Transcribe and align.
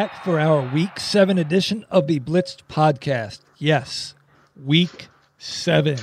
Back 0.00 0.24
for 0.24 0.40
our 0.40 0.62
week 0.72 0.98
seven 0.98 1.36
edition 1.36 1.84
of 1.90 2.06
the 2.06 2.18
Blitzed 2.18 2.62
podcast. 2.70 3.40
Yes, 3.58 4.14
week 4.56 5.08
seven. 5.36 5.98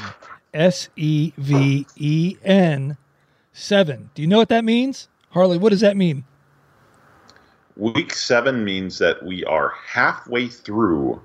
S 0.54 0.90
E 0.96 1.34
V 1.36 1.88
E 1.96 2.38
N 2.44 2.96
seven. 3.54 4.12
Do 4.14 4.22
you 4.22 4.28
know 4.28 4.38
what 4.38 4.50
that 4.50 4.64
means? 4.64 5.08
Harley, 5.32 5.58
what 5.58 5.72
does 5.72 5.82
that 5.82 5.98
mean? 5.98 6.26
Week 7.76 8.14
seven 8.14 8.64
means 8.64 9.00
that 9.00 9.26
we 9.26 9.44
are 9.46 9.73
halfway 9.84 10.48
through 10.48 11.20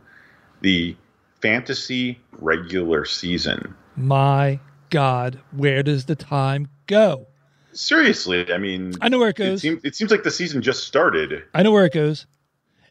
the 0.63 0.97
fantasy 1.43 2.21
regular 2.39 3.05
season. 3.05 3.75
My 3.97 4.61
God, 4.89 5.39
where 5.51 5.83
does 5.83 6.07
the 6.07 6.17
time 6.17 6.69
go? 6.87 7.27
Seriously, 7.75 8.51
I 8.51 8.57
mean, 8.57 8.95
I 9.03 9.11
know 9.11 9.19
where 9.19 9.29
it 9.29 9.37
goes. 9.37 9.59
It 9.59 9.61
seems, 9.61 9.85
it 9.85 9.95
seems 9.95 10.11
like 10.11 10.23
the 10.23 10.31
season 10.31 10.63
just 10.63 10.85
started. 10.85 11.43
I 11.53 11.63
know 11.63 11.73
where 11.73 11.85
it 11.85 11.93
goes. 11.93 12.27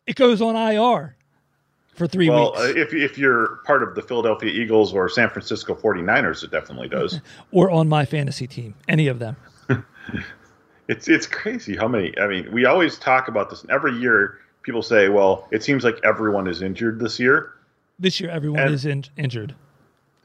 It 0.08 0.16
goes 0.16 0.42
on 0.42 0.56
IR 0.56 1.16
for 1.94 2.08
three 2.08 2.30
well, 2.30 2.52
weeks. 2.52 2.60
uh, 2.60 2.74
if, 2.76 2.94
if 2.94 3.18
you're 3.18 3.60
part 3.66 3.84
of 3.84 3.96
the 3.96 4.02
Philadelphia 4.02 4.50
Eagles 4.52 4.94
or 4.94 5.08
San 5.10 5.30
Francisco 5.30 5.76
49ers, 5.76 6.44
it 6.44 6.52
definitely 6.52 6.88
does. 6.88 7.22
or 7.52 7.70
on 7.70 7.88
my 7.88 8.06
fantasy 8.06 8.48
team, 8.48 8.74
any 8.88 9.08
of 9.08 9.20
them. 9.20 9.36
it's 10.88 11.08
it's 11.08 11.28
crazy 11.28 11.76
how 11.76 11.88
many. 11.88 12.18
I 12.20 12.28
mean, 12.28 12.52
we 12.52 12.66
always 12.66 12.98
talk 12.98 13.28
about 13.28 13.50
this, 13.50 13.62
and 13.62 13.72
every 13.72 13.96
year 13.98 14.40
people 14.64 14.82
say, 14.82 15.10
"Well, 15.10 15.48
it 15.52 15.64
seems 15.64 15.84
like 15.84 16.00
everyone 16.04 16.48
is 16.48 16.62
injured 16.62 17.00
this 17.00 17.20
year." 17.20 17.54
This 18.00 18.20
year, 18.20 18.32
everyone 18.32 18.62
And- 18.62 18.74
is 18.74 18.86
in, 18.86 19.04
injured. 19.16 19.54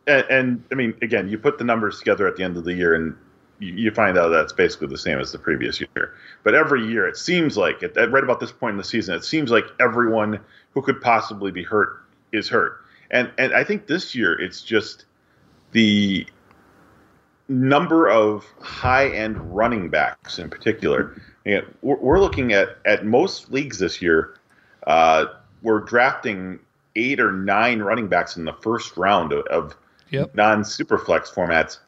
And, 0.06 0.24
and 0.30 0.64
I 0.72 0.76
mean, 0.76 0.94
again, 1.02 1.28
you 1.28 1.36
put 1.36 1.58
the 1.58 1.64
numbers 1.64 1.98
together 1.98 2.26
at 2.26 2.36
the 2.36 2.42
end 2.44 2.56
of 2.56 2.64
the 2.64 2.72
year, 2.72 2.94
and 2.94 3.14
you, 3.58 3.90
find 3.90 4.18
out 4.18 4.28
that's 4.28 4.52
basically 4.52 4.88
the 4.88 4.98
same 4.98 5.18
as 5.18 5.32
the 5.32 5.38
previous 5.38 5.80
year. 5.80 6.14
But 6.42 6.54
every 6.54 6.86
year, 6.86 7.06
it 7.06 7.16
seems 7.16 7.56
like 7.56 7.82
at, 7.82 7.96
at 7.96 8.10
right 8.10 8.22
about 8.22 8.40
this 8.40 8.52
point 8.52 8.72
in 8.72 8.78
the 8.78 8.84
season, 8.84 9.14
it 9.14 9.24
seems 9.24 9.50
like 9.50 9.64
everyone 9.80 10.40
who 10.72 10.82
could 10.82 11.00
possibly 11.00 11.50
be 11.50 11.62
hurt 11.62 12.02
is 12.32 12.48
hurt. 12.48 12.80
And 13.10 13.30
and 13.38 13.54
I 13.54 13.64
think 13.64 13.86
this 13.86 14.14
year 14.14 14.38
it's 14.38 14.62
just 14.62 15.04
the 15.72 16.26
number 17.48 18.08
of 18.08 18.44
high 18.60 19.08
end 19.08 19.56
running 19.56 19.88
backs 19.88 20.38
in 20.38 20.50
particular. 20.50 21.20
You 21.44 21.56
know, 21.56 21.66
we're, 21.82 21.96
we're 21.96 22.20
looking 22.20 22.52
at 22.52 22.78
at 22.84 23.06
most 23.06 23.50
leagues 23.52 23.78
this 23.78 24.02
year. 24.02 24.38
Uh, 24.86 25.26
we're 25.62 25.80
drafting 25.80 26.58
eight 26.96 27.20
or 27.20 27.32
nine 27.32 27.80
running 27.80 28.08
backs 28.08 28.36
in 28.36 28.44
the 28.44 28.52
first 28.54 28.96
round 28.96 29.32
of, 29.32 29.46
of 29.46 29.76
Yep. 30.10 30.34
non 30.34 30.62
superflex 30.62 31.32
formats. 31.32 31.78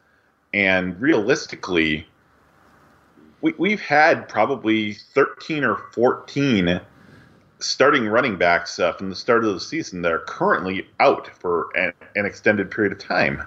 And 0.53 0.99
realistically, 0.99 2.07
we, 3.41 3.53
we've 3.57 3.81
had 3.81 4.27
probably 4.27 4.93
13 4.93 5.63
or 5.63 5.77
14 5.93 6.81
starting 7.59 8.07
running 8.07 8.37
backs 8.37 8.79
uh, 8.79 8.93
from 8.93 9.09
the 9.09 9.15
start 9.15 9.43
of 9.43 9.53
the 9.53 9.59
season 9.59 10.01
that 10.01 10.11
are 10.11 10.19
currently 10.19 10.87
out 10.99 11.27
for 11.27 11.69
an, 11.75 11.93
an 12.15 12.25
extended 12.25 12.71
period 12.71 12.93
of 12.93 12.99
time. 12.99 13.43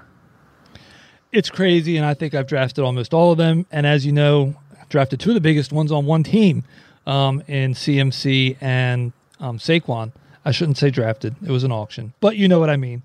It's 1.33 1.49
crazy, 1.49 1.97
and 1.97 2.05
I 2.05 2.13
think 2.15 2.35
I've 2.35 2.47
drafted 2.47 2.85
almost 2.85 3.15
all 3.15 3.33
of 3.33 3.39
them. 3.39 3.67
And 3.73 3.87
as 3.87 4.05
you 4.05 4.13
know, 4.13 4.55
I've 4.79 4.89
drafted 4.91 5.19
two 5.19 5.31
of 5.31 5.35
the 5.35 5.41
biggest 5.41 5.73
ones 5.73 5.91
on 5.91 6.05
one 6.05 6.23
team 6.23 6.65
um, 7.07 7.43
in 7.49 7.73
CMC 7.73 8.59
and 8.61 9.13
um, 9.41 9.59
Saquon. 9.59 10.13
I 10.45 10.51
shouldn't 10.51 10.77
say 10.77 10.91
drafted; 10.91 11.35
it 11.43 11.51
was 11.51 11.65
an 11.65 11.73
auction, 11.73 12.13
but 12.21 12.37
you 12.37 12.49
know 12.49 12.61
what 12.61 12.69
I 12.69 12.77
mean. 12.77 13.03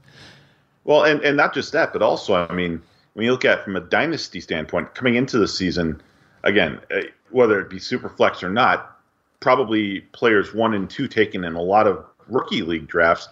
Well, 0.83 1.03
and, 1.03 1.21
and 1.21 1.37
not 1.37 1.53
just 1.53 1.71
that, 1.73 1.93
but 1.93 2.01
also, 2.01 2.33
I 2.33 2.53
mean, 2.53 2.81
when 3.17 3.25
you 3.25 3.31
look 3.31 3.45
at 3.45 3.63
from 3.63 3.75
a 3.75 3.79
dynasty 3.79 4.39
standpoint, 4.39 4.93
coming 4.93 5.15
into 5.15 5.39
the 5.39 5.47
season, 5.47 5.99
again, 6.43 6.79
uh, 6.91 7.01
whether 7.31 7.59
it 7.59 7.67
be 7.67 7.79
super 7.79 8.09
flex 8.09 8.43
or 8.43 8.49
not, 8.51 8.99
probably 9.39 10.01
players 10.11 10.53
one 10.53 10.75
and 10.75 10.87
two 10.87 11.07
taken 11.07 11.43
in 11.43 11.55
a 11.55 11.61
lot 11.61 11.87
of 11.87 12.05
rookie 12.27 12.61
league 12.61 12.85
drafts 12.85 13.27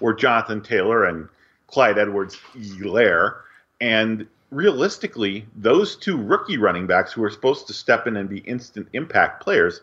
were 0.00 0.12
Jonathan 0.12 0.60
Taylor 0.60 1.04
and 1.04 1.28
Clyde 1.68 1.98
Edwards 1.98 2.36
Helaire. 2.56 3.36
And 3.80 4.26
realistically, 4.50 5.46
those 5.54 5.94
two 5.94 6.16
rookie 6.20 6.58
running 6.58 6.88
backs 6.88 7.12
who 7.12 7.22
are 7.22 7.30
supposed 7.30 7.68
to 7.68 7.72
step 7.72 8.08
in 8.08 8.16
and 8.16 8.28
be 8.28 8.38
instant 8.38 8.88
impact 8.92 9.40
players, 9.40 9.82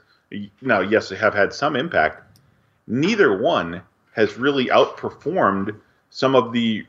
now, 0.62 0.82
yes, 0.82 1.08
they 1.08 1.16
have 1.16 1.34
had 1.34 1.54
some 1.54 1.78
impact, 1.78 2.22
neither 2.88 3.42
one 3.42 3.82
has 4.12 4.36
really 4.36 4.66
outperformed 4.66 5.80
some 6.10 6.36
of 6.36 6.52
the 6.52 6.86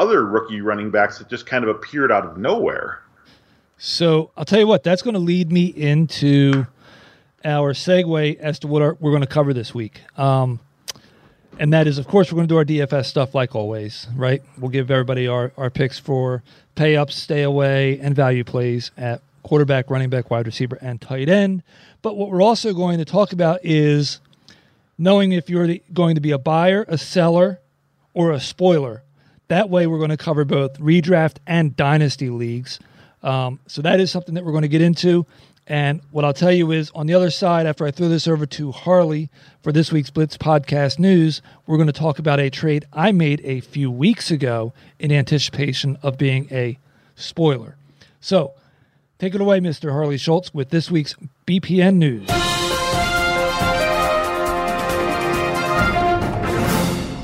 other 0.00 0.24
rookie 0.24 0.62
running 0.62 0.90
backs 0.90 1.18
that 1.18 1.28
just 1.28 1.44
kind 1.46 1.62
of 1.62 1.68
appeared 1.68 2.10
out 2.10 2.24
of 2.24 2.38
nowhere. 2.38 3.02
So 3.76 4.30
I'll 4.36 4.46
tell 4.46 4.58
you 4.58 4.66
what, 4.66 4.82
that's 4.82 5.02
going 5.02 5.14
to 5.14 5.20
lead 5.20 5.52
me 5.52 5.66
into 5.66 6.66
our 7.44 7.74
segue 7.74 8.38
as 8.38 8.58
to 8.60 8.66
what 8.66 8.82
our, 8.82 8.96
we're 8.98 9.10
going 9.10 9.22
to 9.22 9.28
cover 9.28 9.52
this 9.52 9.74
week. 9.74 10.00
Um, 10.16 10.58
and 11.58 11.72
that 11.74 11.86
is, 11.86 11.98
of 11.98 12.08
course, 12.08 12.32
we're 12.32 12.36
going 12.36 12.48
to 12.48 12.52
do 12.54 12.58
our 12.58 12.86
DFS 12.86 13.06
stuff 13.06 13.34
like 13.34 13.54
always, 13.54 14.06
right? 14.16 14.42
We'll 14.58 14.70
give 14.70 14.90
everybody 14.90 15.28
our, 15.28 15.52
our 15.58 15.68
picks 15.68 15.98
for 15.98 16.42
pay 16.74 16.96
ups, 16.96 17.14
stay 17.14 17.42
away, 17.42 17.98
and 18.00 18.16
value 18.16 18.44
plays 18.44 18.90
at 18.96 19.20
quarterback, 19.42 19.90
running 19.90 20.08
back, 20.08 20.30
wide 20.30 20.46
receiver, 20.46 20.78
and 20.80 21.00
tight 21.00 21.28
end. 21.28 21.62
But 22.00 22.16
what 22.16 22.30
we're 22.30 22.42
also 22.42 22.72
going 22.72 22.98
to 22.98 23.04
talk 23.04 23.32
about 23.32 23.60
is 23.62 24.20
knowing 24.96 25.32
if 25.32 25.50
you're 25.50 25.66
the, 25.66 25.82
going 25.92 26.14
to 26.14 26.20
be 26.22 26.30
a 26.30 26.38
buyer, 26.38 26.86
a 26.88 26.96
seller, 26.96 27.60
or 28.14 28.32
a 28.32 28.40
spoiler. 28.40 29.02
That 29.50 29.68
way, 29.68 29.88
we're 29.88 29.98
going 29.98 30.10
to 30.10 30.16
cover 30.16 30.44
both 30.44 30.78
redraft 30.78 31.38
and 31.44 31.74
dynasty 31.74 32.30
leagues. 32.30 32.78
Um, 33.24 33.58
so 33.66 33.82
that 33.82 33.98
is 33.98 34.08
something 34.08 34.36
that 34.36 34.44
we're 34.44 34.52
going 34.52 34.62
to 34.62 34.68
get 34.68 34.80
into. 34.80 35.26
And 35.66 36.00
what 36.12 36.24
I'll 36.24 36.32
tell 36.32 36.52
you 36.52 36.70
is 36.70 36.92
on 36.94 37.08
the 37.08 37.14
other 37.14 37.32
side, 37.32 37.66
after 37.66 37.84
I 37.84 37.90
throw 37.90 38.08
this 38.08 38.28
over 38.28 38.46
to 38.46 38.70
Harley 38.70 39.28
for 39.64 39.72
this 39.72 39.90
week's 39.90 40.08
Blitz 40.08 40.36
podcast 40.36 41.00
news, 41.00 41.42
we're 41.66 41.78
going 41.78 41.88
to 41.88 41.92
talk 41.92 42.20
about 42.20 42.38
a 42.38 42.48
trade 42.48 42.84
I 42.92 43.10
made 43.10 43.40
a 43.42 43.58
few 43.58 43.90
weeks 43.90 44.30
ago 44.30 44.72
in 45.00 45.10
anticipation 45.10 45.98
of 46.00 46.16
being 46.16 46.46
a 46.52 46.78
spoiler. 47.16 47.74
So 48.20 48.52
take 49.18 49.34
it 49.34 49.40
away, 49.40 49.58
Mr. 49.58 49.90
Harley 49.90 50.16
Schultz, 50.16 50.54
with 50.54 50.70
this 50.70 50.92
week's 50.92 51.16
BPN 51.48 51.96
news. 51.96 52.28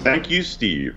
Thank 0.03 0.29
you, 0.29 0.43
Steve. 0.43 0.97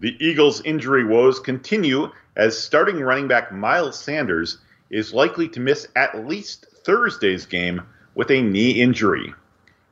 The 0.00 0.16
Eagles' 0.24 0.62
injury 0.62 1.04
woes 1.04 1.40
continue 1.40 2.12
as 2.36 2.56
starting 2.56 3.00
running 3.00 3.26
back 3.26 3.50
Miles 3.50 3.98
Sanders 3.98 4.58
is 4.90 5.12
likely 5.12 5.48
to 5.48 5.60
miss 5.60 5.88
at 5.96 6.24
least 6.24 6.66
Thursday's 6.84 7.46
game 7.46 7.82
with 8.14 8.30
a 8.30 8.40
knee 8.40 8.80
injury. 8.80 9.34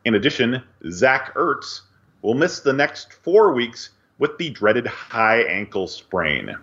In 0.04 0.14
addition, 0.14 0.62
Zach 0.90 1.34
Ertz 1.34 1.80
will 2.22 2.34
miss 2.34 2.60
the 2.60 2.72
next 2.72 3.14
four 3.14 3.52
weeks 3.52 3.90
with 4.18 4.38
the 4.38 4.50
dreaded 4.50 4.86
high 4.86 5.42
ankle 5.42 5.88
sprain. 5.88 6.54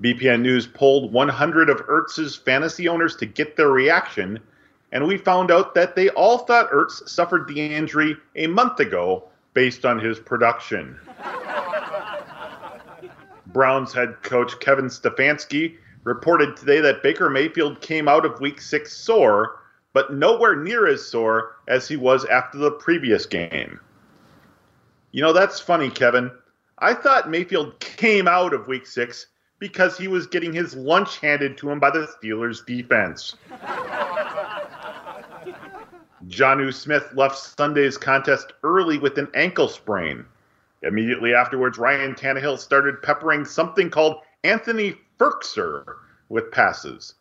BPN 0.00 0.42
News 0.42 0.66
polled 0.66 1.12
100 1.12 1.70
of 1.70 1.86
Ertz's 1.86 2.34
fantasy 2.34 2.88
owners 2.88 3.14
to 3.16 3.26
get 3.26 3.56
their 3.56 3.70
reaction, 3.70 4.40
and 4.90 5.06
we 5.06 5.16
found 5.16 5.52
out 5.52 5.76
that 5.76 5.94
they 5.94 6.08
all 6.10 6.38
thought 6.38 6.72
Ertz 6.72 7.08
suffered 7.08 7.46
the 7.46 7.60
injury 7.60 8.16
a 8.34 8.48
month 8.48 8.80
ago 8.80 9.28
based 9.54 9.86
on 9.86 10.00
his 10.00 10.18
production. 10.18 10.98
Browns 13.56 13.94
head 13.94 14.22
coach 14.22 14.60
Kevin 14.60 14.84
Stefanski 14.84 15.76
reported 16.04 16.58
today 16.58 16.82
that 16.82 17.02
Baker 17.02 17.30
Mayfield 17.30 17.80
came 17.80 18.06
out 18.06 18.26
of 18.26 18.38
week 18.38 18.60
six 18.60 18.94
sore, 18.94 19.60
but 19.94 20.12
nowhere 20.12 20.54
near 20.54 20.86
as 20.86 21.02
sore 21.02 21.56
as 21.66 21.88
he 21.88 21.96
was 21.96 22.26
after 22.26 22.58
the 22.58 22.72
previous 22.72 23.24
game. 23.24 23.80
You 25.12 25.22
know, 25.22 25.32
that's 25.32 25.58
funny, 25.58 25.88
Kevin. 25.88 26.30
I 26.80 26.92
thought 26.92 27.30
Mayfield 27.30 27.80
came 27.80 28.28
out 28.28 28.52
of 28.52 28.68
week 28.68 28.86
six 28.86 29.28
because 29.58 29.96
he 29.96 30.06
was 30.06 30.26
getting 30.26 30.52
his 30.52 30.76
lunch 30.76 31.16
handed 31.20 31.56
to 31.56 31.70
him 31.70 31.80
by 31.80 31.88
the 31.88 32.06
Steelers 32.06 32.66
defense. 32.66 33.36
Jonnu 36.28 36.74
Smith 36.74 37.08
left 37.14 37.38
Sunday's 37.38 37.96
contest 37.96 38.52
early 38.62 38.98
with 38.98 39.16
an 39.16 39.28
ankle 39.32 39.68
sprain. 39.68 40.26
Immediately 40.86 41.34
afterwards, 41.34 41.78
Ryan 41.78 42.14
Tannehill 42.14 42.58
started 42.58 43.02
peppering 43.02 43.44
something 43.44 43.90
called 43.90 44.22
Anthony 44.44 44.94
Firkser 45.18 45.84
with 46.28 46.52
passes. 46.52 47.14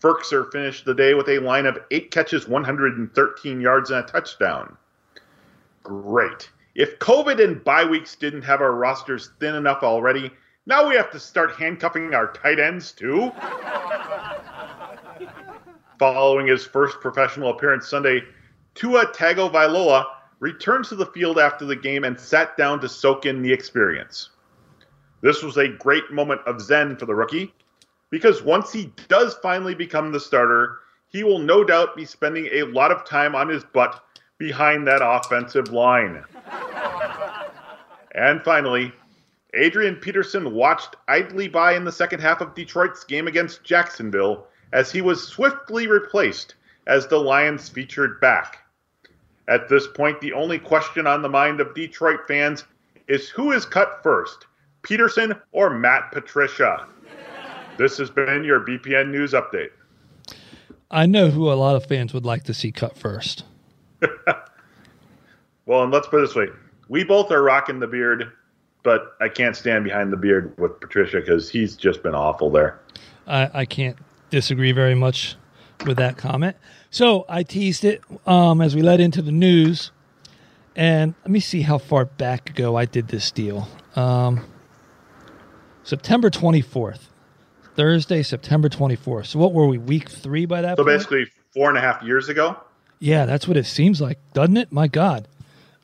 Firkser 0.00 0.50
finished 0.50 0.84
the 0.84 0.94
day 0.94 1.14
with 1.14 1.28
a 1.28 1.38
line 1.38 1.66
of 1.66 1.78
eight 1.92 2.10
catches, 2.10 2.48
113 2.48 3.60
yards, 3.60 3.90
and 3.90 4.00
a 4.00 4.02
touchdown. 4.02 4.76
Great. 5.84 6.50
If 6.74 6.98
COVID 6.98 7.42
and 7.42 7.62
bye 7.62 7.84
weeks 7.84 8.16
didn't 8.16 8.42
have 8.42 8.60
our 8.60 8.72
rosters 8.72 9.30
thin 9.38 9.54
enough 9.54 9.84
already, 9.84 10.32
now 10.66 10.88
we 10.88 10.96
have 10.96 11.12
to 11.12 11.20
start 11.20 11.52
handcuffing 11.52 12.12
our 12.12 12.32
tight 12.32 12.58
ends 12.58 12.90
too. 12.90 13.30
Following 15.98 16.48
his 16.48 16.66
first 16.66 17.00
professional 17.00 17.50
appearance 17.50 17.88
Sunday, 17.88 18.22
Tua 18.74 19.06
Tagovailoa 19.06 20.04
returned 20.40 20.84
to 20.86 20.96
the 20.96 21.06
field 21.06 21.38
after 21.38 21.64
the 21.64 21.76
game 21.76 22.04
and 22.04 22.18
sat 22.18 22.56
down 22.56 22.80
to 22.80 22.88
soak 22.88 23.26
in 23.26 23.42
the 23.42 23.52
experience. 23.52 24.30
This 25.22 25.42
was 25.42 25.56
a 25.56 25.68
great 25.68 26.10
moment 26.12 26.42
of 26.46 26.60
zen 26.60 26.96
for 26.96 27.06
the 27.06 27.14
rookie 27.14 27.54
because 28.10 28.42
once 28.42 28.72
he 28.72 28.92
does 29.08 29.34
finally 29.42 29.74
become 29.74 30.12
the 30.12 30.20
starter, 30.20 30.78
he 31.08 31.24
will 31.24 31.38
no 31.38 31.64
doubt 31.64 31.96
be 31.96 32.04
spending 32.04 32.48
a 32.52 32.62
lot 32.64 32.92
of 32.92 33.04
time 33.04 33.34
on 33.34 33.48
his 33.48 33.64
butt 33.64 34.02
behind 34.38 34.86
that 34.86 35.00
offensive 35.02 35.72
line. 35.72 36.22
and 38.14 38.42
finally, 38.42 38.92
Adrian 39.54 39.96
Peterson 39.96 40.52
watched 40.52 40.96
idly 41.08 41.48
by 41.48 41.74
in 41.74 41.84
the 41.84 41.92
second 41.92 42.20
half 42.20 42.42
of 42.42 42.54
Detroit's 42.54 43.04
game 43.04 43.26
against 43.26 43.64
Jacksonville 43.64 44.46
as 44.72 44.92
he 44.92 45.00
was 45.00 45.26
swiftly 45.26 45.86
replaced 45.86 46.56
as 46.86 47.06
the 47.06 47.18
Lions 47.18 47.68
featured 47.68 48.20
back. 48.20 48.65
At 49.48 49.68
this 49.68 49.86
point, 49.86 50.20
the 50.20 50.32
only 50.32 50.58
question 50.58 51.06
on 51.06 51.22
the 51.22 51.28
mind 51.28 51.60
of 51.60 51.74
Detroit 51.74 52.20
fans 52.26 52.64
is 53.08 53.28
who 53.28 53.52
is 53.52 53.64
cut 53.64 54.00
first, 54.02 54.46
Peterson 54.82 55.34
or 55.52 55.70
Matt 55.70 56.10
Patricia? 56.12 56.86
This 57.78 57.98
has 57.98 58.10
been 58.10 58.42
your 58.42 58.60
BPN 58.60 59.10
News 59.10 59.32
Update. 59.32 59.70
I 60.90 61.06
know 61.06 61.30
who 61.30 61.50
a 61.50 61.54
lot 61.54 61.76
of 61.76 61.84
fans 61.86 62.14
would 62.14 62.24
like 62.24 62.44
to 62.44 62.54
see 62.54 62.72
cut 62.72 62.96
first. 62.96 63.44
well, 65.66 65.82
and 65.82 65.92
let's 65.92 66.08
put 66.08 66.18
it 66.18 66.26
this 66.26 66.34
way 66.34 66.48
we 66.88 67.04
both 67.04 67.30
are 67.30 67.42
rocking 67.42 67.80
the 67.80 67.86
beard, 67.86 68.32
but 68.82 69.16
I 69.20 69.28
can't 69.28 69.56
stand 69.56 69.84
behind 69.84 70.12
the 70.12 70.16
beard 70.16 70.56
with 70.58 70.78
Patricia 70.80 71.20
because 71.20 71.50
he's 71.50 71.76
just 71.76 72.02
been 72.02 72.14
awful 72.14 72.50
there. 72.50 72.80
I, 73.26 73.50
I 73.52 73.64
can't 73.64 73.96
disagree 74.30 74.72
very 74.72 74.94
much 74.94 75.36
with 75.84 75.96
that 75.96 76.16
comment. 76.16 76.56
So 76.96 77.26
I 77.28 77.42
teased 77.42 77.84
it 77.84 78.00
um, 78.26 78.62
as 78.62 78.74
we 78.74 78.80
led 78.80 79.00
into 79.00 79.20
the 79.20 79.30
news. 79.30 79.90
And 80.74 81.14
let 81.24 81.30
me 81.30 81.40
see 81.40 81.60
how 81.60 81.76
far 81.76 82.06
back 82.06 82.48
ago 82.48 82.74
I 82.74 82.86
did 82.86 83.08
this 83.08 83.30
deal. 83.30 83.68
Um, 83.96 84.46
September 85.84 86.30
24th. 86.30 87.00
Thursday, 87.74 88.22
September 88.22 88.70
24th. 88.70 89.26
So 89.26 89.38
what 89.38 89.52
were 89.52 89.66
we, 89.66 89.76
week 89.76 90.08
three 90.08 90.46
by 90.46 90.62
that 90.62 90.78
so 90.78 90.84
point? 90.84 90.96
basically 90.96 91.26
four 91.52 91.68
and 91.68 91.76
a 91.76 91.82
half 91.82 92.02
years 92.02 92.30
ago? 92.30 92.56
Yeah, 92.98 93.26
that's 93.26 93.46
what 93.46 93.58
it 93.58 93.66
seems 93.66 94.00
like, 94.00 94.18
doesn't 94.32 94.56
it? 94.56 94.72
My 94.72 94.88
God. 94.88 95.28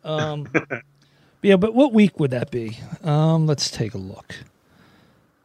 Um, 0.04 0.48
yeah, 1.42 1.56
but 1.56 1.74
what 1.74 1.92
week 1.92 2.18
would 2.20 2.30
that 2.30 2.50
be? 2.50 2.78
Um, 3.04 3.46
let's 3.46 3.70
take 3.70 3.92
a 3.92 3.98
look. 3.98 4.34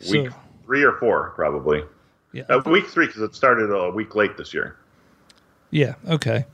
Week 0.10 0.30
so, 0.30 0.36
three 0.66 0.84
or 0.84 0.94
four, 0.94 1.32
probably. 1.36 1.84
Yeah, 2.32 2.44
uh, 2.44 2.62
week 2.66 2.88
three 2.88 3.08
because 3.08 3.22
it 3.22 3.36
started 3.36 3.70
a 3.70 3.92
week 3.92 4.16
late 4.16 4.38
this 4.38 4.54
year. 4.54 4.78
Yeah. 5.72 5.96
Okay. 6.08 6.46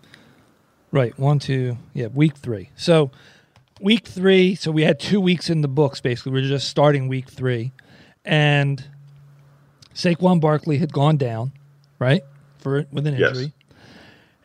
Right. 0.92 1.18
One, 1.18 1.40
two. 1.40 1.78
Yeah. 1.94 2.08
Week 2.08 2.36
three. 2.36 2.70
So 2.76 3.12
week 3.84 4.08
three. 4.08 4.56
So 4.56 4.72
we 4.72 4.84
had 4.84 5.00
two 5.00 5.22
weeks 5.22 5.50
in 5.50 5.62
the 5.62 5.68
books. 5.68 6.02
Basically, 6.02 6.32
we 6.32 6.44
are 6.44 6.48
just 6.48 6.68
starting 6.68 7.08
week 7.08 7.30
three, 7.30 7.72
and 8.26 8.84
Saquon 9.94 10.40
Barkley 10.40 10.78
had 10.78 10.92
gone 10.92 11.18
down, 11.18 11.52
right, 12.00 12.24
for 12.60 12.86
with 12.92 13.06
an 13.06 13.16
injury, 13.16 13.44
yes. 13.44 13.52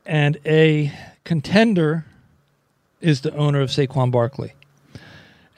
and 0.05 0.39
a 0.45 0.93
contender 1.25 2.05
is 3.01 3.21
the 3.23 3.35
owner 3.35 3.61
of 3.61 3.71
Saquon 3.71 4.11
Barkley, 4.11 4.53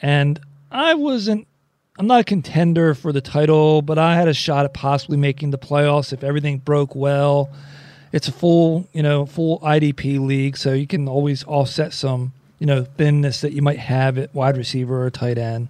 and 0.01 0.39
I 0.71 0.95
wasn't. 0.95 1.49
I'm 1.99 2.07
not 2.07 2.21
a 2.21 2.25
contender 2.25 2.95
for 2.95 3.13
the 3.13 3.21
title, 3.21 3.83
but 3.83 3.99
I 3.99 4.15
had 4.15 4.27
a 4.27 4.33
shot 4.33 4.65
at 4.65 4.73
possibly 4.73 5.19
making 5.19 5.51
the 5.51 5.59
playoffs 5.59 6.15
if 6.15 6.25
everything 6.25 6.57
broke 6.57 6.95
well 6.95 7.51
it's 8.13 8.29
a 8.29 8.33
full, 8.33 8.89
you 8.93 9.03
know, 9.03 9.27
full 9.27 9.61
IDP 9.61 10.21
league, 10.21 10.57
so 10.57 10.73
you 10.73 10.87
can 10.87 11.09
always 11.09 11.45
offset 11.45 11.93
some, 11.93 12.33
you 12.59 12.67
know, 12.67 12.85
thinness 12.85 13.41
that 13.41 13.53
you 13.53 13.63
might 13.63 13.79
have 13.79 14.19
at 14.19 14.35
wide 14.35 14.57
receiver 14.57 15.05
or 15.05 15.11
tight 15.11 15.39
end 15.39 15.69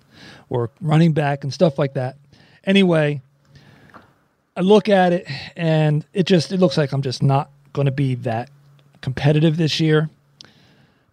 or 0.49 0.71
running 0.81 1.13
back 1.13 1.45
and 1.45 1.53
stuff 1.53 1.79
like 1.79 1.95
that. 1.95 2.17
Anyway, 2.65 3.21
I 4.57 4.61
look 4.61 4.89
at 4.89 5.13
it 5.13 5.27
and 5.57 6.05
it 6.13 6.27
just 6.27 6.53
it 6.53 6.59
looks 6.59 6.77
like 6.77 6.93
I'm 6.93 7.03
just 7.03 7.23
not 7.23 7.51
going 7.73 7.87
to 7.87 7.93
be 7.93 8.15
that 8.17 8.51
competitive 9.01 9.57
this 9.57 9.81
year. 9.81 10.11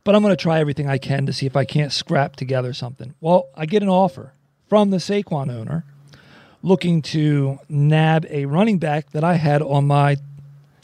But 0.04 0.16
I'm 0.16 0.22
going 0.22 0.36
to 0.36 0.42
try 0.42 0.60
everything 0.60 0.88
I 0.88 0.98
can 0.98 1.26
to 1.26 1.34
see 1.34 1.46
if 1.46 1.58
I 1.58 1.66
can't 1.66 1.92
scrap 1.92 2.38
together 2.38 2.72
something. 2.72 3.14
Well, 3.20 3.50
I 3.56 3.66
get 3.66 3.84
an 3.84 3.90
offer 3.90 4.32
from 4.70 4.90
the 4.90 4.98
Saquon 4.98 5.52
owner 5.54 5.84
looking 6.64 7.02
to 7.02 7.60
nab 7.70 8.26
a 8.30 8.46
running 8.46 8.78
back 8.78 9.12
that 9.12 9.24
I 9.24 9.34
had 9.34 9.62
on 9.62 9.86
my 9.86 10.18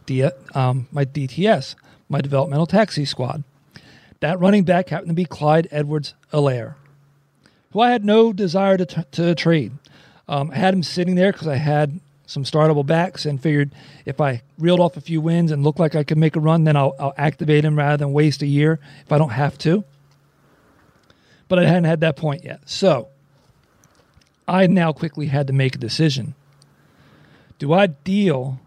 D, 0.06 0.24
um, 0.54 0.88
my 0.92 1.06
DTS, 1.06 1.76
my 2.10 2.22
developmental 2.22 2.66
taxi 2.66 3.06
squad. 3.06 3.44
That 4.20 4.40
running 4.40 4.64
back 4.64 4.90
happened 4.90 5.10
to 5.10 5.16
be 5.16 5.26
Clyde 5.26 5.68
Edwards 5.72 6.14
Helaire, 6.32 6.76
who 7.72 7.82
I 7.82 7.92
had 7.92 8.06
no 8.06 8.32
desire 8.32 8.78
to, 8.78 8.86
t- 8.86 9.02
to 9.12 9.36
trade. 9.36 9.74
Um, 10.28 10.52
I 10.52 10.56
had 10.56 10.74
him 10.74 10.84
sitting 10.84 11.16
there 11.16 11.32
because 11.32 11.48
I 11.48 11.58
had 11.58 12.00
some 12.26 12.44
startable 12.44 12.86
backs 12.86 13.26
and 13.26 13.42
figured 13.42 13.72
if 14.06 14.22
I 14.22 14.42
reeled 14.58 14.80
off 14.80 14.98
a 14.98 15.02
few 15.02 15.22
wins 15.22 15.52
and 15.52 15.64
looked 15.64 15.80
like 15.80 15.96
I 15.96 16.04
could 16.04 16.18
make 16.18 16.36
a 16.36 16.40
run, 16.40 16.64
then 16.64 16.76
I'll, 16.76 16.96
I'll 17.00 17.14
activate 17.18 17.66
him 17.66 17.78
rather 17.78 17.98
than 17.98 18.14
waste 18.14 18.42
a 18.42 18.48
year 18.48 18.80
if 19.06 19.12
I 19.12 19.18
don't 19.18 19.32
have 19.32 19.58
to. 19.60 19.84
But 21.48 21.60
I 21.60 21.66
hadn't 21.66 21.84
had 21.84 22.00
that 22.00 22.16
point 22.16 22.44
yet. 22.44 22.62
So 22.66 23.10
I 24.48 24.68
now 24.68 24.94
quickly 24.94 25.28
had 25.28 25.48
to 25.48 25.54
make 25.54 25.76
a 25.76 25.78
decision. 25.78 26.36
Do 27.60 27.74
I 27.74 27.88
deal 27.88 28.60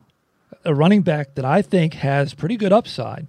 a 0.67 0.75
running 0.75 1.03
back 1.03 1.35
that 1.37 1.45
I 1.45 1.63
think 1.63 1.95
has 1.95 2.35
pretty 2.35 2.57
good 2.57 2.73
upside 2.73 3.27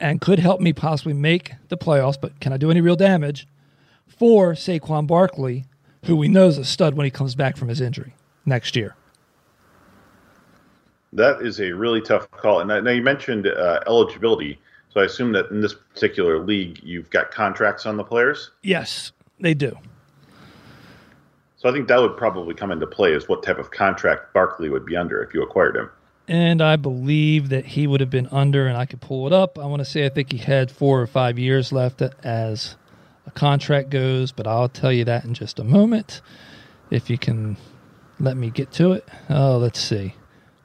and 0.00 0.20
could 0.20 0.38
help 0.38 0.60
me 0.60 0.72
possibly 0.72 1.12
make 1.12 1.52
the 1.68 1.76
playoffs, 1.76 2.18
but 2.18 2.40
can 2.40 2.52
I 2.52 2.56
do 2.56 2.70
any 2.70 2.80
real 2.80 2.96
damage 2.96 3.46
for 4.06 4.54
Saquon 4.54 5.06
Barkley, 5.06 5.66
who 6.06 6.16
we 6.16 6.28
know 6.28 6.46
is 6.46 6.56
a 6.56 6.64
stud 6.64 6.94
when 6.94 7.04
he 7.04 7.10
comes 7.10 7.34
back 7.34 7.56
from 7.56 7.68
his 7.68 7.80
injury 7.80 8.14
next 8.46 8.76
year? 8.76 8.96
That 11.12 11.42
is 11.42 11.60
a 11.60 11.72
really 11.72 12.00
tough 12.00 12.30
call. 12.30 12.60
And 12.60 12.84
now 12.84 12.90
you 12.90 13.02
mentioned 13.02 13.46
uh, 13.46 13.80
eligibility. 13.86 14.60
So 14.90 15.00
I 15.00 15.04
assume 15.04 15.32
that 15.32 15.50
in 15.50 15.60
this 15.60 15.74
particular 15.74 16.38
league, 16.38 16.80
you've 16.82 17.10
got 17.10 17.30
contracts 17.30 17.84
on 17.84 17.96
the 17.96 18.04
players? 18.04 18.52
Yes, 18.62 19.12
they 19.40 19.54
do. 19.54 19.76
So 21.60 21.68
I 21.68 21.72
think 21.72 21.88
that 21.88 22.00
would 22.00 22.16
probably 22.16 22.54
come 22.54 22.70
into 22.70 22.86
play 22.86 23.14
as 23.14 23.28
what 23.28 23.42
type 23.42 23.58
of 23.58 23.70
contract 23.70 24.32
Barkley 24.32 24.70
would 24.70 24.86
be 24.86 24.96
under 24.96 25.22
if 25.22 25.34
you 25.34 25.42
acquired 25.42 25.76
him. 25.76 25.90
And 26.26 26.62
I 26.62 26.76
believe 26.76 27.50
that 27.50 27.66
he 27.66 27.86
would 27.86 28.00
have 28.00 28.08
been 28.08 28.28
under, 28.28 28.66
and 28.66 28.78
I 28.78 28.86
could 28.86 29.02
pull 29.02 29.26
it 29.26 29.32
up. 29.34 29.58
I 29.58 29.66
want 29.66 29.80
to 29.80 29.84
say 29.84 30.06
I 30.06 30.08
think 30.08 30.32
he 30.32 30.38
had 30.38 30.70
four 30.70 31.02
or 31.02 31.06
five 31.06 31.38
years 31.38 31.70
left 31.70 32.00
as 32.24 32.76
a 33.26 33.30
contract 33.30 33.90
goes, 33.90 34.32
but 34.32 34.46
I'll 34.46 34.70
tell 34.70 34.90
you 34.90 35.04
that 35.04 35.24
in 35.24 35.34
just 35.34 35.58
a 35.58 35.64
moment 35.64 36.22
if 36.90 37.10
you 37.10 37.18
can 37.18 37.58
let 38.18 38.38
me 38.38 38.48
get 38.48 38.72
to 38.72 38.92
it. 38.92 39.06
Oh, 39.28 39.58
let's 39.58 39.80
see. 39.80 40.14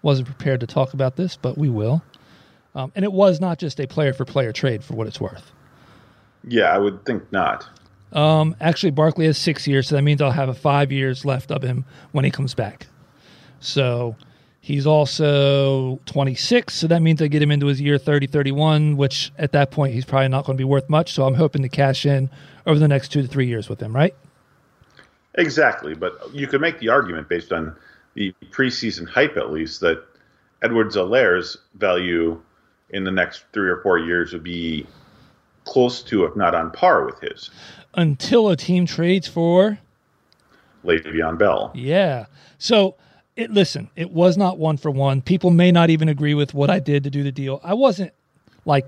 Wasn't 0.01 0.27
prepared 0.27 0.61
to 0.61 0.67
talk 0.67 0.93
about 0.93 1.17
this, 1.17 1.35
but 1.35 1.57
we 1.57 1.67
will. 1.67 2.03
Um, 2.73 2.93
and 2.95 3.03
it 3.03 3.11
was 3.11 3.41
not 3.41 3.59
just 3.59 3.81
a 3.81 3.87
player 3.87 4.13
for 4.13 4.23
player 4.23 4.53
trade 4.53 4.81
for 4.81 4.93
what 4.93 5.07
it's 5.07 5.19
worth. 5.19 5.51
Yeah, 6.47 6.73
I 6.73 6.77
would 6.77 7.05
think 7.05 7.31
not. 7.33 7.67
Um, 8.13 8.55
actually, 8.61 8.91
Barkley 8.91 9.25
has 9.25 9.37
six 9.37 9.67
years, 9.67 9.87
so 9.87 9.95
that 9.95 10.01
means 10.01 10.21
I'll 10.21 10.31
have 10.31 10.49
a 10.49 10.53
five 10.53 10.91
years 10.91 11.25
left 11.25 11.51
of 11.51 11.61
him 11.61 11.85
when 12.11 12.23
he 12.23 12.31
comes 12.31 12.53
back. 12.53 12.87
So 13.59 14.15
he's 14.61 14.87
also 14.87 15.99
26, 16.05 16.73
so 16.73 16.87
that 16.87 17.01
means 17.01 17.21
I 17.21 17.27
get 17.27 17.41
him 17.41 17.51
into 17.51 17.65
his 17.67 17.81
year 17.81 17.97
30, 17.97 18.27
31, 18.27 18.97
which 18.97 19.31
at 19.37 19.51
that 19.51 19.71
point 19.71 19.93
he's 19.93 20.05
probably 20.05 20.29
not 20.29 20.45
going 20.45 20.57
to 20.57 20.61
be 20.61 20.65
worth 20.65 20.89
much. 20.89 21.13
So 21.13 21.25
I'm 21.25 21.35
hoping 21.35 21.61
to 21.63 21.69
cash 21.69 22.05
in 22.05 22.29
over 22.65 22.79
the 22.79 22.87
next 22.87 23.09
two 23.09 23.21
to 23.21 23.27
three 23.27 23.47
years 23.47 23.69
with 23.69 23.81
him, 23.81 23.95
right? 23.95 24.15
Exactly, 25.35 25.93
but 25.93 26.33
you 26.33 26.47
could 26.47 26.61
make 26.61 26.79
the 26.79 26.89
argument 26.89 27.27
based 27.27 27.51
on 27.51 27.75
the 28.13 28.33
preseason 28.51 29.07
hype, 29.07 29.35
at 29.35 29.51
least, 29.51 29.81
that 29.81 30.03
Edwards 30.63 30.95
Helaire's 30.95 31.57
value 31.75 32.41
in 32.89 33.03
the 33.03 33.11
next 33.11 33.43
three 33.51 33.69
or 33.69 33.81
four 33.81 33.99
years 33.99 34.31
would 34.33 34.43
be 34.43 34.87
close 35.65 36.01
to, 36.03 36.23
if 36.25 36.35
not 36.35 36.55
on 36.55 36.71
par 36.71 37.05
with 37.05 37.19
his 37.19 37.49
until 37.95 38.49
a 38.49 38.55
team 38.55 38.85
trades 38.85 39.27
for 39.27 39.79
Le'Veon 40.83 41.37
Bell. 41.37 41.71
Yeah. 41.73 42.25
So 42.57 42.95
it 43.35 43.51
listen, 43.51 43.89
it 43.95 44.11
was 44.11 44.37
not 44.37 44.57
one 44.57 44.77
for 44.77 44.91
one. 44.91 45.21
People 45.21 45.49
may 45.49 45.71
not 45.71 45.89
even 45.89 46.09
agree 46.09 46.33
with 46.33 46.53
what 46.53 46.69
I 46.69 46.79
did 46.79 47.03
to 47.03 47.09
do 47.09 47.23
the 47.23 47.31
deal. 47.31 47.59
I 47.63 47.73
wasn't 47.73 48.13
like 48.65 48.85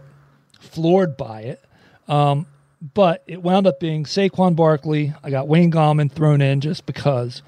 floored 0.60 1.17
by 1.17 1.41
it. 1.41 1.63
Um, 2.07 2.46
but 2.93 3.24
it 3.27 3.41
wound 3.41 3.65
up 3.65 3.79
being 3.79 4.03
Saquon 4.03 4.55
Barkley. 4.55 5.13
I 5.24 5.31
got 5.31 5.48
Wayne 5.48 5.72
Gallman 5.72 6.12
thrown 6.12 6.41
in 6.41 6.62
just 6.62 6.86
because. 6.86 7.41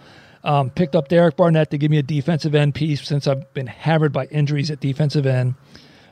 Um, 0.44 0.70
picked 0.70 0.96
up 0.96 1.10
Derek 1.10 1.36
Barnett 1.36 1.70
to 1.72 1.78
give 1.78 1.92
me 1.92 1.98
a 1.98 2.04
defensive 2.04 2.56
end 2.56 2.74
piece 2.74 3.06
since 3.06 3.28
I've 3.28 3.54
been 3.54 3.68
hammered 3.68 4.14
by 4.14 4.26
injuries 4.26 4.72
at 4.72 4.80
defensive 4.80 5.26
end. 5.26 5.56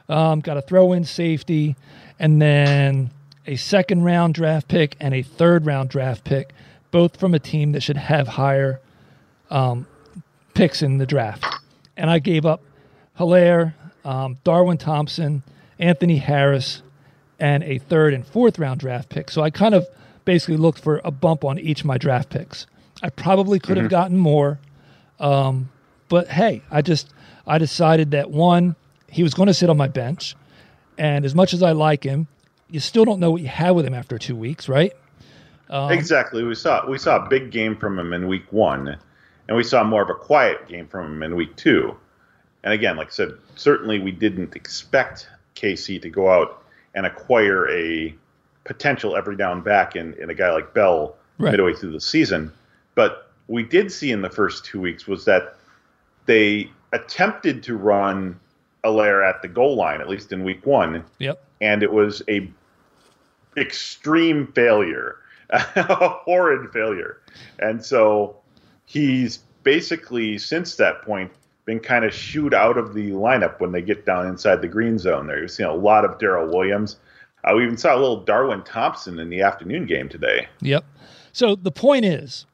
Um, 0.09 0.39
got 0.39 0.57
a 0.57 0.61
throw 0.61 0.93
in 0.93 1.03
safety, 1.03 1.75
and 2.17 2.41
then 2.41 3.11
a 3.45 3.55
second 3.55 4.03
round 4.03 4.33
draft 4.33 4.67
pick 4.67 4.95
and 4.99 5.13
a 5.13 5.21
third 5.21 5.65
round 5.65 5.89
draft 5.89 6.23
pick, 6.23 6.53
both 6.91 7.19
from 7.19 7.33
a 7.33 7.39
team 7.39 7.73
that 7.73 7.81
should 7.81 7.97
have 7.97 8.27
higher 8.27 8.79
um, 9.49 9.87
picks 10.53 10.81
in 10.81 10.97
the 10.97 11.05
draft. 11.05 11.45
And 11.95 12.09
I 12.09 12.19
gave 12.19 12.45
up 12.45 12.61
Helaire, 13.19 13.73
um, 14.05 14.37
Darwin 14.43 14.77
Thompson, 14.77 15.43
Anthony 15.79 16.17
Harris, 16.17 16.81
and 17.39 17.63
a 17.63 17.77
third 17.77 18.13
and 18.13 18.25
fourth 18.25 18.59
round 18.59 18.79
draft 18.79 19.09
pick. 19.09 19.29
So 19.29 19.41
I 19.41 19.49
kind 19.49 19.75
of 19.75 19.87
basically 20.25 20.57
looked 20.57 20.79
for 20.79 21.01
a 21.03 21.11
bump 21.11 21.45
on 21.45 21.59
each 21.59 21.81
of 21.81 21.85
my 21.85 21.97
draft 21.97 22.29
picks. 22.29 22.67
I 23.01 23.09
probably 23.09 23.59
could 23.59 23.77
have 23.77 23.89
gotten 23.89 24.17
more, 24.17 24.59
um, 25.19 25.69
but 26.09 26.27
hey, 26.29 26.63
I 26.71 26.81
just 26.81 27.13
I 27.45 27.59
decided 27.59 28.11
that 28.11 28.31
one 28.31 28.75
he 29.09 29.23
was 29.23 29.33
going 29.33 29.47
to 29.47 29.53
sit 29.53 29.69
on 29.69 29.77
my 29.77 29.87
bench, 29.87 30.35
and 30.97 31.25
as 31.25 31.35
much 31.35 31.53
as 31.53 31.63
I 31.63 31.71
like 31.71 32.03
him, 32.03 32.27
you 32.69 32.79
still 32.79 33.05
don't 33.05 33.19
know 33.19 33.31
what 33.31 33.41
you 33.41 33.47
have 33.47 33.75
with 33.75 33.85
him 33.85 33.93
after 33.93 34.17
two 34.17 34.35
weeks, 34.35 34.67
right? 34.67 34.93
Um, 35.69 35.91
exactly. 35.91 36.43
We 36.43 36.55
saw 36.55 36.87
we 36.87 36.97
saw 36.97 37.25
a 37.25 37.29
big 37.29 37.51
game 37.51 37.75
from 37.75 37.99
him 37.99 38.13
in 38.13 38.27
week 38.27 38.51
one, 38.51 38.97
and 39.47 39.57
we 39.57 39.63
saw 39.63 39.83
more 39.83 40.01
of 40.01 40.09
a 40.09 40.15
quiet 40.15 40.67
game 40.67 40.87
from 40.87 41.13
him 41.13 41.23
in 41.23 41.35
week 41.35 41.55
two. 41.55 41.95
And 42.63 42.73
again, 42.73 42.97
like 42.97 43.07
I 43.07 43.11
said, 43.11 43.33
certainly 43.55 43.99
we 43.99 44.11
didn't 44.11 44.55
expect 44.55 45.29
KC 45.55 46.01
to 46.01 46.09
go 46.09 46.29
out 46.29 46.63
and 46.95 47.05
acquire 47.05 47.69
a 47.69 48.13
potential 48.63 49.15
every 49.15 49.37
down 49.37 49.61
back 49.61 49.95
in, 49.95 50.13
in 50.15 50.29
a 50.29 50.33
guy 50.33 50.51
like 50.51 50.73
Bell 50.73 51.15
right. 51.37 51.51
midway 51.51 51.73
through 51.73 51.91
the 51.91 52.01
season. 52.01 52.51
But 52.95 53.31
we 53.47 53.63
did 53.63 53.91
see 53.91 54.11
in 54.11 54.21
the 54.21 54.29
first 54.29 54.65
two 54.65 54.81
weeks 54.81 55.07
was 55.07 55.25
that 55.25 55.55
they 56.25 56.69
attempted 56.91 57.63
to 57.63 57.75
run 57.77 58.39
Helaire 58.87 59.27
at 59.27 59.41
the 59.41 59.47
goal 59.47 59.75
line, 59.75 60.01
at 60.01 60.09
least 60.09 60.31
in 60.31 60.43
week 60.43 60.65
one. 60.65 61.03
Yep. 61.19 61.43
And 61.61 61.83
it 61.83 61.91
was 61.91 62.21
a 62.29 62.49
extreme 63.57 64.47
failure, 64.47 65.17
a 65.49 66.09
horrid 66.09 66.71
failure. 66.71 67.21
And 67.59 67.83
so 67.83 68.37
he's 68.85 69.37
basically 69.63 70.37
since 70.37 70.75
that 70.75 71.01
point 71.01 71.31
been 71.65 71.79
kind 71.79 72.05
of 72.05 72.13
shooed 72.13 72.53
out 72.53 72.77
of 72.77 72.93
the 72.93 73.11
lineup 73.11 73.59
when 73.59 73.73
they 73.73 73.81
get 73.81 74.05
down 74.05 74.25
inside 74.25 74.61
the 74.61 74.67
green 74.67 74.97
zone. 74.97 75.27
There, 75.27 75.41
you've 75.41 75.51
seen 75.51 75.65
a 75.65 75.75
lot 75.75 76.05
of 76.05 76.17
Darrel 76.17 76.47
Williams. 76.47 76.95
Uh, 77.43 77.53
we 77.55 77.63
even 77.63 77.77
saw 77.77 77.93
a 77.93 77.99
little 77.99 78.23
Darwin 78.23 78.63
Thompson 78.63 79.19
in 79.19 79.29
the 79.29 79.41
afternoon 79.41 79.85
game 79.85 80.07
today. 80.07 80.47
Yep. 80.61 80.85
So 81.33 81.55
the 81.55 81.71
point 81.71 82.05
is, 82.05 82.45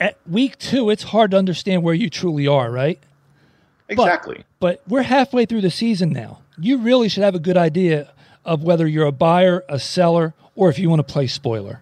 at 0.00 0.18
week 0.28 0.58
two, 0.58 0.90
it's 0.90 1.04
hard 1.04 1.30
to 1.30 1.38
understand 1.38 1.82
where 1.82 1.94
you 1.94 2.10
truly 2.10 2.46
are, 2.46 2.70
right? 2.70 3.00
Exactly. 3.88 4.44
But, 4.60 4.80
but 4.84 4.88
we're 4.88 5.02
halfway 5.02 5.46
through 5.46 5.60
the 5.60 5.70
season 5.70 6.10
now. 6.10 6.40
You 6.58 6.78
really 6.78 7.08
should 7.08 7.22
have 7.22 7.34
a 7.34 7.40
good 7.40 7.56
idea 7.56 8.12
of 8.44 8.62
whether 8.62 8.86
you're 8.86 9.06
a 9.06 9.12
buyer, 9.12 9.64
a 9.68 9.78
seller, 9.78 10.34
or 10.54 10.68
if 10.70 10.78
you 10.78 10.88
want 10.88 11.06
to 11.06 11.12
play 11.12 11.26
spoiler. 11.26 11.80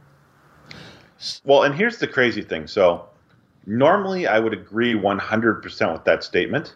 Well, 1.44 1.62
and 1.62 1.74
here's 1.74 1.98
the 1.98 2.06
crazy 2.06 2.42
thing. 2.42 2.66
So, 2.66 3.06
normally 3.66 4.26
I 4.26 4.38
would 4.38 4.52
agree 4.52 4.94
100% 4.94 5.92
with 5.92 6.04
that 6.04 6.24
statement. 6.24 6.74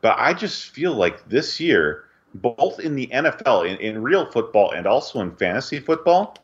But 0.00 0.16
I 0.18 0.32
just 0.32 0.70
feel 0.70 0.94
like 0.94 1.28
this 1.28 1.60
year, 1.60 2.04
both 2.34 2.80
in 2.80 2.94
the 2.94 3.08
NFL, 3.08 3.68
in, 3.68 3.76
in 3.78 4.02
real 4.02 4.30
football, 4.30 4.70
and 4.70 4.86
also 4.86 5.20
in 5.20 5.34
fantasy 5.36 5.78
football, 5.78 6.36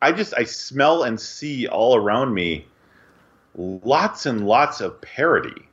I 0.00 0.12
just 0.12 0.34
I 0.36 0.44
smell 0.44 1.04
and 1.04 1.20
see 1.20 1.66
all 1.68 1.96
around 1.96 2.34
me 2.34 2.66
lots 3.54 4.26
and 4.26 4.46
lots 4.46 4.80
of 4.80 5.00
parity. 5.00 5.68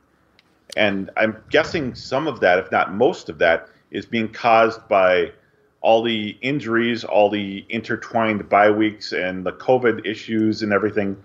And 0.76 1.10
I'm 1.16 1.36
guessing 1.50 1.94
some 1.94 2.26
of 2.26 2.40
that, 2.40 2.58
if 2.58 2.70
not 2.70 2.94
most 2.94 3.28
of 3.28 3.38
that, 3.38 3.68
is 3.90 4.06
being 4.06 4.28
caused 4.32 4.86
by 4.88 5.32
all 5.80 6.02
the 6.02 6.36
injuries, 6.42 7.04
all 7.04 7.30
the 7.30 7.64
intertwined 7.68 8.48
bye 8.48 8.70
weeks, 8.70 9.12
and 9.12 9.44
the 9.44 9.52
COVID 9.52 10.06
issues 10.06 10.62
and 10.62 10.72
everything. 10.72 11.16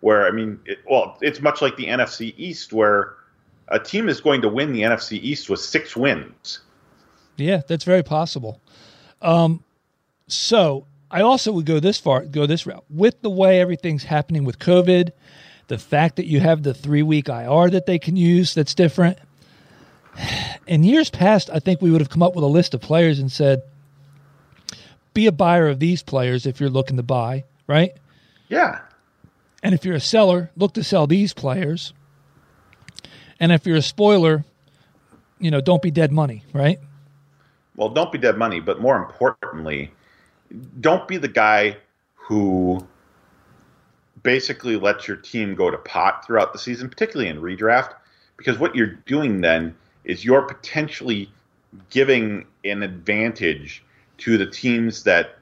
Where 0.00 0.26
I 0.26 0.30
mean, 0.30 0.58
it, 0.66 0.78
well, 0.88 1.16
it's 1.20 1.40
much 1.40 1.62
like 1.62 1.76
the 1.76 1.86
NFC 1.86 2.34
East, 2.36 2.72
where 2.72 3.14
a 3.68 3.78
team 3.78 4.08
is 4.08 4.20
going 4.20 4.42
to 4.42 4.48
win 4.48 4.72
the 4.72 4.82
NFC 4.82 5.12
East 5.12 5.48
with 5.48 5.60
six 5.60 5.96
wins. 5.96 6.60
Yeah, 7.36 7.62
that's 7.66 7.84
very 7.84 8.02
possible. 8.02 8.60
Um, 9.22 9.62
so 10.26 10.86
I 11.10 11.22
also 11.22 11.52
would 11.52 11.66
go 11.66 11.80
this 11.80 11.98
far, 11.98 12.24
go 12.24 12.46
this 12.46 12.66
route 12.66 12.84
with 12.90 13.22
the 13.22 13.30
way 13.30 13.60
everything's 13.60 14.04
happening 14.04 14.44
with 14.44 14.58
COVID 14.58 15.12
the 15.72 15.78
fact 15.78 16.16
that 16.16 16.26
you 16.26 16.38
have 16.38 16.62
the 16.62 16.74
three 16.74 17.02
week 17.02 17.30
IR 17.30 17.70
that 17.70 17.86
they 17.86 17.98
can 17.98 18.14
use 18.14 18.52
that's 18.52 18.74
different. 18.74 19.18
In 20.66 20.84
years 20.84 21.08
past, 21.08 21.48
I 21.48 21.60
think 21.60 21.80
we 21.80 21.90
would 21.90 22.02
have 22.02 22.10
come 22.10 22.22
up 22.22 22.34
with 22.34 22.44
a 22.44 22.46
list 22.46 22.74
of 22.74 22.82
players 22.82 23.18
and 23.18 23.32
said, 23.32 23.62
be 25.14 25.26
a 25.26 25.32
buyer 25.32 25.68
of 25.68 25.78
these 25.78 26.02
players 26.02 26.44
if 26.44 26.60
you're 26.60 26.68
looking 26.68 26.98
to 26.98 27.02
buy, 27.02 27.44
right? 27.66 27.96
Yeah. 28.48 28.80
And 29.62 29.74
if 29.74 29.86
you're 29.86 29.94
a 29.94 30.00
seller, 30.00 30.50
look 30.58 30.74
to 30.74 30.84
sell 30.84 31.06
these 31.06 31.32
players. 31.32 31.94
And 33.40 33.50
if 33.50 33.64
you're 33.64 33.78
a 33.78 33.80
spoiler, 33.80 34.44
you 35.38 35.50
know, 35.50 35.62
don't 35.62 35.80
be 35.80 35.90
dead 35.90 36.12
money, 36.12 36.44
right? 36.52 36.80
Well, 37.76 37.88
don't 37.88 38.12
be 38.12 38.18
dead 38.18 38.36
money, 38.36 38.60
but 38.60 38.78
more 38.78 38.98
importantly, 38.98 39.90
don't 40.82 41.08
be 41.08 41.16
the 41.16 41.28
guy 41.28 41.78
who 42.14 42.86
basically 44.22 44.76
lets 44.76 45.08
your 45.08 45.16
team 45.16 45.54
go 45.54 45.70
to 45.70 45.78
pot 45.78 46.24
throughout 46.26 46.52
the 46.52 46.58
season, 46.58 46.88
particularly 46.88 47.28
in 47.28 47.40
redraft, 47.40 47.94
because 48.36 48.58
what 48.58 48.74
you're 48.74 48.98
doing 49.06 49.40
then 49.40 49.74
is 50.04 50.24
you're 50.24 50.42
potentially 50.42 51.30
giving 51.90 52.44
an 52.64 52.82
advantage 52.82 53.84
to 54.18 54.36
the 54.38 54.46
teams 54.46 55.04
that 55.04 55.38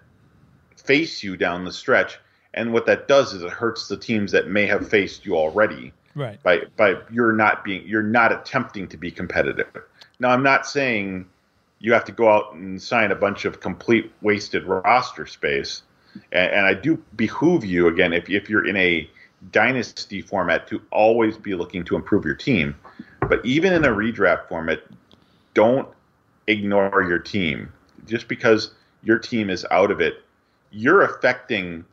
face 0.77 1.23
you 1.23 1.37
down 1.37 1.65
the 1.65 1.73
stretch. 1.73 2.19
And 2.55 2.73
what 2.73 2.87
that 2.87 3.09
does 3.09 3.33
is 3.33 3.43
it 3.43 3.51
hurts 3.51 3.89
the 3.89 3.97
teams 3.97 4.33
that 4.33 4.49
may 4.49 4.67
have 4.67 4.89
faced 4.89 5.25
you 5.25 5.37
already. 5.37 5.93
Right. 6.15 6.43
By 6.43 6.63
by 6.77 6.97
you're 7.11 7.33
not 7.33 7.63
being 7.63 7.87
you're 7.87 8.03
not 8.03 8.33
attempting 8.33 8.89
to 8.89 8.97
be 8.97 9.11
competitive. 9.13 9.69
Now 10.19 10.31
I'm 10.31 10.43
not 10.43 10.67
saying 10.67 11.27
you 11.79 11.93
have 11.93 12.05
to 12.07 12.13
go 12.13 12.29
out 12.29 12.55
and 12.55 12.83
sign 12.83 13.13
a 13.13 13.15
bunch 13.15 13.45
of 13.45 13.61
complete 13.61 14.13
wasted 14.21 14.65
roster 14.65 15.27
space 15.27 15.83
and, 16.33 16.53
and 16.53 16.67
I 16.67 16.75
do 16.75 17.03
behoove 17.17 17.65
you 17.65 17.89
again 17.89 18.13
if 18.13 18.29
if 18.29 18.49
you're 18.49 18.67
in 18.67 18.77
a 18.77 19.09
dynasty 19.53 20.21
format 20.21 20.67
to 20.69 20.83
always 20.91 21.37
be 21.37 21.55
looking 21.55 21.85
to 21.85 21.97
improve 21.97 22.25
your 22.25 22.35
team. 22.35 22.75
But 23.21 23.45
even 23.45 23.73
in 23.73 23.85
a 23.85 23.89
redraft 23.89 24.49
format, 24.49 24.81
don't 25.55 25.89
ignore 26.47 27.03
your 27.03 27.19
team. 27.19 27.73
Just 28.07 28.29
because 28.29 28.73
your 29.03 29.19
team 29.19 29.51
is 29.51 29.65
out 29.71 29.91
of 29.91 30.01
it, 30.01 30.23
you're 30.71 31.03
affecting 31.03 31.85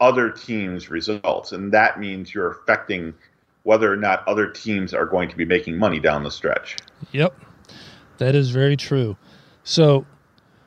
other 0.00 0.30
teams' 0.30 0.90
results. 0.90 1.52
And 1.52 1.72
that 1.72 2.00
means 2.00 2.34
you're 2.34 2.50
affecting 2.50 3.14
whether 3.64 3.90
or 3.90 3.96
not 3.96 4.26
other 4.28 4.48
teams 4.48 4.92
are 4.92 5.06
going 5.06 5.28
to 5.28 5.36
be 5.36 5.44
making 5.44 5.78
money 5.78 5.98
down 5.98 6.22
the 6.22 6.30
stretch. 6.30 6.76
Yep. 7.12 7.34
That 8.18 8.34
is 8.34 8.50
very 8.50 8.76
true. 8.76 9.16
So, 9.64 10.04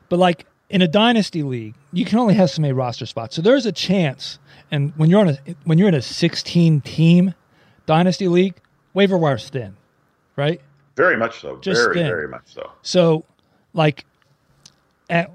but 0.10 0.18
like 0.18 0.47
in 0.70 0.82
a 0.82 0.88
dynasty 0.88 1.44
league, 1.44 1.76
you 1.94 2.06
can 2.06 2.20
only 2.20 2.34
have 2.34 2.50
so 2.50 2.62
many 2.62 2.74
roster 2.74 3.06
spots. 3.06 3.36
So 3.36 3.42
there's 3.42 3.66
a 3.66 3.72
chance, 3.72 4.40
and 4.72 4.94
when 4.98 5.10
you're 5.10 5.22
on 5.22 5.30
a 5.30 5.38
when 5.64 5.78
you're 5.78 5.88
in 5.88 5.94
a 5.94 6.02
16 6.02 6.82
team 6.82 7.34
dynasty 7.86 8.28
league, 8.28 8.56
waiver 8.94 9.18
wire's 9.18 9.50
thin, 9.50 9.78
right? 10.36 10.62
Very 10.96 11.16
much 11.16 11.42
so. 11.42 11.58
Just 11.58 11.82
very 11.82 11.94
thin. 11.94 12.08
very 12.08 12.28
much 12.28 12.54
so. 12.54 12.72
So, 12.82 13.24
like 13.74 14.06
at 15.10 15.32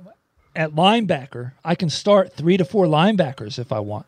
at 0.54 0.72
linebacker, 0.72 1.52
I 1.64 1.74
can 1.74 1.88
start 1.88 2.32
three 2.32 2.56
to 2.56 2.64
four 2.64 2.86
linebackers 2.86 3.58
if 3.58 3.72
I 3.72 3.80
want. 3.80 4.06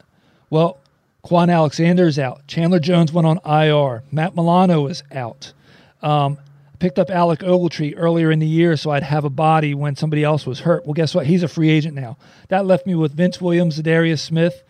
Well, 0.50 0.78
Kwon 1.24 1.50
Alexander's 1.50 2.18
out. 2.18 2.46
Chandler 2.46 2.80
Jones 2.80 3.12
went 3.12 3.26
on 3.26 3.38
IR. 3.46 4.02
Matt 4.12 4.36
Milano 4.36 4.86
is 4.88 5.02
out. 5.10 5.54
Um, 6.02 6.38
picked 6.84 6.98
up 6.98 7.08
Alec 7.08 7.40
Ogletree 7.40 7.94
earlier 7.96 8.30
in 8.30 8.40
the 8.40 8.46
year 8.46 8.76
so 8.76 8.90
I'd 8.90 9.04
have 9.04 9.24
a 9.24 9.30
body 9.30 9.72
when 9.72 9.96
somebody 9.96 10.22
else 10.22 10.44
was 10.44 10.60
hurt. 10.60 10.84
Well, 10.84 10.92
guess 10.92 11.14
what? 11.14 11.26
He's 11.26 11.42
a 11.42 11.48
free 11.48 11.70
agent 11.70 11.94
now. 11.94 12.18
That 12.48 12.66
left 12.66 12.86
me 12.86 12.94
with 12.94 13.14
Vince 13.14 13.40
Williams, 13.40 13.78
Darius 13.78 14.20
Smith, 14.20 14.62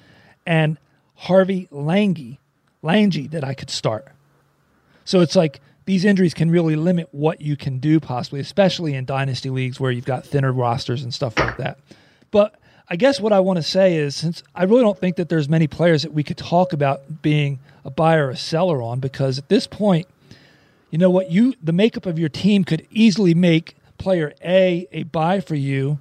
and 0.46 0.78
Harvey 1.16 1.66
Langi, 1.72 2.38
Langi 2.84 3.28
that 3.32 3.42
I 3.42 3.52
could 3.52 3.68
start. 3.68 4.06
So 5.04 5.22
it's 5.22 5.34
like 5.34 5.60
these 5.86 6.04
injuries 6.04 6.34
can 6.34 6.52
really 6.52 6.76
limit 6.76 7.08
what 7.10 7.40
you 7.40 7.56
can 7.56 7.80
do 7.80 7.98
possibly, 7.98 8.38
especially 8.38 8.94
in 8.94 9.06
dynasty 9.06 9.50
leagues 9.50 9.80
where 9.80 9.90
you've 9.90 10.04
got 10.04 10.24
thinner 10.24 10.52
rosters 10.52 11.02
and 11.02 11.12
stuff 11.12 11.36
like 11.36 11.56
that. 11.56 11.78
But 12.30 12.54
I 12.88 12.94
guess 12.94 13.18
what 13.18 13.32
I 13.32 13.40
want 13.40 13.56
to 13.56 13.62
say 13.64 13.96
is 13.96 14.14
since 14.14 14.44
I 14.54 14.62
really 14.62 14.82
don't 14.82 15.00
think 15.00 15.16
that 15.16 15.28
there's 15.28 15.48
many 15.48 15.66
players 15.66 16.02
that 16.02 16.12
we 16.12 16.22
could 16.22 16.38
talk 16.38 16.72
about 16.72 17.22
being 17.22 17.58
a 17.84 17.90
buyer 17.90 18.28
or 18.28 18.30
a 18.30 18.36
seller 18.36 18.80
on 18.82 19.00
because 19.00 19.36
at 19.36 19.48
this 19.48 19.66
point 19.66 20.06
you 20.94 20.98
know 20.98 21.10
what 21.10 21.28
you 21.28 21.54
the 21.60 21.72
makeup 21.72 22.06
of 22.06 22.20
your 22.20 22.28
team 22.28 22.62
could 22.62 22.86
easily 22.88 23.34
make 23.34 23.74
player 23.98 24.32
A 24.44 24.86
a 24.92 25.02
buy 25.02 25.40
for 25.40 25.56
you 25.56 25.98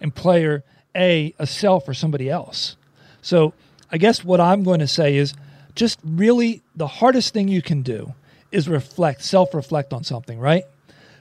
and 0.00 0.14
player 0.14 0.62
A 0.94 1.34
a 1.40 1.48
sell 1.48 1.80
for 1.80 1.92
somebody 1.92 2.30
else. 2.30 2.76
So 3.22 3.54
I 3.90 3.98
guess 3.98 4.22
what 4.22 4.40
I'm 4.40 4.62
going 4.62 4.78
to 4.78 4.86
say 4.86 5.16
is 5.16 5.34
just 5.74 5.98
really 6.04 6.62
the 6.76 6.86
hardest 6.86 7.34
thing 7.34 7.48
you 7.48 7.60
can 7.60 7.82
do 7.82 8.14
is 8.52 8.68
reflect, 8.68 9.24
self 9.24 9.52
reflect 9.52 9.92
on 9.92 10.04
something, 10.04 10.38
right? 10.38 10.62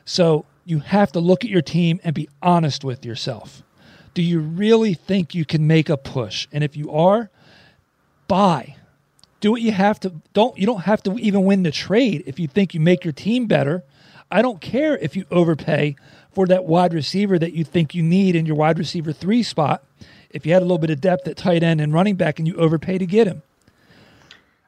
So 0.06 0.46
you 0.64 0.78
have 0.78 1.12
to 1.14 1.20
look 1.20 1.44
at 1.44 1.50
your 1.50 1.64
team 1.64 2.00
and 2.04 2.14
be 2.14 2.30
honest 2.44 2.84
with 2.84 3.04
yourself. 3.04 3.64
Do 4.14 4.22
you 4.22 4.40
really 4.40 4.94
think 4.94 5.34
you 5.34 5.46
can 5.46 5.66
make 5.66 5.90
a 5.90 5.98
push? 5.98 6.48
And 6.52 6.64
if 6.64 6.78
you 6.78 6.92
are, 6.92 7.32
buy. 8.28 8.76
Do 9.40 9.52
what 9.52 9.62
you 9.62 9.72
have 9.72 10.00
to. 10.02 10.14
Don't 10.34 10.58
you 10.58 10.66
don't 10.66 10.82
have 10.82 11.02
to 11.04 11.18
even 11.18 11.44
win 11.44 11.64
the 11.64 11.72
trade 11.72 12.24
if 12.26 12.40
you 12.40 12.48
think 12.48 12.74
you 12.74 12.80
make 12.80 13.04
your 13.04 13.14
team 13.14 13.48
better. 13.48 13.84
I 14.32 14.42
don't 14.42 14.62
care 14.62 14.98
if 14.98 15.16
you 15.16 15.26
overpay 15.32 15.96
for 16.32 16.46
that 16.48 16.66
wide 16.66 16.94
receiver 16.94 17.40
that 17.40 17.54
you 17.54 17.64
think 17.64 17.96
you 17.96 18.04
need 18.04 18.36
in 18.36 18.46
your 18.46 18.56
wide 18.56 18.78
receiver 18.78 19.12
three 19.12 19.44
spot. 19.44 19.84
If 20.30 20.46
you 20.46 20.54
had 20.54 20.62
a 20.62 20.66
little 20.66 20.78
bit 20.78 20.92
of 20.92 21.02
depth 21.02 21.28
at 21.28 21.38
tight 21.38 21.64
end 21.64 21.82
and 21.82 21.94
running 21.94 22.16
back 22.16 22.38
and 22.38 22.48
you 22.48 22.56
overpay 22.56 23.00
to 23.00 23.06
get 23.06 23.26
him. 23.26 23.42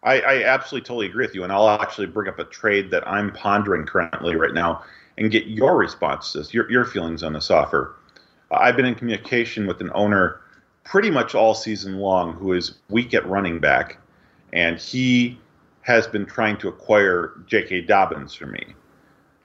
I, 0.03 0.19
I 0.21 0.43
absolutely 0.45 0.87
totally 0.87 1.05
agree 1.05 1.25
with 1.25 1.35
you, 1.35 1.43
and 1.43 1.53
I'll 1.53 1.69
actually 1.69 2.07
bring 2.07 2.27
up 2.27 2.39
a 2.39 2.45
trade 2.45 2.89
that 2.89 3.07
I'm 3.07 3.31
pondering 3.31 3.85
currently 3.85 4.35
right 4.35 4.53
now 4.53 4.83
and 5.17 5.29
get 5.29 5.45
your 5.45 5.77
responses, 5.77 6.53
your 6.53 6.69
your 6.71 6.85
feelings 6.85 7.21
on 7.21 7.33
this 7.33 7.51
offer. 7.51 7.95
I've 8.51 8.75
been 8.75 8.85
in 8.85 8.95
communication 8.95 9.67
with 9.67 9.79
an 9.79 9.91
owner 9.93 10.41
pretty 10.83 11.11
much 11.11 11.35
all 11.35 11.53
season 11.53 11.97
long 11.97 12.33
who 12.33 12.53
is 12.53 12.73
weak 12.89 13.13
at 13.13 13.25
running 13.27 13.59
back, 13.59 13.97
and 14.53 14.77
he 14.77 15.39
has 15.81 16.07
been 16.07 16.25
trying 16.25 16.57
to 16.57 16.67
acquire 16.67 17.33
J.K. 17.47 17.81
Dobbins 17.81 18.33
for 18.33 18.45
me. 18.45 18.75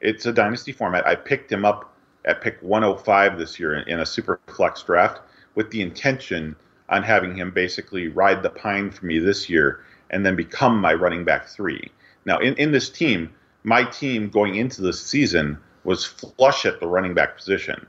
It's 0.00 0.26
a 0.26 0.32
dynasty 0.32 0.72
format. 0.72 1.06
I 1.06 1.14
picked 1.14 1.50
him 1.50 1.64
up 1.64 1.96
at 2.26 2.40
pick 2.40 2.58
105 2.60 3.38
this 3.38 3.58
year 3.58 3.78
in 3.80 4.00
a 4.00 4.06
super 4.06 4.40
flex 4.48 4.82
draft 4.82 5.20
with 5.54 5.70
the 5.70 5.80
intention 5.80 6.56
on 6.88 7.02
having 7.02 7.34
him 7.34 7.50
basically 7.50 8.08
ride 8.08 8.42
the 8.42 8.50
pine 8.50 8.90
for 8.90 9.06
me 9.06 9.18
this 9.18 9.48
year 9.48 9.84
and 10.10 10.25
then 10.25 10.36
become 10.36 10.80
my 10.80 10.92
running 10.92 11.25
back 11.25 11.46
three. 11.48 11.90
Now, 12.25 12.38
in, 12.38 12.54
in 12.54 12.72
this 12.72 12.90
team, 12.90 13.32
my 13.64 13.84
team 13.84 14.28
going 14.28 14.56
into 14.56 14.82
the 14.82 14.92
season 14.92 15.58
was 15.84 16.04
flush 16.04 16.66
at 16.66 16.80
the 16.80 16.86
running 16.86 17.14
back 17.14 17.36
position. 17.36 17.86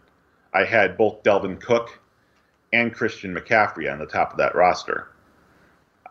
I 0.53 0.63
had 0.63 0.97
both 0.97 1.23
Dalvin 1.23 1.59
Cook 1.59 1.99
and 2.73 2.93
Christian 2.93 3.35
McCaffrey 3.35 3.91
on 3.91 3.99
the 3.99 4.05
top 4.05 4.31
of 4.31 4.37
that 4.37 4.55
roster. 4.55 5.09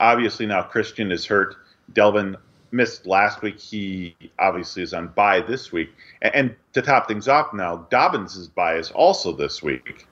Obviously, 0.00 0.46
now 0.46 0.62
Christian 0.62 1.10
is 1.12 1.24
hurt. 1.24 1.56
Dalvin 1.92 2.36
missed 2.72 3.06
last 3.06 3.42
week. 3.42 3.58
He 3.58 4.16
obviously 4.38 4.82
is 4.82 4.94
on 4.94 5.08
bye 5.08 5.40
this 5.40 5.72
week. 5.72 5.90
And, 6.22 6.34
and 6.34 6.56
to 6.72 6.82
top 6.82 7.08
things 7.08 7.28
off 7.28 7.52
now, 7.52 7.86
Dobbins' 7.90 8.36
is 8.36 8.48
bye 8.48 8.76
is 8.76 8.90
also 8.90 9.32
this 9.32 9.62
week. 9.62 10.06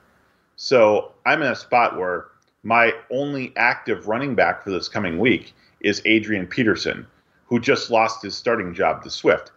So 0.57 1.12
I'm 1.26 1.43
in 1.43 1.49
a 1.49 1.57
spot 1.57 1.99
where 1.99 2.26
my 2.62 2.95
only 3.11 3.53
active 3.57 4.09
running 4.09 4.35
back 4.35 4.62
for 4.64 4.71
this 4.71 4.88
coming 4.88 5.19
week 5.19 5.53
is 5.81 6.00
Adrian 6.05 6.47
Peterson, 6.47 7.07
who 7.47 7.61
just 7.61 7.91
lost 7.91 8.23
his 8.23 8.35
starting 8.35 8.73
job 8.73 9.03
to 9.03 9.11
Swift. 9.11 9.50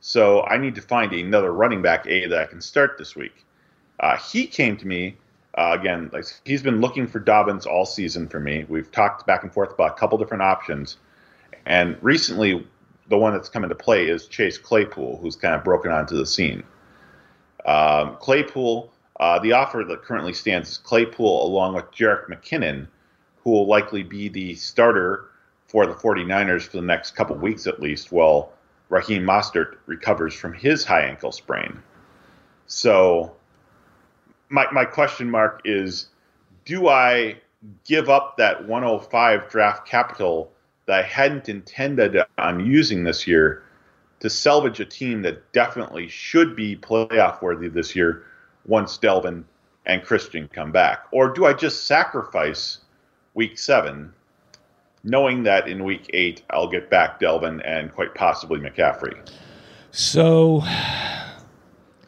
So 0.00 0.42
I 0.42 0.58
need 0.58 0.74
to 0.74 0.82
find 0.82 1.12
another 1.12 1.52
running 1.52 1.82
back 1.82 2.06
A 2.06 2.26
that 2.26 2.38
I 2.38 2.46
can 2.46 2.60
start 2.60 2.96
this 2.98 3.16
week. 3.16 3.44
Uh, 4.00 4.16
he 4.16 4.46
came 4.46 4.76
to 4.76 4.86
me 4.86 5.16
uh, 5.56 5.76
again. 5.78 6.10
Like 6.12 6.24
he's 6.44 6.62
been 6.62 6.80
looking 6.80 7.06
for 7.06 7.18
Dobbins 7.18 7.66
all 7.66 7.86
season 7.86 8.28
for 8.28 8.40
me. 8.40 8.64
We've 8.68 8.90
talked 8.90 9.26
back 9.26 9.42
and 9.42 9.52
forth 9.52 9.72
about 9.72 9.92
a 9.92 9.94
couple 9.94 10.18
different 10.18 10.42
options, 10.42 10.96
and 11.66 11.96
recently 12.00 12.66
the 13.08 13.18
one 13.18 13.32
that's 13.32 13.48
come 13.48 13.64
into 13.64 13.74
play 13.74 14.08
is 14.08 14.26
Chase 14.26 14.56
Claypool, 14.56 15.18
who's 15.20 15.36
kind 15.36 15.54
of 15.54 15.64
broken 15.64 15.90
onto 15.90 16.16
the 16.16 16.26
scene. 16.26 16.62
Um, 17.66 18.16
Claypool, 18.20 18.92
uh, 19.18 19.38
the 19.40 19.52
offer 19.52 19.84
that 19.86 20.02
currently 20.02 20.32
stands 20.32 20.70
is 20.70 20.78
Claypool 20.78 21.46
along 21.46 21.74
with 21.74 21.90
Jerick 21.90 22.28
McKinnon, 22.28 22.86
who 23.42 23.50
will 23.50 23.66
likely 23.66 24.02
be 24.02 24.28
the 24.28 24.54
starter 24.54 25.26
for 25.66 25.86
the 25.86 25.94
49ers 25.94 26.62
for 26.62 26.76
the 26.76 26.82
next 26.82 27.12
couple 27.12 27.36
weeks 27.36 27.66
at 27.66 27.80
least, 27.80 28.12
while 28.12 28.52
Raheem 28.88 29.22
Mostert 29.22 29.76
recovers 29.86 30.34
from 30.34 30.52
his 30.52 30.84
high 30.84 31.02
ankle 31.02 31.32
sprain. 31.32 31.80
So, 32.66 33.36
my, 34.50 34.70
my 34.72 34.84
question 34.84 35.30
mark 35.30 35.62
is 35.64 36.08
do 36.64 36.88
I 36.88 37.36
give 37.86 38.10
up 38.10 38.36
that 38.36 38.66
105 38.66 39.48
draft 39.48 39.86
capital 39.86 40.52
that 40.86 40.98
I 40.98 41.02
hadn't 41.02 41.48
intended 41.48 42.16
on 42.36 42.66
using 42.66 43.04
this 43.04 43.26
year 43.26 43.62
to 44.20 44.28
salvage 44.28 44.80
a 44.80 44.84
team 44.84 45.22
that 45.22 45.52
definitely 45.52 46.08
should 46.08 46.54
be 46.54 46.76
playoff 46.76 47.40
worthy 47.40 47.68
this 47.68 47.96
year 47.96 48.24
once 48.66 48.98
Dalvin 48.98 49.44
and 49.86 50.02
Christian 50.02 50.48
come 50.48 50.72
back? 50.72 51.06
Or 51.12 51.32
do 51.32 51.46
I 51.46 51.52
just 51.52 51.86
sacrifice 51.86 52.78
week 53.34 53.58
seven 53.58 54.12
knowing 55.02 55.44
that 55.44 55.68
in 55.68 55.84
week 55.84 56.10
eight 56.12 56.42
I'll 56.50 56.68
get 56.68 56.90
back 56.90 57.20
Dalvin 57.20 57.62
and 57.64 57.92
quite 57.92 58.14
possibly 58.14 58.60
McCaffrey? 58.60 59.16
So 59.92 60.62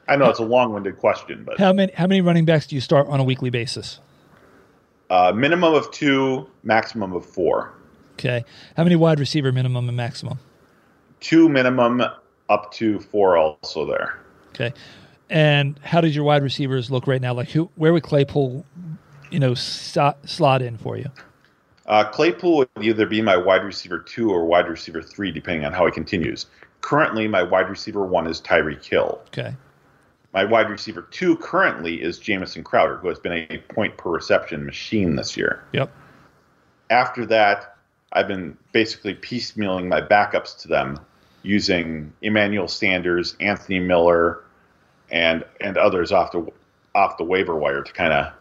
I 0.08 0.16
know 0.16 0.28
it's 0.28 0.38
a 0.38 0.44
long-winded 0.44 0.98
question, 0.98 1.44
but 1.44 1.58
how 1.58 1.72
many 1.72 1.92
how 1.92 2.06
many 2.06 2.20
running 2.20 2.44
backs 2.44 2.66
do 2.66 2.74
you 2.74 2.80
start 2.80 3.06
on 3.08 3.20
a 3.20 3.24
weekly 3.24 3.50
basis? 3.50 4.00
Uh, 5.10 5.32
minimum 5.34 5.74
of 5.74 5.90
two, 5.90 6.48
maximum 6.62 7.12
of 7.12 7.24
four. 7.24 7.74
Okay. 8.14 8.44
How 8.76 8.84
many 8.84 8.96
wide 8.96 9.20
receiver 9.20 9.52
minimum 9.52 9.88
and 9.88 9.96
maximum? 9.96 10.38
Two 11.20 11.48
minimum, 11.48 12.02
up 12.48 12.72
to 12.72 12.98
four 12.98 13.36
also 13.36 13.86
there. 13.86 14.18
Okay. 14.50 14.72
And 15.30 15.78
how 15.82 16.00
does 16.00 16.14
your 16.14 16.24
wide 16.24 16.42
receivers 16.42 16.90
look 16.90 17.06
right 17.06 17.20
now? 17.20 17.34
Like 17.34 17.50
who? 17.50 17.70
Where 17.76 17.92
would 17.92 18.02
Claypool, 18.02 18.64
you 19.30 19.38
know, 19.38 19.54
slot 19.54 20.62
in 20.62 20.76
for 20.78 20.96
you? 20.96 21.10
Uh, 21.86 22.04
Claypool 22.04 22.58
would 22.58 22.68
either 22.80 23.06
be 23.06 23.20
my 23.22 23.36
wide 23.36 23.64
receiver 23.64 23.98
two 23.98 24.30
or 24.30 24.44
wide 24.44 24.68
receiver 24.68 25.02
three, 25.02 25.32
depending 25.32 25.64
on 25.64 25.72
how 25.72 25.84
he 25.86 25.92
continues. 25.92 26.46
Currently, 26.80 27.28
my 27.28 27.42
wide 27.42 27.68
receiver 27.68 28.04
one 28.04 28.26
is 28.26 28.40
Tyreek 28.40 28.84
Hill. 28.84 29.20
Okay. 29.28 29.54
My 30.32 30.44
wide 30.44 30.70
receiver 30.70 31.02
two 31.10 31.36
currently 31.36 32.02
is 32.02 32.18
Jamison 32.18 32.64
Crowder, 32.64 32.96
who 32.96 33.08
has 33.08 33.18
been 33.18 33.46
a 33.50 33.58
point 33.72 33.96
per 33.98 34.10
reception 34.10 34.64
machine 34.64 35.16
this 35.16 35.36
year. 35.36 35.62
Yep. 35.72 35.92
After 36.90 37.26
that, 37.26 37.76
I've 38.12 38.28
been 38.28 38.56
basically 38.72 39.14
piecemealing 39.14 39.88
my 39.88 40.00
backups 40.00 40.58
to 40.62 40.68
them 40.68 40.98
using 41.42 42.12
Emmanuel 42.22 42.68
Sanders, 42.68 43.36
Anthony 43.40 43.78
Miller, 43.78 44.44
and 45.10 45.44
and 45.60 45.76
others 45.76 46.12
off 46.12 46.32
the 46.32 46.50
off 46.94 47.18
the 47.18 47.24
waiver 47.24 47.56
wire 47.56 47.82
to 47.82 47.92
kind 47.92 48.12
of 48.12 48.32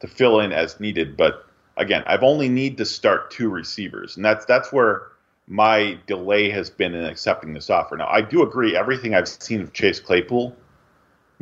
to 0.00 0.08
fill 0.08 0.40
in 0.40 0.52
as 0.52 0.80
needed. 0.80 1.16
But 1.16 1.46
again, 1.76 2.02
I've 2.06 2.22
only 2.24 2.48
need 2.48 2.76
to 2.78 2.84
start 2.84 3.30
two 3.30 3.48
receivers, 3.48 4.16
and 4.16 4.24
that's 4.24 4.44
that's 4.44 4.72
where 4.72 5.08
my 5.46 5.98
delay 6.06 6.50
has 6.50 6.70
been 6.70 6.94
in 6.94 7.04
accepting 7.04 7.52
this 7.52 7.70
offer. 7.70 7.96
Now, 7.96 8.08
I 8.08 8.22
do 8.22 8.42
agree. 8.42 8.76
Everything 8.76 9.14
I've 9.14 9.28
seen 9.28 9.60
of 9.60 9.72
Chase 9.72 10.00
Claypool 10.00 10.56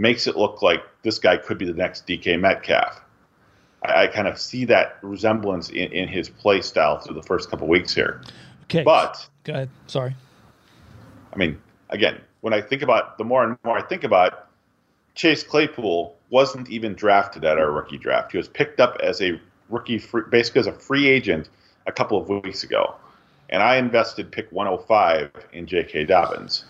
makes 0.01 0.27
it 0.27 0.37
look 0.37 0.63
like 0.63 0.83
this 1.03 1.19
guy 1.19 1.37
could 1.37 1.59
be 1.59 1.67
the 1.67 1.75
next 1.75 2.07
DK 2.07 2.41
Metcalf. 2.41 3.01
I, 3.85 4.05
I 4.05 4.07
kind 4.07 4.27
of 4.27 4.41
see 4.41 4.65
that 4.65 4.97
resemblance 5.03 5.69
in, 5.69 5.93
in 5.93 6.09
his 6.09 6.29
play 6.29 6.63
style 6.63 6.99
through 6.99 7.15
the 7.15 7.23
first 7.23 7.51
couple 7.51 7.69
weeks 7.69 7.95
here. 7.95 8.23
Okay, 8.65 8.83
but 8.83 9.29
go 9.45 9.53
ahead. 9.53 9.69
Sorry. 9.87 10.17
I 11.33 11.37
mean, 11.37 11.61
again, 11.91 12.21
when 12.41 12.55
I 12.55 12.63
think 12.63 12.83
about 12.83 13.19
the 13.19 13.25
more 13.25 13.45
and 13.45 13.59
more 13.63 13.77
I 13.77 13.83
think 13.83 14.03
about 14.03 14.49
Chase 15.15 15.43
Claypool 15.43 16.17
wasn't 16.31 16.71
even 16.71 16.95
drafted 16.95 17.45
at 17.45 17.59
our 17.59 17.71
rookie 17.71 17.99
draft. 17.99 18.33
He 18.33 18.39
was 18.39 18.49
picked 18.49 18.81
up 18.81 18.97
as 19.03 19.21
a 19.21 19.39
rookie, 19.69 19.99
free, 19.99 20.23
basically 20.31 20.61
as 20.61 20.67
a 20.67 20.73
free 20.73 21.09
agent 21.09 21.49
a 21.87 21.93
couple 21.93 22.17
of 22.19 22.29
weeks 22.29 22.65
ago, 22.65 22.95
and 23.51 23.63
I 23.63 23.77
invested 23.77 24.33
pick 24.33 24.51
105 24.51 25.31
in 25.53 25.67
J.K. 25.67 26.05
Dobbins. 26.07 26.65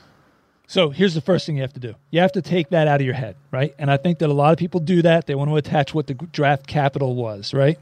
So 0.70 0.90
here's 0.90 1.14
the 1.14 1.20
first 1.20 1.46
thing 1.46 1.56
you 1.56 1.62
have 1.62 1.72
to 1.72 1.80
do. 1.80 1.96
You 2.12 2.20
have 2.20 2.30
to 2.30 2.42
take 2.42 2.68
that 2.68 2.86
out 2.86 3.00
of 3.00 3.04
your 3.04 3.16
head, 3.16 3.34
right? 3.50 3.74
And 3.76 3.90
I 3.90 3.96
think 3.96 4.20
that 4.20 4.30
a 4.30 4.32
lot 4.32 4.52
of 4.52 4.58
people 4.58 4.78
do 4.78 5.02
that. 5.02 5.26
They 5.26 5.34
want 5.34 5.50
to 5.50 5.56
attach 5.56 5.92
what 5.94 6.06
the 6.06 6.14
draft 6.14 6.68
capital 6.68 7.16
was, 7.16 7.52
right? 7.52 7.76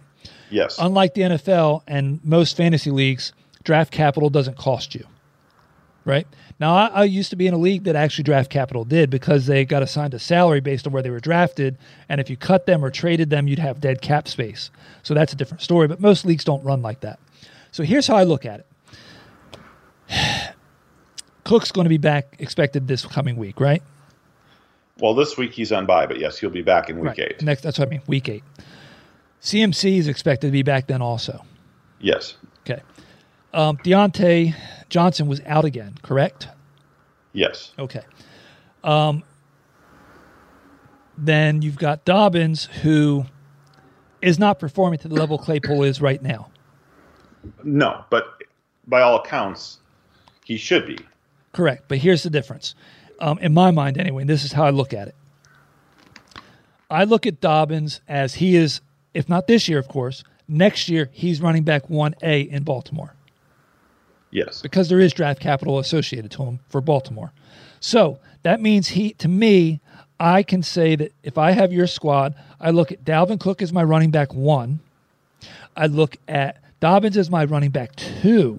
Yes. 0.49 0.79
Unlike 0.79 1.13
the 1.13 1.21
NFL 1.21 1.83
and 1.87 2.19
most 2.25 2.57
fantasy 2.57 2.91
leagues, 2.91 3.35
draft 3.63 3.93
capital 3.93 4.31
doesn't 4.31 4.57
cost 4.57 4.95
you, 4.95 5.05
right? 6.07 6.27
Now, 6.59 6.75
I, 6.75 6.87
I, 6.87 7.05
used 7.05 7.29
to 7.29 7.37
be 7.37 7.47
in 7.47 7.53
a 7.53 7.59
league 7.59 7.85
that 7.85 7.95
actually 7.95 8.25
draft 8.25 8.49
capital 8.49 8.87
did 8.87 9.11
because 9.11 9.45
they 9.45 9.67
got 9.67 9.83
assigned 9.83 10.15
a 10.15 10.19
salary 10.19 10.61
based 10.61 10.87
on 10.87 10.93
where 10.95 11.03
they 11.03 11.11
were 11.11 11.21
drafted. 11.21 11.77
And 12.09 12.23
if 12.23 12.31
you 12.31 12.39
cut 12.39 12.65
them 12.65 12.83
or 12.83 12.91
traded 12.91 13.29
them, 13.29 13.49
you'd 13.49 13.59
have 13.59 13.83
dead 13.83 14.01
cap 14.01 14.29
space. 14.29 14.71
So 15.03 15.13
that's 15.13 15.35
a 15.35 15.37
different 15.37 15.61
story. 15.61 15.89
But 15.89 16.01
most 16.01 16.25
leagues 16.25 16.43
don't 16.43 16.65
run 16.65 16.81
like 16.81 17.01
that. 17.01 17.19
So 17.71 17.83
here's 17.83 18.07
how 18.07 18.17
I 18.17 18.25
look 18.25 18.47
at 18.47 18.61
it 18.61 18.67
Cook's 21.49 21.73
going 21.73 21.87
to 21.87 21.89
be 21.89 21.97
back 21.97 22.37
expected 22.41 22.89
this 22.89 23.07
coming 23.07 23.37
week, 23.37 23.59
right? 23.59 23.83
Well, 25.01 25.15
this 25.15 25.39
week 25.39 25.53
he's 25.53 25.73
on 25.73 25.87
bye, 25.87 26.05
but 26.05 26.19
yes, 26.19 26.37
he'll 26.39 26.51
be 26.51 26.61
back 26.61 26.91
in 26.91 26.97
week 26.97 27.07
right. 27.07 27.19
eight. 27.21 27.43
Next, 27.43 27.63
that's 27.63 27.79
what 27.79 27.89
I 27.89 27.91
mean, 27.91 28.03
week 28.07 28.29
eight. 28.29 28.45
CMC 29.41 29.97
is 29.97 30.09
expected 30.09 30.49
to 30.49 30.53
be 30.53 30.63
back 30.63 30.89
then 30.89 31.01
also. 31.01 31.43
Yes. 32.01 32.37
Okay. 32.69 32.83
Um, 33.55 33.79
Diontae 33.79 34.55
Johnson 34.91 35.27
was 35.27 35.41
out 35.47 35.65
again, 35.65 35.95
correct? 36.03 36.49
Yes. 37.33 37.73
Okay. 37.79 38.03
Um, 38.85 39.23
then 41.17 41.63
you've 41.63 41.79
got 41.79 42.05
Dobbins, 42.05 42.67
who 42.83 43.25
is 44.21 44.39
not 44.39 44.59
performing 44.59 44.99
to 44.99 45.09
the 45.09 45.15
level 45.15 45.39
Claypool 45.39 45.85
is 45.85 46.03
right 46.03 46.21
now. 46.21 46.51
No, 47.65 48.05
but 48.11 48.43
by 48.87 49.01
all 49.01 49.17
accounts, 49.17 49.79
he 50.45 50.59
should 50.59 50.87
be. 50.87 50.99
Correct. 51.53 51.85
But 51.89 51.99
here's 51.99 52.23
the 52.23 52.31
difference. 52.31 52.75
um, 53.21 53.39
in 53.41 53.53
my 53.53 53.71
mind 53.73 53.99
anyway. 53.99 54.23
And 54.23 54.31
this 54.31 54.45
is 54.45 54.53
how 54.53 54.65
I 54.65 54.71
look 54.71 54.93
at 54.95 55.09
it. 55.09 55.15
I 56.91 57.05
look 57.05 57.27
at 57.27 57.41
Dobbins 57.41 58.01
as 58.09 58.35
he 58.35 58.57
is, 58.57 58.81
if 59.13 59.29
not 59.29 59.47
this 59.47 59.69
year, 59.69 59.79
of 59.79 59.89
course, 59.89 60.25
next 60.47 60.89
year 60.89 61.11
he's 61.13 61.41
running 61.41 61.65
back 61.65 61.91
one 61.91 62.15
A 62.23 62.41
in 62.43 62.63
Baltimore 62.63 63.15
Yes. 64.31 64.63
because 64.63 64.89
there 64.89 65.01
is 65.01 65.13
draft 65.13 65.41
capital 65.41 65.79
associated 65.79 66.31
to 66.33 66.45
him 66.45 66.61
for 66.69 66.81
Baltimore. 66.81 67.33
So 67.81 68.19
that 68.43 68.61
means 68.61 68.89
he, 68.89 69.13
to 69.15 69.29
me, 69.29 69.81
I 70.21 70.43
can 70.43 70.63
say 70.63 70.97
that 70.97 71.13
if 71.23 71.37
I 71.39 71.51
have 71.53 71.73
your 71.73 71.87
squad, 71.87 72.35
I 72.61 72.71
look 72.71 72.91
at 72.93 73.05
Dalvin 73.05 73.39
Cook 73.39 73.61
as 73.63 73.73
my 73.73 73.83
running 73.83 74.11
back 74.11 74.33
one. 74.33 74.81
I 75.77 75.87
look 75.87 76.17
at 76.27 76.63
Dobbins 76.81 77.17
as 77.17 77.31
my 77.31 77.45
running 77.45 77.71
back 77.71 77.95
two. 77.97 78.59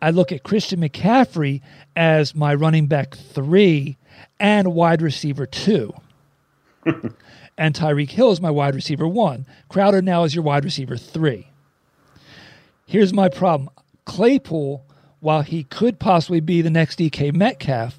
I 0.00 0.10
look 0.10 0.30
at 0.32 0.42
Christian 0.42 0.80
McCaffrey 0.80 1.60
as 1.96 2.34
my 2.34 2.54
running 2.54 2.86
back 2.86 3.16
three 3.16 3.96
and 4.38 4.74
wide 4.74 5.02
receiver 5.02 5.46
two. 5.46 5.92
and 6.84 7.74
Tyreek 7.74 8.10
Hill 8.10 8.30
is 8.30 8.40
my 8.40 8.50
wide 8.50 8.74
receiver 8.74 9.08
one. 9.08 9.46
Crowder 9.68 10.00
now 10.00 10.24
is 10.24 10.34
your 10.34 10.44
wide 10.44 10.64
receiver 10.64 10.96
three. 10.96 11.48
Here's 12.86 13.12
my 13.12 13.28
problem 13.28 13.70
Claypool, 14.04 14.84
while 15.20 15.42
he 15.42 15.64
could 15.64 15.98
possibly 15.98 16.40
be 16.40 16.62
the 16.62 16.70
next 16.70 16.98
DK 16.98 17.34
Metcalf, 17.34 17.98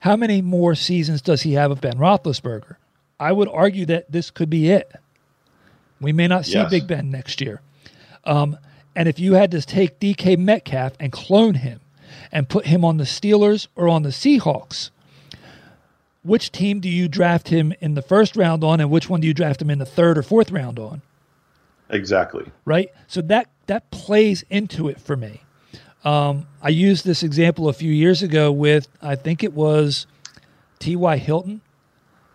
how 0.00 0.16
many 0.16 0.42
more 0.42 0.74
seasons 0.74 1.22
does 1.22 1.42
he 1.42 1.54
have 1.54 1.70
of 1.70 1.80
Ben 1.80 1.96
Roethlisberger? 1.96 2.76
I 3.18 3.32
would 3.32 3.48
argue 3.48 3.86
that 3.86 4.10
this 4.12 4.30
could 4.30 4.48
be 4.48 4.70
it. 4.70 4.92
We 6.00 6.12
may 6.12 6.26
not 6.28 6.46
see 6.46 6.52
Yes. 6.52 6.70
Big 6.70 6.86
Ben 6.86 7.10
next 7.10 7.40
year. 7.40 7.60
Um, 8.24 8.56
and 8.94 9.08
if 9.08 9.18
you 9.18 9.34
had 9.34 9.50
to 9.52 9.62
take 9.62 10.00
DK 10.00 10.38
Metcalf 10.38 10.92
and 10.98 11.12
clone 11.12 11.54
him 11.54 11.80
and 12.32 12.48
put 12.48 12.66
him 12.66 12.84
on 12.84 12.96
the 12.96 13.04
Steelers 13.04 13.68
or 13.76 13.88
on 13.88 14.02
the 14.02 14.10
Seahawks, 14.10 14.90
which 16.22 16.52
team 16.52 16.80
do 16.80 16.88
you 16.88 17.08
draft 17.08 17.48
him 17.48 17.72
in 17.80 17.94
the 17.94 18.02
first 18.02 18.36
round 18.36 18.62
on, 18.62 18.80
and 18.80 18.90
which 18.90 19.08
one 19.08 19.20
do 19.20 19.26
you 19.26 19.34
draft 19.34 19.62
him 19.62 19.70
in 19.70 19.78
the 19.78 19.86
third 19.86 20.18
or 20.18 20.22
fourth 20.22 20.50
round 20.50 20.78
on? 20.78 21.02
Exactly. 21.88 22.46
right? 22.64 22.90
So 23.08 23.20
that 23.22 23.48
that 23.66 23.90
plays 23.90 24.44
into 24.48 24.88
it 24.88 25.00
for 25.00 25.16
me. 25.16 25.42
Um, 26.04 26.46
I 26.62 26.68
used 26.68 27.04
this 27.04 27.22
example 27.22 27.68
a 27.68 27.72
few 27.72 27.92
years 27.92 28.22
ago 28.22 28.52
with 28.52 28.88
I 29.02 29.16
think 29.16 29.42
it 29.42 29.52
was 29.52 30.06
T.Y. 30.78 31.16
Hilton, 31.18 31.60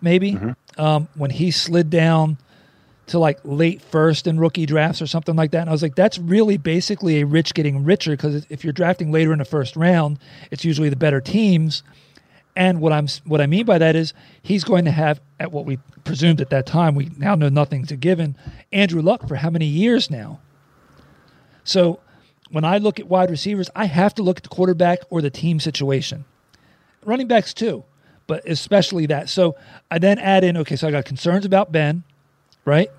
maybe 0.02 0.38
um, 0.78 1.08
when 1.16 1.32
he 1.32 1.52
slid 1.52 1.90
down 1.90 2.38
to 3.08 3.20
like 3.20 3.40
late 3.44 3.82
first 3.82 4.26
in 4.28 4.40
rookie 4.40 4.66
drafts 4.66 5.02
or 5.02 5.08
something 5.08 5.36
like 5.36 5.52
that. 5.52 5.62
And 5.62 5.70
I 5.70 5.72
was 5.72 5.84
like, 5.84 5.96
that's 5.96 6.18
really 6.18 6.58
basically 6.58 7.22
a 7.22 7.26
rich 7.26 7.54
getting 7.54 7.84
richer 7.84 8.12
because 8.12 8.46
if 8.50 8.64
you're 8.64 8.74
drafting 8.74 9.12
later 9.12 9.32
in 9.32 9.40
the 9.40 9.46
first 9.46 9.76
round, 9.76 10.18
it's 10.52 10.66
usually 10.66 10.90
the 10.90 10.96
better 10.96 11.22
teams. 11.22 11.84
And 12.56 12.80
what 12.80 12.94
I'm 12.94 13.08
what 13.26 13.42
I 13.42 13.48
mean 13.48 13.66
by 13.66 13.78
that 13.78 13.96
is 13.96 14.14
he's 14.42 14.64
going 14.64 14.86
to 14.86 14.92
have 14.92 15.20
at 15.40 15.52
what 15.52 15.66
we 15.66 15.78
presumed 16.04 16.42
at 16.42 16.50
that 16.52 16.66
time. 16.66 16.96
We 16.96 17.12
now 17.18 17.36
know 17.36 17.50
nothing's 17.50 17.92
a 17.92 17.98
given. 17.98 18.38
Andrew 18.72 19.02
Luck 19.02 19.28
for 19.28 19.36
how 19.36 19.50
many 19.50 19.66
years 19.66 20.10
now? 20.10 20.40
So 21.64 22.00
when 22.50 22.64
I 22.64 22.78
look 22.78 23.00
at 23.00 23.08
wide 23.08 23.30
receivers, 23.30 23.70
I 23.76 23.86
have 23.86 24.16
to 24.16 24.24
look 24.24 24.38
at 24.38 24.44
the 24.44 24.50
quarterback 24.50 25.00
or 25.10 25.22
the 25.22 25.30
team 25.30 25.60
situation. 25.60 26.26
Running 27.04 27.28
backs 27.28 27.54
too, 27.54 27.84
but 28.26 28.48
especially 28.48 29.06
that. 29.08 29.30
So 29.30 29.56
I 29.92 30.00
then 30.00 30.18
add 30.18 30.44
in 30.44 30.56
okay, 30.58 30.76
so 30.76 30.88
I 30.88 30.92
got 30.92 31.06
concerns 31.06 31.46
about 31.46 31.72
Ben, 31.72 32.04
right? 32.66 32.90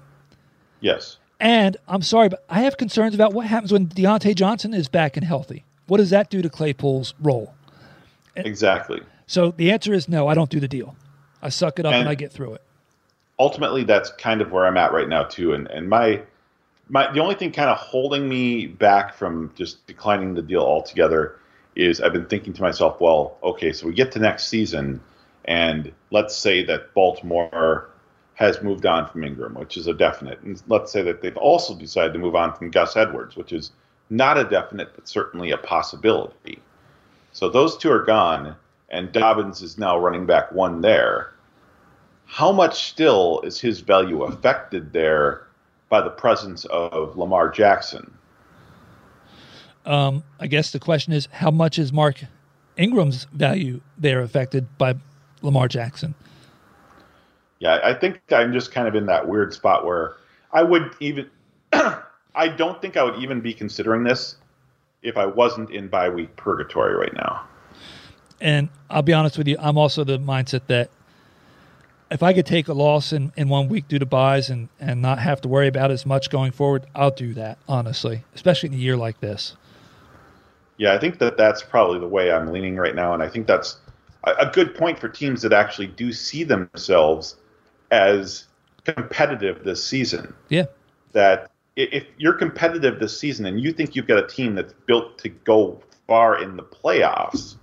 Yes. 0.81 1.17
And 1.39 1.77
I'm 1.87 2.03
sorry, 2.03 2.29
but 2.29 2.45
I 2.49 2.61
have 2.63 2.77
concerns 2.77 3.15
about 3.15 3.35
what 3.35 3.47
happens 3.47 3.73
when 3.73 3.89
Diontae 3.89 4.35
Johnson 4.35 4.73
is 4.73 4.89
back 4.89 5.17
and 5.17 5.27
healthy. 5.27 5.65
What 5.87 5.99
does 5.99 6.11
that 6.11 6.31
do 6.31 6.41
to 6.43 6.49
Claypool's 6.49 7.15
role? 7.21 7.55
Exactly. 8.37 9.03
So 9.27 9.51
the 9.53 9.71
answer 9.71 9.93
is 9.93 10.09
no, 10.09 10.29
I 10.29 10.35
don't 10.35 10.51
do 10.51 10.61
the 10.61 10.69
deal. 10.69 10.97
I 11.43 11.49
suck 11.49 11.79
it 11.79 11.87
up 11.87 11.93
and, 11.93 12.03
And- 12.03 12.09
I 12.09 12.15
get 12.15 12.33
through 12.33 12.55
it. 12.55 12.63
ultimately 13.39 13.85
that's 13.85 14.11
kind 14.13 14.41
of 14.41 14.51
where 14.51 14.65
I'm 14.67 14.77
at 14.79 14.93
right 14.93 15.09
now 15.09 15.25
too. 15.25 15.53
And 15.53 15.67
and 15.69 15.89
my 15.89 16.23
my 16.89 17.13
the 17.13 17.21
only 17.21 17.35
thing 17.35 17.53
kind 17.53 17.69
of 17.69 17.77
holding 17.77 18.29
me 18.29 18.67
back 18.67 19.15
from 19.15 19.53
just 19.57 19.87
declining 19.87 20.35
the 20.35 20.43
deal 20.43 20.61
altogether 20.63 21.37
is 21.75 22.01
I've 22.01 22.13
been 22.15 22.27
thinking 22.27 22.55
to 22.55 22.63
myself, 22.63 22.99
well, 23.01 23.37
okay, 23.43 23.73
so 23.73 23.87
we 23.87 23.93
get 23.93 24.11
to 24.13 24.19
next 24.19 24.49
season, 24.49 25.01
and 25.45 25.93
let's 26.11 26.35
say 26.35 26.65
that 26.65 26.95
Baltimore 26.95 27.91
has 28.37 28.63
moved 28.63 28.87
on 28.87 29.09
from 29.09 29.25
Ingram, 29.25 29.55
which 29.55 29.77
is 29.77 29.87
a 29.87 29.95
definite, 29.95 30.41
and 30.43 30.63
let's 30.69 30.93
say 30.93 31.03
that 31.03 31.21
they've 31.21 31.37
also 31.37 31.75
decided 31.75 32.13
to 32.13 32.19
move 32.19 32.37
on 32.37 32.55
from 32.55 32.71
Gus 32.71 32.97
Edwards, 32.97 33.37
which 33.37 33.53
is 33.53 33.73
not 34.09 34.39
a 34.39 34.45
definite, 34.45 34.95
but 34.95 35.09
certainly 35.09 35.51
a 35.51 35.59
possibility. 35.59 36.61
So 37.33 37.49
those 37.49 37.77
two 37.77 37.91
are 37.91 38.05
gone, 38.05 38.55
and 38.89 39.13
Dobbins 39.13 39.61
is 39.63 39.79
now 39.79 39.99
running 39.99 40.27
back 40.27 40.53
one 40.53 40.81
there 40.81 41.33
how 42.27 42.53
much 42.53 42.91
still 42.91 43.41
is 43.43 43.61
his 43.61 43.81
value 43.81 44.25
affected 44.25 44.93
there 44.93 45.47
by 45.89 46.01
the 46.03 46.11
presence 46.11 46.65
of 46.67 47.17
Lamar 47.17 47.49
Jackson? 47.49 48.13
Um, 49.87 50.25
I 50.41 50.49
guess 50.49 50.73
the 50.73 50.81
question 50.81 51.13
is 51.13 51.29
how 51.31 51.53
much 51.53 51.79
is 51.79 51.93
Mark 51.93 52.25
Ingram's 52.77 53.25
value 53.33 53.81
there 53.97 54.21
affected 54.21 54.77
by 54.77 54.97
Lamar 55.43 55.69
Jackson? 55.69 56.15
Yeah, 57.59 57.81
I 57.83 57.95
think 57.95 58.21
I'm 58.31 58.53
just 58.53 58.73
kind 58.73 58.87
of 58.87 58.95
in 58.95 59.07
that 59.07 59.27
weird 59.27 59.55
spot 59.55 59.85
where 59.87 60.17
I 60.53 60.63
would 60.63 60.95
even, 61.01 61.31
I 61.73 62.49
don't 62.57 62.81
think 62.83 62.97
I 62.97 63.03
would 63.03 63.17
even 63.23 63.41
be 63.41 63.55
considering 63.55 64.05
this 64.05 64.37
if 65.03 65.17
I 65.17 65.27
wasn't 65.27 65.71
in 65.71 65.89
bye 65.89 66.09
week 66.09 66.37
purgatory 66.37 66.95
right 66.95 67.15
now. 67.15 67.47
And 68.41 68.69
I'll 68.91 69.03
be 69.03 69.15
honest 69.15 69.39
with 69.39 69.49
you, 69.49 69.57
I'm 69.59 69.79
also 69.79 70.05
the 70.05 70.19
mindset 70.19 70.67
that 70.67 70.91
if 72.11 72.23
I 72.23 72.33
could 72.33 72.47
take 72.47 72.69
a 72.69 72.73
loss 72.73 73.13
in, 73.13 73.33
in 73.37 73.49
one 73.49 73.69
week 73.69 73.89
due 73.89 73.99
to 73.99 74.07
buys 74.07 74.51
and, 74.51 74.69
and 74.79 75.03
not 75.03 75.19
have 75.19 75.41
to 75.41 75.49
worry 75.49 75.67
about 75.67 75.91
as 75.91 76.07
much 76.07 76.31
going 76.31 76.53
forward, 76.53 76.87
I'll 76.95 77.11
do 77.11 77.35
that, 77.35 77.59
honestly, 77.69 78.23
especially 78.35 78.69
in 78.69 78.75
a 78.75 78.79
year 78.79 78.97
like 78.97 79.21
this. 79.21 79.57
Yeah, 80.77 80.93
I 80.93 80.99
think 80.99 81.19
that 81.19 81.37
that's 81.37 81.63
probably 81.63 81.99
the 81.99 82.07
way 82.07 82.31
I'm 82.31 82.53
leaning 82.53 82.77
right 82.77 82.95
now, 82.95 83.15
and 83.15 83.23
I 83.23 83.29
think 83.29 83.47
that's 83.47 83.79
a, 84.25 84.33
a 84.33 84.51
good 84.51 84.75
point 84.75 84.99
for 84.99 85.09
teams 85.09 85.43
that 85.43 85.53
actually 85.53 85.87
do 85.89 86.13
see 86.13 86.45
themselves 86.45 87.37
as 87.91 88.47
competitive 88.85 89.65
this 89.65 89.85
season. 89.85 90.35
Yeah. 90.49 90.67
that 91.13 91.51
if 91.77 92.07
you're 92.19 92.35
competitive 92.35 93.01
this 93.01 93.19
season 93.19 93.47
and 93.47 93.61
you 93.61 93.73
think 93.73 93.95
you've 93.95 94.07
got 94.07 94.19
a 94.19 94.27
team 94.27 94.55
that's 94.55 94.73
built 94.87 95.19
to 95.19 95.29
go 95.29 95.81
far 96.07 96.43
in 96.43 96.57
the 96.57 96.63
playoffs, 96.63 97.57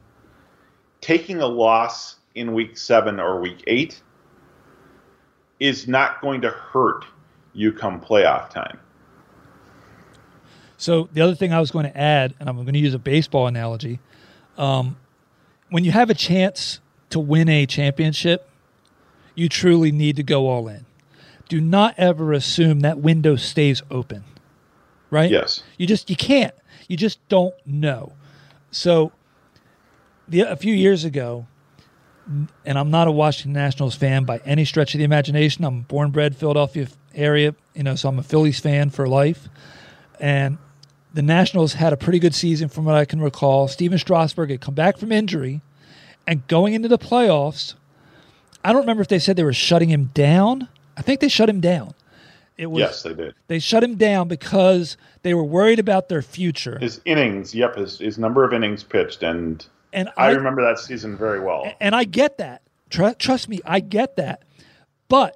taking 1.02 1.42
a 1.42 1.48
loss 1.48 2.18
in 2.36 2.54
week 2.54 2.78
seven 2.78 3.20
or 3.20 3.40
week 3.40 3.64
eight 3.68 4.02
is 5.60 5.88
not 5.88 6.22
going 6.22 6.42
to 6.42 6.50
hurt 6.50 7.06
you 7.54 7.72
come 7.72 8.02
playoff 8.02 8.50
time. 8.50 8.80
So 10.78 11.08
the 11.14 11.22
other 11.22 11.36
thing 11.36 11.54
I 11.54 11.60
was 11.60 11.72
going 11.72 11.86
to 11.86 11.98
add, 11.98 12.34
and 12.40 12.50
I'm 12.50 12.56
going 12.56 12.74
to 12.74 12.80
use 12.80 12.94
a 12.94 13.00
baseball 13.00 13.48
analogy, 13.48 14.00
um, 14.58 14.98
when 15.70 15.86
you 15.86 15.92
have 15.92 16.10
a 16.10 16.14
chance 16.14 16.80
to 17.12 17.20
win 17.20 17.48
a 17.48 17.66
championship, 17.66 18.50
you 19.36 19.50
truly 19.50 19.92
need 19.92 20.16
to 20.18 20.24
go 20.24 20.48
all 20.48 20.68
in. 20.68 20.86
Do 21.50 21.60
not 21.60 21.96
ever 21.98 22.34
assume 22.34 22.82
that 22.82 23.00
window 23.00 23.36
stays 23.36 23.82
open. 23.92 24.24
Right? 25.10 25.30
Yes. 25.30 25.64
You 25.78 25.86
just 25.86 26.10
you 26.10 26.16
can't. 26.16 26.56
You 26.88 26.98
just 26.98 27.28
don't 27.30 27.54
know. 27.66 28.14
So 28.72 29.12
the 30.28 30.42
a 30.42 30.56
few 30.56 30.74
years 30.74 31.04
ago, 31.06 31.46
and 32.66 32.78
I'm 32.78 32.90
not 32.90 33.08
a 33.08 33.12
Washington 33.12 33.54
Nationals 33.54 33.96
fan 33.96 34.24
by 34.24 34.40
any 34.46 34.66
stretch 34.66 34.94
of 34.94 35.00
the 35.00 35.04
imagination. 35.04 35.66
I'm 35.66 35.82
born 35.82 36.12
bred 36.12 36.36
Philadelphia 36.36 36.88
area, 37.14 37.56
you 37.74 37.84
know, 37.84 37.96
so 37.96 38.10
I'm 38.10 38.20
a 38.20 38.24
Phillies 38.24 38.60
fan 38.60 38.90
for 38.90 39.08
life. 39.08 39.50
And 40.20 40.58
the 41.14 41.22
Nationals 41.22 41.74
had 41.74 41.94
a 41.94 41.98
pretty 41.98 42.20
good 42.20 42.34
season 42.34 42.70
from 42.70 42.86
what 42.86 42.96
I 42.96 43.06
can 43.06 43.22
recall. 43.22 43.68
Steven 43.68 43.98
Strasburg 43.98 44.50
had 44.50 44.62
come 44.62 44.74
back 44.74 44.98
from 44.98 45.12
injury 45.12 45.62
and 46.26 46.48
going 46.48 46.74
into 46.74 46.88
the 46.88 46.98
playoffs, 46.98 47.76
I 48.64 48.72
don't 48.72 48.82
remember 48.82 49.02
if 49.02 49.08
they 49.08 49.20
said 49.20 49.36
they 49.36 49.44
were 49.44 49.54
shutting 49.54 49.90
him 49.90 50.12
down. 50.14 50.68
I 50.98 51.02
think 51.02 51.20
they 51.20 51.28
shut 51.28 51.50
him 51.50 51.60
down. 51.60 51.94
It 52.58 52.68
was 52.68 52.80
yes, 52.82 53.02
they 53.02 53.14
did. 53.14 53.34
they 53.48 53.58
shut 53.60 53.84
him 53.84 53.96
down 53.96 54.28
because 54.28 54.96
they 55.24 55.34
were 55.34 55.44
worried 55.44 55.80
about 55.80 56.08
their 56.08 56.22
future. 56.22 56.78
His 56.80 57.02
innings, 57.04 57.56
yep, 57.56 57.76
his, 57.76 57.98
his 57.98 58.20
number 58.20 58.44
of 58.44 58.54
innings 58.54 58.84
pitched, 58.84 59.24
and 59.24 59.66
And 59.92 60.10
I 60.18 60.30
remember 60.32 60.62
that 60.62 60.78
season 60.78 61.18
very 61.18 61.40
well. 61.40 61.74
and 61.80 61.96
I 61.96 62.04
get 62.04 62.38
that. 62.38 62.62
Tr- 62.92 63.10
trust 63.18 63.50
me, 63.50 63.60
I 63.66 63.80
get 63.80 64.18
that. 64.18 64.44
But 65.08 65.36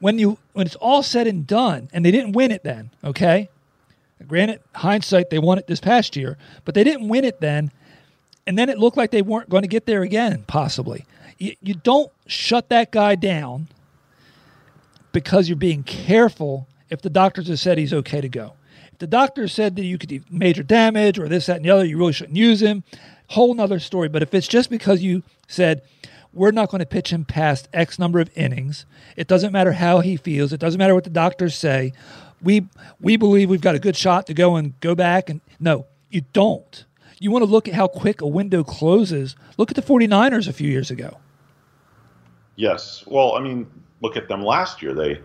when 0.00 0.18
you 0.18 0.38
when 0.54 0.66
it's 0.66 0.76
all 0.76 1.02
said 1.02 1.26
and 1.26 1.46
done, 1.46 1.90
and 1.92 2.04
they 2.04 2.10
didn't 2.10 2.32
win 2.32 2.50
it 2.50 2.64
then, 2.64 2.90
okay? 3.04 3.50
Granted, 4.26 4.60
hindsight, 4.74 5.28
they 5.28 5.38
won 5.38 5.58
it 5.58 5.66
this 5.66 5.80
past 5.80 6.16
year, 6.16 6.38
but 6.64 6.74
they 6.74 6.82
didn't 6.82 7.08
win 7.08 7.26
it 7.26 7.40
then, 7.42 7.70
and 8.46 8.58
then 8.58 8.70
it 8.70 8.78
looked 8.78 8.96
like 8.96 9.10
they 9.10 9.20
weren't 9.20 9.50
going 9.50 9.62
to 9.62 9.68
get 9.68 9.84
there 9.84 10.00
again, 10.00 10.44
possibly. 10.46 11.04
You, 11.38 11.54
you 11.62 11.74
don't 11.74 12.10
shut 12.26 12.68
that 12.70 12.90
guy 12.92 13.14
down 13.14 13.68
because 15.12 15.48
you're 15.48 15.56
being 15.56 15.82
careful 15.82 16.66
if 16.90 17.02
the 17.02 17.10
doctors 17.10 17.48
have 17.48 17.58
said 17.58 17.78
he's 17.78 17.92
okay 17.92 18.20
to 18.20 18.28
go. 18.28 18.52
If 18.92 18.98
the 18.98 19.06
doctor 19.06 19.48
said 19.48 19.76
that 19.76 19.84
you 19.84 19.98
could 19.98 20.08
do 20.08 20.20
major 20.30 20.62
damage 20.62 21.18
or 21.18 21.28
this, 21.28 21.46
that, 21.46 21.56
and 21.56 21.64
the 21.64 21.70
other, 21.70 21.84
you 21.84 21.98
really 21.98 22.12
shouldn't 22.12 22.36
use 22.36 22.62
him. 22.62 22.84
whole 23.28 23.52
nother 23.54 23.78
story. 23.78 24.08
But 24.08 24.22
if 24.22 24.32
it's 24.34 24.48
just 24.48 24.70
because 24.70 25.02
you 25.02 25.22
said 25.48 25.82
we're 26.32 26.50
not 26.50 26.70
going 26.70 26.78
to 26.80 26.86
pitch 26.86 27.10
him 27.10 27.24
past 27.24 27.68
X 27.72 27.98
number 27.98 28.20
of 28.20 28.30
innings, 28.36 28.86
it 29.16 29.26
doesn't 29.26 29.52
matter 29.52 29.72
how 29.72 30.00
he 30.00 30.16
feels. 30.16 30.52
It 30.52 30.60
doesn't 30.60 30.78
matter 30.78 30.94
what 30.94 31.04
the 31.04 31.10
doctors 31.10 31.54
say. 31.54 31.92
We 32.42 32.66
we 33.00 33.16
believe 33.16 33.50
we've 33.50 33.60
got 33.60 33.74
a 33.74 33.78
good 33.78 33.96
shot 33.96 34.26
to 34.26 34.34
go 34.34 34.56
and 34.56 34.78
go 34.80 34.94
back 34.94 35.28
and 35.28 35.40
no, 35.58 35.86
you 36.10 36.22
don't. 36.32 36.84
You 37.18 37.30
want 37.30 37.44
to 37.44 37.50
look 37.50 37.68
at 37.68 37.74
how 37.74 37.88
quick 37.88 38.20
a 38.20 38.26
window 38.26 38.62
closes. 38.62 39.36
Look 39.56 39.70
at 39.70 39.76
the 39.76 39.82
49ers 39.82 40.48
a 40.48 40.52
few 40.52 40.70
years 40.70 40.90
ago. 40.90 41.18
Yes. 42.56 43.04
Well, 43.06 43.34
I 43.34 43.40
mean, 43.40 43.66
look 44.00 44.16
at 44.16 44.28
them 44.28 44.42
last 44.42 44.82
year. 44.82 44.94
They 44.94 45.20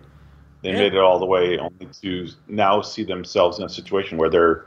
they 0.61 0.71
Yeah. 0.71 0.77
made 0.77 0.93
it 0.93 0.99
all 0.99 1.17
the 1.17 1.25
way 1.25 1.57
only 1.57 1.87
to 2.03 2.27
now 2.47 2.81
see 2.81 3.03
themselves 3.03 3.57
in 3.57 3.65
a 3.65 3.69
situation 3.69 4.17
where 4.19 4.29
they're 4.29 4.65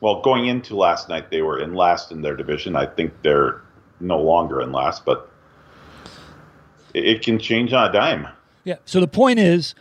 well, 0.00 0.22
going 0.22 0.46
into 0.46 0.76
last 0.76 1.08
night 1.08 1.28
they 1.30 1.42
were 1.42 1.58
in 1.60 1.74
last 1.74 2.12
in 2.12 2.22
their 2.22 2.36
division. 2.36 2.76
I 2.76 2.86
think 2.86 3.12
they're 3.22 3.60
no 4.00 4.20
longer 4.20 4.60
in 4.62 4.70
last, 4.70 5.04
but 5.04 5.28
it, 6.94 7.04
it 7.04 7.22
can 7.22 7.38
change 7.38 7.72
on 7.72 7.90
a 7.90 7.92
dime. 7.92 8.28
Yeah. 8.64 8.76
So 8.84 9.00
the 9.00 9.08
point 9.08 9.40
is, 9.40 9.74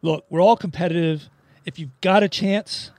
look, 0.00 0.24
we're 0.30 0.40
all 0.40 0.56
competitive. 0.56 1.28
If 1.66 1.78
you've 1.78 2.00
got 2.00 2.22
a 2.22 2.28
chance 2.30 2.90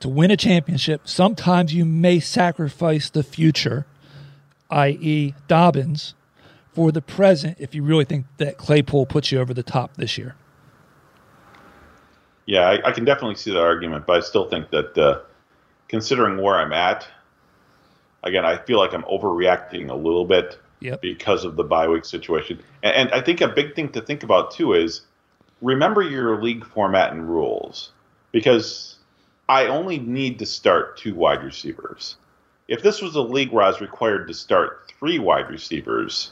to 0.00 0.08
win 0.08 0.30
a 0.30 0.36
championship, 0.36 1.08
sometimes 1.08 1.72
you 1.72 1.84
may 1.86 2.20
sacrifice 2.20 3.08
the 3.08 3.22
future, 3.22 3.86
i.e., 4.70 5.34
Dobbins, 5.46 6.14
for 6.78 6.92
the 6.92 7.02
present 7.02 7.56
if 7.58 7.74
you 7.74 7.82
really 7.82 8.04
think 8.04 8.24
that 8.36 8.56
Claypool 8.56 9.04
puts 9.06 9.32
you 9.32 9.40
over 9.40 9.52
the 9.52 9.64
top 9.64 9.96
this 9.96 10.16
year. 10.16 10.36
Yeah, 12.46 12.68
I, 12.68 12.90
I 12.90 12.92
can 12.92 13.04
definitely 13.04 13.34
see 13.34 13.50
that 13.50 13.60
argument, 13.60 14.06
but 14.06 14.18
I 14.18 14.20
still 14.20 14.48
think 14.48 14.70
that 14.70 14.96
uh, 14.96 15.22
considering 15.88 16.40
where 16.40 16.54
I'm 16.54 16.72
at, 16.72 17.04
again, 18.22 18.44
I 18.44 18.58
feel 18.58 18.78
like 18.78 18.94
I'm 18.94 19.02
overreacting 19.02 19.90
a 19.90 19.94
little 19.96 20.24
bit 20.24 20.56
Yep. 20.78 21.00
because 21.00 21.44
of 21.44 21.56
the 21.56 21.64
bye 21.64 21.88
week 21.88 22.04
situation. 22.04 22.60
And, 22.84 22.94
and 22.94 23.10
I 23.10 23.22
think 23.22 23.40
a 23.40 23.48
big 23.48 23.74
thing 23.74 23.88
to 23.88 24.00
think 24.00 24.22
about 24.22 24.52
too 24.52 24.74
is 24.74 25.00
remember 25.60 26.02
your 26.02 26.40
league 26.40 26.64
format 26.64 27.10
and 27.12 27.28
rules 27.28 27.90
because 28.30 28.98
I 29.48 29.66
only 29.66 29.98
need 29.98 30.38
to 30.38 30.46
start 30.46 30.96
two 30.96 31.16
wide 31.16 31.42
receivers. 31.42 32.18
If 32.68 32.84
this 32.84 33.02
was 33.02 33.16
a 33.16 33.20
league 33.20 33.50
where 33.50 33.64
I 33.64 33.68
was 33.68 33.80
required 33.80 34.28
to 34.28 34.34
start 34.34 34.92
three 35.00 35.18
wide 35.18 35.50
receivers, 35.50 36.30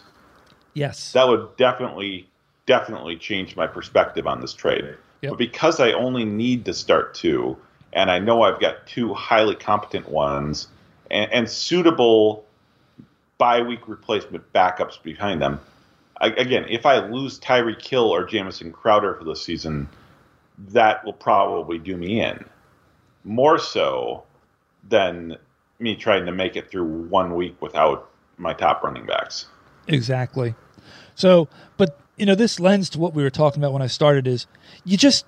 Yes. 0.77 1.13
that 1.13 1.27
would 1.27 1.57
definitely 1.57 2.29
definitely 2.67 3.17
change 3.17 3.57
my 3.57 3.67
perspective 3.67 4.27
on 4.27 4.41
this 4.41 4.53
trade. 4.53 4.85
Yep. 5.23 5.31
But 5.31 5.39
because 5.39 5.81
I 5.81 5.93
only 5.93 6.25
need 6.25 6.67
to 6.67 6.75
start 6.75 7.15
two, 7.15 7.57
and 7.95 8.11
I 8.11 8.19
know 8.19 8.43
I've 8.43 8.61
got 8.61 8.87
two 8.87 9.15
highly 9.15 9.55
competent 9.55 10.09
ones 10.11 10.69
and, 11.11 11.33
and 11.33 11.49
suitable 11.49 12.45
bye 13.39 13.63
week 13.63 13.89
replacement 13.89 14.53
backups 14.53 15.03
behind 15.03 15.41
them. 15.41 15.61
I, 16.21 16.29
again, 16.29 16.67
if 16.69 16.85
I 16.85 16.99
lose 17.07 17.41
Tyreek 17.41 17.83
Hill 17.83 18.05
or 18.05 18.25
Jamison 18.25 18.73
Crowder 18.73 19.15
for 19.15 19.25
the 19.25 19.37
season, 19.37 19.89
that 20.69 21.05
will 21.05 21.13
probably 21.15 21.79
do 21.79 21.97
me 21.97 22.21
in. 22.21 22.45
More 23.25 23.59
so 23.59 24.25
than 24.89 25.37
me 25.79 25.97
trying 25.97 26.27
to 26.27 26.33
make 26.33 26.57
it 26.57 26.71
through 26.71 27.09
one 27.09 27.35
week 27.35 27.61
without 27.61 28.11
my 28.39 28.53
top 28.53 28.83
running 28.83 29.07
backs. 29.07 29.47
Exactly. 29.89 30.55
So, 31.17 31.49
but 31.77 31.99
you 32.17 32.25
know, 32.27 32.35
this 32.37 32.61
lends 32.61 32.89
to 32.91 32.99
what 33.01 33.13
we 33.15 33.23
were 33.25 33.31
talking 33.31 33.61
about 33.61 33.73
when 33.73 33.83
I 33.83 33.89
started 33.89 34.27
is 34.29 34.47
you 34.85 34.97
just 34.97 35.27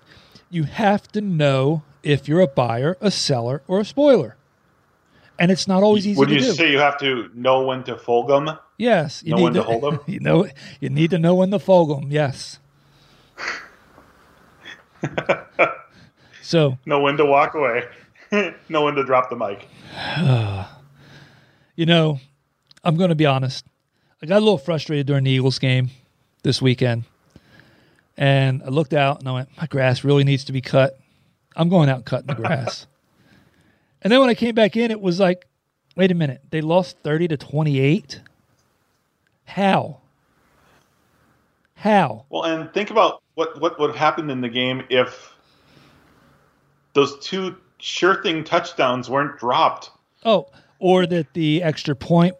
you 0.50 0.62
have 0.64 1.08
to 1.08 1.20
know 1.20 1.82
if 2.02 2.28
you're 2.28 2.40
a 2.40 2.46
buyer, 2.46 2.96
a 3.00 3.10
seller, 3.10 3.62
or 3.66 3.80
a 3.80 3.84
spoiler. 3.84 4.36
And 5.38 5.50
it's 5.50 5.66
not 5.68 5.82
always 5.82 6.06
easy 6.06 6.18
Would 6.18 6.28
to 6.28 6.34
you 6.34 6.40
do. 6.40 6.52
say 6.52 6.70
you 6.70 6.78
have 6.78 6.98
to 6.98 7.30
know 7.34 7.62
when 7.66 7.82
to 7.84 7.96
fold 7.96 8.28
them? 8.28 8.50
yes, 8.76 9.22
you 9.24 9.30
know 9.32 9.36
need 9.38 9.42
when 9.44 9.52
to 9.54 9.62
hold 9.62 9.84
'em? 9.94 10.00
You 10.06 10.20
know, 10.20 10.46
you 10.80 10.88
need 10.90 11.10
to 11.10 11.18
know 11.18 11.34
when 11.34 11.50
to 11.50 11.58
fold 11.58 11.90
them. 11.90 12.10
Yes. 12.12 12.58
so 16.42 16.78
Know 16.86 17.00
when 17.00 17.16
to 17.16 17.24
walk 17.24 17.54
away? 17.54 17.84
know 18.68 18.84
when 18.84 18.94
to 18.94 19.04
drop 19.04 19.30
the 19.30 19.36
mic? 19.36 19.66
you 21.76 21.86
know, 21.86 22.20
I'm 22.84 22.96
going 22.96 23.10
to 23.10 23.14
be 23.16 23.26
honest. 23.26 23.64
I 24.20 24.26
got 24.26 24.38
a 24.38 24.40
little 24.40 24.58
frustrated 24.58 25.06
during 25.06 25.24
the 25.24 25.30
Eagles 25.30 25.58
game 25.58 25.90
this 26.42 26.60
weekend. 26.60 27.04
And 28.16 28.62
I 28.64 28.68
looked 28.68 28.92
out 28.92 29.20
and 29.20 29.28
I 29.28 29.32
went, 29.32 29.48
my 29.56 29.66
grass 29.66 30.02
really 30.02 30.24
needs 30.24 30.44
to 30.44 30.52
be 30.52 30.60
cut. 30.60 30.98
I'm 31.54 31.68
going 31.68 31.88
out 31.88 31.96
and 31.96 32.04
cutting 32.04 32.26
the 32.26 32.34
grass. 32.34 32.86
and 34.02 34.12
then 34.12 34.20
when 34.20 34.28
I 34.28 34.34
came 34.34 34.56
back 34.56 34.76
in, 34.76 34.90
it 34.90 35.00
was 35.00 35.20
like, 35.20 35.46
wait 35.94 36.10
a 36.10 36.14
minute, 36.14 36.42
they 36.50 36.60
lost 36.60 36.98
30 37.04 37.28
to 37.28 37.36
28? 37.36 38.20
How? 39.44 39.98
How? 41.74 42.24
Well, 42.28 42.42
and 42.42 42.72
think 42.74 42.90
about 42.90 43.22
what 43.34 43.60
what 43.60 43.78
would 43.78 43.90
have 43.90 43.96
happened 43.96 44.32
in 44.32 44.40
the 44.40 44.48
game 44.48 44.82
if 44.90 45.32
those 46.92 47.16
two 47.20 47.56
sure 47.78 48.20
thing 48.20 48.42
touchdowns 48.42 49.08
weren't 49.08 49.38
dropped. 49.38 49.90
Oh, 50.24 50.48
or 50.80 51.06
that 51.06 51.32
the 51.34 51.62
extra 51.62 51.94
point 51.94 52.34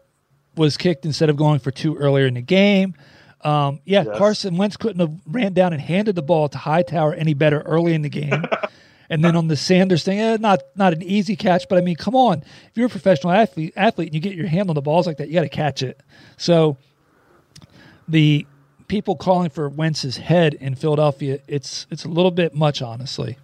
was 0.59 0.77
kicked 0.77 1.05
instead 1.05 1.29
of 1.29 1.37
going 1.37 1.59
for 1.59 1.71
two 1.71 1.95
earlier 1.95 2.27
in 2.27 2.35
the 2.35 2.41
game. 2.41 2.93
Um, 3.41 3.79
yeah, 3.85 4.03
Yes. 4.03 4.17
Carson 4.17 4.57
Wentz 4.57 4.77
couldn't 4.77 4.99
have 4.99 5.13
ran 5.25 5.53
down 5.53 5.73
and 5.73 5.81
handed 5.81 6.15
the 6.15 6.21
ball 6.21 6.49
to 6.49 6.57
Hightower 6.57 7.13
any 7.13 7.33
better 7.33 7.61
early 7.61 7.93
in 7.93 8.01
the 8.01 8.09
game. 8.09 8.43
and 9.09 9.23
then 9.23 9.35
on 9.35 9.47
the 9.47 9.55
Sanders 9.55 10.03
thing, 10.03 10.19
eh, 10.19 10.37
not 10.39 10.61
not 10.75 10.93
an 10.93 11.01
easy 11.01 11.35
catch, 11.35 11.67
but 11.69 11.77
I 11.77 11.81
mean, 11.81 11.95
come 11.95 12.15
on, 12.15 12.43
if 12.69 12.71
you're 12.75 12.87
a 12.87 12.89
professional 12.89 13.31
athlete, 13.31 13.73
athlete 13.75 14.09
and 14.09 14.15
you 14.15 14.21
get 14.21 14.35
your 14.35 14.47
hand 14.47 14.69
on 14.69 14.75
the 14.75 14.81
balls 14.81 15.07
like 15.07 15.17
that, 15.17 15.29
you 15.29 15.33
got 15.33 15.41
to 15.41 15.49
catch 15.49 15.81
it. 15.81 16.01
So 16.37 16.77
the 18.07 18.45
people 18.87 19.15
calling 19.15 19.49
for 19.49 19.69
Wentz's 19.69 20.17
head 20.17 20.53
in 20.55 20.75
Philadelphia, 20.75 21.39
it's 21.47 21.87
it's 21.89 22.03
a 22.03 22.09
little 22.09 22.31
bit 22.31 22.53
much, 22.53 22.81
honestly. 22.81 23.37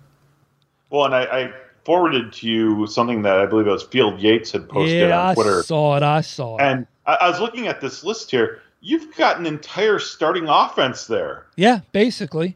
Well, 0.90 1.06
and 1.06 1.16
I, 1.16 1.24
I 1.24 1.54
forwarded 1.86 2.34
to 2.34 2.48
you 2.48 2.88
something 2.88 3.22
that 3.22 3.38
I 3.38 3.46
believe 3.46 3.68
it 3.68 3.72
was 3.72 3.84
Field 3.84 4.20
Yates 4.20 4.52
had 4.52 4.68
posted 4.68 5.10
yeah, 5.10 5.30
on 5.30 5.36
Twitter. 5.36 5.60
I 5.60 5.62
saw 5.62 5.96
it. 5.96 6.04
I 6.04 6.22
saw 6.22 6.58
it. 6.58 6.62
And 6.64 6.88
I, 7.06 7.16
I 7.16 7.30
was 7.30 7.40
looking 7.40 7.68
at 7.68 7.82
this 7.82 8.04
list 8.04 8.32
here. 8.32 8.62
You've 8.82 9.16
got 9.16 9.40
an 9.40 9.46
entire 9.46 10.00
starting 10.00 10.48
offense 10.48 11.08
there. 11.08 11.46
yeah, 11.56 11.82
basically. 11.92 12.56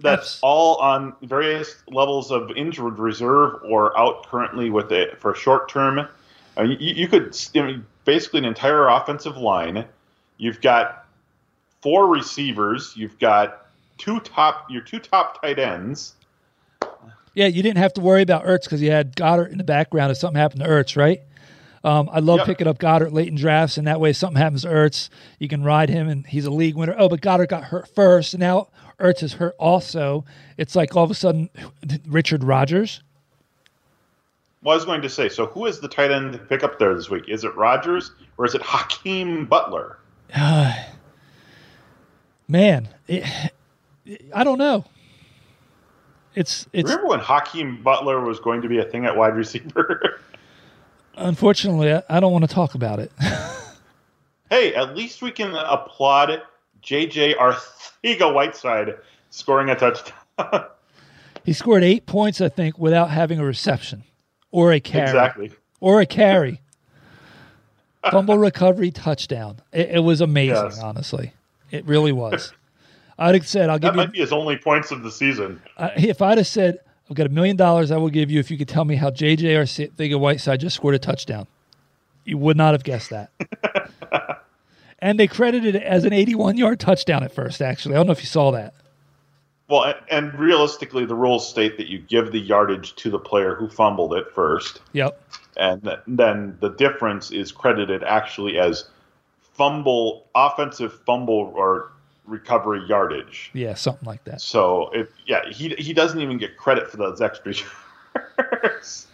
that's 0.00 0.38
all 0.42 0.76
on 0.76 1.14
various 1.22 1.82
levels 1.88 2.30
of 2.30 2.50
injured 2.56 2.98
reserve 2.98 3.60
or 3.64 3.98
out 3.98 4.26
currently 4.26 4.70
with 4.70 4.92
it 4.92 5.20
for 5.20 5.34
short 5.34 5.68
term. 5.68 5.98
Uh, 5.98 6.06
I 6.56 6.66
mean, 6.66 6.78
you, 6.80 6.94
you 6.94 7.08
could 7.08 7.36
I 7.54 7.62
mean, 7.62 7.86
basically 8.04 8.38
an 8.38 8.44
entire 8.46 8.88
offensive 8.88 9.36
line. 9.36 9.84
You've 10.38 10.60
got 10.60 11.06
four 11.82 12.06
receivers. 12.08 12.94
You've 12.96 13.18
got 13.18 13.66
two 13.98 14.20
top 14.20 14.70
your 14.70 14.82
two 14.82 14.98
top 14.98 15.42
tight 15.42 15.58
ends. 15.58 16.14
Yeah, 17.34 17.46
you 17.48 17.62
didn't 17.62 17.78
have 17.78 17.92
to 17.94 18.00
worry 18.00 18.22
about 18.22 18.44
Ertz 18.44 18.64
because 18.64 18.80
you 18.80 18.90
had 18.90 19.14
Goddard 19.14 19.52
in 19.52 19.58
the 19.58 19.64
background 19.64 20.10
if 20.10 20.16
something 20.16 20.40
happened 20.40 20.62
to 20.62 20.68
Ertz, 20.68 20.96
right? 20.96 21.20
Um, 21.84 22.08
I 22.12 22.18
love 22.20 22.38
Yep. 22.38 22.46
picking 22.46 22.66
up 22.66 22.78
Goddard 22.78 23.12
late 23.12 23.28
in 23.28 23.36
drafts, 23.36 23.76
and 23.76 23.86
that 23.86 24.00
way 24.00 24.10
if 24.10 24.16
something 24.16 24.40
happens 24.40 24.62
to 24.62 24.68
Ertz, 24.68 25.08
you 25.38 25.48
can 25.48 25.62
ride 25.62 25.88
him, 25.88 26.08
and 26.08 26.26
he's 26.26 26.44
a 26.46 26.50
league 26.50 26.74
winner. 26.74 26.94
Oh, 26.98 27.08
but 27.08 27.20
Goddard 27.20 27.48
got 27.48 27.64
hurt 27.64 27.88
first, 27.94 28.34
and 28.34 28.40
now 28.40 28.68
Ertz 28.98 29.22
is 29.22 29.34
hurt 29.34 29.54
also. 29.58 30.24
It's 30.56 30.74
like 30.74 30.96
all 30.96 31.04
of 31.04 31.10
a 31.10 31.14
sudden 31.14 31.48
Richard 32.06 32.42
Rogers. 32.42 33.02
Well, 34.62 34.72
I 34.72 34.76
was 34.76 34.84
going 34.84 35.02
to 35.02 35.08
say, 35.08 35.28
so 35.28 35.46
who 35.46 35.66
is 35.66 35.78
the 35.80 35.86
tight 35.88 36.10
end 36.10 36.32
to 36.32 36.38
pick 36.38 36.64
up 36.64 36.78
there 36.80 36.92
this 36.94 37.08
week? 37.08 37.28
Is 37.28 37.44
it 37.44 37.54
Rogers 37.54 38.10
or 38.36 38.46
is 38.46 38.54
it 38.54 38.62
Hakeem 38.62 39.46
Butler? 39.46 39.98
Man, 42.48 42.88
it, 43.06 43.24
I 44.34 44.42
don't 44.44 44.58
know. 44.58 44.84
It's 46.34 46.66
it's 46.72 46.88
Remember 46.90 47.08
when 47.08 47.20
Hakeem 47.20 47.82
Butler 47.82 48.20
was 48.20 48.40
going 48.40 48.60
to 48.62 48.68
be 48.68 48.78
a 48.78 48.84
thing 48.84 49.04
at 49.06 49.16
wide 49.16 49.36
receiver? 49.36 50.20
unfortunately 51.16 51.92
I, 52.08 52.20
don't 52.20 52.32
want 52.32 52.48
to 52.48 52.54
talk 52.54 52.74
about 52.74 52.98
it. 53.00 53.10
hey, 54.50 54.74
at 54.74 54.96
least 54.96 55.22
we 55.22 55.30
can 55.30 55.54
applaud 55.54 56.42
JJ 56.82 57.36
Arcega 57.36 58.32
Whiteside 58.32 58.94
scoring 59.30 59.68
a 59.70 59.74
touchdown. 59.74 60.14
he 61.44 61.52
scored 61.52 61.82
eight 61.82 62.06
points, 62.06 62.40
I 62.40 62.48
think, 62.48 62.78
without 62.78 63.10
having 63.10 63.38
a 63.40 63.44
reception 63.44 64.04
or 64.50 64.72
a 64.72 64.80
carry. 64.80 65.04
exactly. 65.08 65.52
or 65.80 66.00
a 66.00 66.06
carry. 66.06 66.60
Fumble 68.10 68.38
recovery 68.38 68.92
touchdown. 68.92 69.58
It, 69.72 69.90
it 69.96 69.98
was 70.00 70.20
amazing, 70.20 70.54
Yes. 70.64 70.80
honestly. 70.80 71.32
It 71.72 71.84
really 71.86 72.12
was. 72.12 72.52
I'd 73.18 73.34
have 73.34 73.48
said, 73.48 73.68
I'll 73.68 73.78
That 73.80 73.88
give 73.88 73.94
you, 73.94 73.96
might 73.96 74.12
be 74.12 74.18
his 74.20 74.32
only 74.32 74.56
points 74.56 74.92
of 74.92 75.02
the 75.02 75.10
season. 75.10 75.60
uh, 75.76 75.90
if 75.96 76.22
I'd 76.22 76.38
have 76.38 76.46
said, 76.46 76.78
I've 77.08 77.16
got 77.16 77.26
a 77.26 77.30
million 77.30 77.56
dollars 77.56 77.90
I 77.90 77.96
will 77.96 78.10
give 78.10 78.30
you 78.30 78.40
if 78.40 78.50
you 78.50 78.58
could 78.58 78.68
tell 78.68 78.84
me 78.84 78.96
how 78.96 79.10
JJ 79.10 79.56
or 79.56 79.62
Arcega 79.62 80.18
Whiteside 80.18 80.60
just 80.60 80.76
scored 80.76 80.94
a 80.94 80.98
touchdown. 80.98 81.46
You 82.24 82.38
would 82.38 82.56
not 82.56 82.74
have 82.74 82.82
guessed 82.82 83.10
that. 83.10 83.30
and 84.98 85.18
they 85.18 85.28
credited 85.28 85.76
it 85.76 85.82
as 85.82 86.04
an 86.04 86.12
81 86.12 86.56
yard 86.56 86.80
touchdown 86.80 87.22
at 87.22 87.32
first, 87.32 87.62
actually. 87.62 87.94
I 87.94 87.98
don't 87.98 88.06
know 88.06 88.12
if 88.12 88.20
you 88.20 88.26
saw 88.26 88.50
that. 88.52 88.74
Well, 89.68 89.94
and 90.10 90.32
realistically, 90.34 91.06
the 91.06 91.14
rules 91.14 91.48
state 91.48 91.76
that 91.78 91.88
you 91.88 91.98
give 91.98 92.30
the 92.30 92.38
yardage 92.38 92.94
to 92.96 93.10
the 93.10 93.18
player 93.18 93.54
who 93.56 93.68
fumbled 93.68 94.14
it 94.14 94.26
first. 94.32 94.80
Yep. 94.92 95.20
And 95.56 95.96
then 96.06 96.56
the 96.60 96.70
difference 96.70 97.30
is 97.30 97.50
credited 97.50 98.04
actually 98.04 98.58
as 98.58 98.88
fumble, 99.40 100.26
offensive 100.34 101.00
fumble 101.04 101.52
or 101.56 101.92
recovery 102.26 102.82
yardage. 102.86 103.50
Yeah, 103.54 103.74
something 103.74 104.06
like 104.06 104.24
that. 104.24 104.40
So 104.40 104.90
it, 104.90 105.10
yeah, 105.26 105.48
he 105.48 105.70
he 105.78 105.92
doesn't 105.92 106.20
even 106.20 106.38
get 106.38 106.56
credit 106.56 106.90
for 106.90 106.96
those 106.96 107.20
extra 107.20 107.54
yards. 108.38 109.06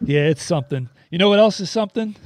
Yeah, 0.00 0.20
it's 0.28 0.42
something. 0.42 0.88
You 1.10 1.18
know 1.18 1.28
what 1.28 1.38
else 1.38 1.60
is 1.60 1.70
something? 1.70 2.16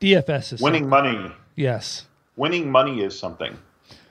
DFS 0.00 0.54
is 0.54 0.60
winning 0.60 0.88
something. 0.88 1.12
money. 1.20 1.32
Yes. 1.54 2.06
Winning 2.36 2.70
money 2.70 3.02
is 3.02 3.18
something. 3.18 3.56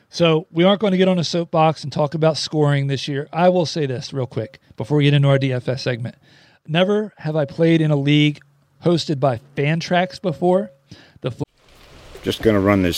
So 0.09 0.45
we 0.51 0.63
aren't 0.63 0.81
going 0.81 0.91
to 0.91 0.97
get 0.97 1.07
on 1.07 1.19
a 1.19 1.23
soapbox 1.23 1.83
and 1.83 1.91
talk 1.91 2.13
about 2.13 2.37
scoring 2.37 2.87
this 2.87 3.07
year. 3.07 3.27
I 3.31 3.49
will 3.49 3.65
say 3.65 3.85
this 3.85 4.13
real 4.13 4.27
quick 4.27 4.59
before 4.77 4.97
we 4.97 5.05
get 5.05 5.13
into 5.13 5.29
our 5.29 5.37
DFS 5.39 5.79
segment. 5.79 6.15
Never 6.67 7.13
have 7.17 7.35
I 7.35 7.45
played 7.45 7.81
in 7.81 7.91
a 7.91 7.95
league 7.95 8.39
hosted 8.85 9.19
by 9.19 9.39
Fantrax 9.55 10.21
before. 10.21 10.71
The 11.21 11.31
fl- 11.31 11.43
Just 12.23 12.41
going 12.41 12.55
to 12.55 12.59
run 12.59 12.81
this 12.81 12.97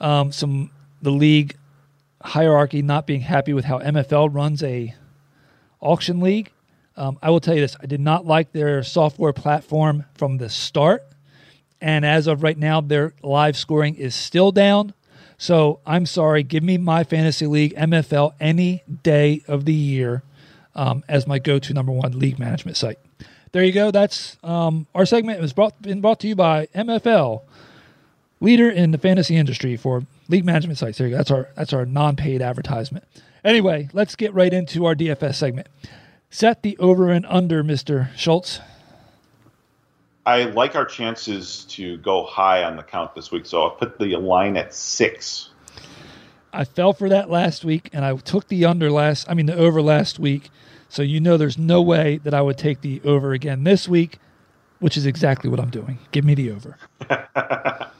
um, 0.00 0.32
some 0.32 0.70
the 1.02 1.10
league 1.10 1.56
hierarchy 2.22 2.82
not 2.82 3.06
being 3.06 3.20
happy 3.20 3.52
with 3.52 3.64
how 3.64 3.78
MFL 3.78 4.34
runs 4.34 4.62
a 4.62 4.94
auction 5.80 6.20
league. 6.20 6.50
Um, 6.96 7.18
I 7.22 7.30
will 7.30 7.40
tell 7.40 7.54
you 7.54 7.60
this: 7.60 7.76
I 7.80 7.86
did 7.86 8.00
not 8.00 8.26
like 8.26 8.52
their 8.52 8.82
software 8.82 9.32
platform 9.32 10.04
from 10.14 10.38
the 10.38 10.48
start, 10.48 11.04
and 11.80 12.04
as 12.04 12.26
of 12.26 12.42
right 12.42 12.58
now, 12.58 12.80
their 12.80 13.14
live 13.22 13.56
scoring 13.56 13.94
is 13.94 14.14
still 14.14 14.52
down. 14.52 14.94
So 15.38 15.80
I'm 15.86 16.06
sorry. 16.06 16.42
Give 16.42 16.62
me 16.62 16.78
my 16.78 17.04
fantasy 17.04 17.46
league 17.46 17.74
MFL 17.74 18.32
any 18.40 18.82
day 19.02 19.42
of 19.46 19.66
the 19.66 19.74
year 19.74 20.22
um, 20.74 21.04
as 21.08 21.26
my 21.26 21.38
go-to 21.38 21.74
number 21.74 21.92
one 21.92 22.18
league 22.18 22.38
management 22.38 22.76
site. 22.76 22.98
There 23.52 23.64
you 23.64 23.72
go. 23.72 23.90
That's 23.90 24.36
um, 24.42 24.86
our 24.94 25.06
segment. 25.06 25.38
It 25.38 25.42
was 25.42 25.52
brought 25.52 25.80
been 25.80 26.00
brought 26.00 26.20
to 26.20 26.28
you 26.28 26.36
by 26.36 26.66
MFL, 26.74 27.42
leader 28.40 28.70
in 28.70 28.90
the 28.90 28.98
fantasy 28.98 29.36
industry 29.36 29.76
for 29.76 30.02
league 30.28 30.44
management 30.44 30.78
sites. 30.78 30.98
There 30.98 31.06
you 31.06 31.12
go. 31.12 31.18
That's 31.18 31.30
our 31.30 31.48
that's 31.54 31.72
our 31.72 31.86
non-paid 31.86 32.42
advertisement. 32.42 33.04
Anyway, 33.44 33.88
let's 33.92 34.16
get 34.16 34.34
right 34.34 34.52
into 34.52 34.84
our 34.86 34.94
DFS 34.94 35.34
segment. 35.36 35.68
Set 36.30 36.62
the 36.62 36.76
over 36.78 37.10
and 37.10 37.24
under, 37.26 37.62
Mister 37.62 38.10
Schultz. 38.16 38.60
I 40.26 40.44
like 40.44 40.74
our 40.74 40.84
chances 40.84 41.64
to 41.66 41.98
go 41.98 42.24
high 42.24 42.64
on 42.64 42.76
the 42.76 42.82
count 42.82 43.14
this 43.14 43.30
week, 43.30 43.46
so 43.46 43.62
I'll 43.62 43.70
put 43.70 43.98
the 43.98 44.16
line 44.16 44.56
at 44.56 44.74
six. 44.74 45.50
I 46.52 46.64
fell 46.64 46.92
for 46.92 47.08
that 47.10 47.30
last 47.30 47.64
week, 47.64 47.90
and 47.92 48.04
I 48.04 48.16
took 48.16 48.48
the 48.48 48.64
under 48.64 48.90
last. 48.90 49.30
I 49.30 49.34
mean 49.34 49.46
the 49.46 49.56
over 49.56 49.80
last 49.80 50.18
week. 50.18 50.50
So 50.88 51.02
you 51.02 51.20
know, 51.20 51.36
there's 51.36 51.58
no 51.58 51.82
way 51.82 52.18
that 52.24 52.34
I 52.34 52.42
would 52.42 52.58
take 52.58 52.80
the 52.80 53.00
over 53.04 53.32
again 53.32 53.64
this 53.64 53.88
week, 53.88 54.18
which 54.80 54.96
is 54.96 55.06
exactly 55.06 55.50
what 55.50 55.60
I'm 55.60 55.70
doing. 55.70 55.98
Give 56.10 56.24
me 56.24 56.34
the 56.34 56.50
over. 56.50 56.78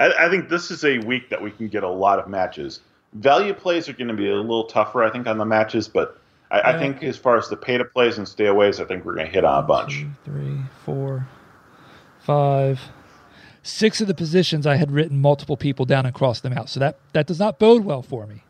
I, 0.00 0.26
I 0.26 0.28
think 0.30 0.48
this 0.48 0.70
is 0.70 0.84
a 0.84 0.98
week 0.98 1.30
that 1.30 1.42
we 1.42 1.50
can 1.50 1.68
get 1.68 1.82
a 1.82 1.88
lot 1.88 2.18
of 2.18 2.28
matches. 2.28 2.80
Value 3.14 3.54
plays 3.54 3.88
are 3.88 3.92
going 3.92 4.08
to 4.08 4.14
be 4.14 4.28
a 4.28 4.34
little 4.34 4.64
tougher, 4.64 5.02
I 5.04 5.10
think, 5.10 5.26
on 5.26 5.38
the 5.38 5.44
matches, 5.44 5.88
but 5.88 6.20
I, 6.50 6.72
I 6.72 6.78
think 6.78 7.02
as 7.02 7.16
far 7.16 7.36
as 7.36 7.48
the 7.48 7.56
pay 7.56 7.78
to 7.78 7.84
plays 7.84 8.18
and 8.18 8.28
stay 8.28 8.46
aways, 8.46 8.80
I 8.80 8.84
think 8.84 9.04
we're 9.04 9.14
going 9.14 9.26
to 9.26 9.32
hit 9.32 9.44
on 9.44 9.62
a 9.62 9.66
bunch. 9.66 10.00
Two, 10.00 10.10
three, 10.24 10.58
four, 10.84 11.26
five, 12.20 12.80
six 13.62 14.00
of 14.00 14.06
the 14.08 14.14
positions 14.14 14.66
I 14.66 14.76
had 14.76 14.90
written 14.90 15.20
multiple 15.20 15.56
people 15.56 15.84
down 15.84 16.06
and 16.06 16.14
crossed 16.14 16.42
them 16.42 16.52
out. 16.52 16.68
So 16.68 16.80
that 16.80 16.98
that 17.12 17.26
does 17.26 17.38
not 17.38 17.58
bode 17.58 17.84
well 17.84 18.02
for 18.02 18.26
me. 18.26 18.44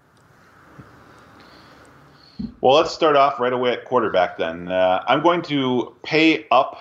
Well, 2.61 2.75
let's 2.75 2.93
start 2.93 3.17
off 3.17 3.39
right 3.39 3.53
away 3.53 3.73
at 3.73 3.85
quarterback 3.85 4.37
then. 4.39 4.69
Uh, 4.69 5.05
I'm 5.07 5.23
going 5.23 5.43
to 5.43 5.95
pay 6.03 6.47
up 6.51 6.79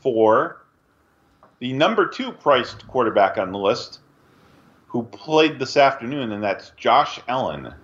for 0.00 0.58
the 1.58 1.72
number 1.72 2.06
two 2.06 2.32
priced 2.32 2.86
quarterback 2.86 3.38
on 3.38 3.52
the 3.52 3.58
list 3.58 4.00
who 4.86 5.02
played 5.02 5.58
this 5.58 5.76
afternoon, 5.76 6.32
and 6.32 6.42
that's 6.42 6.70
Josh 6.76 7.20
Allen 7.28 7.74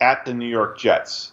at 0.00 0.24
the 0.24 0.32
New 0.32 0.48
York 0.48 0.78
Jets. 0.78 1.32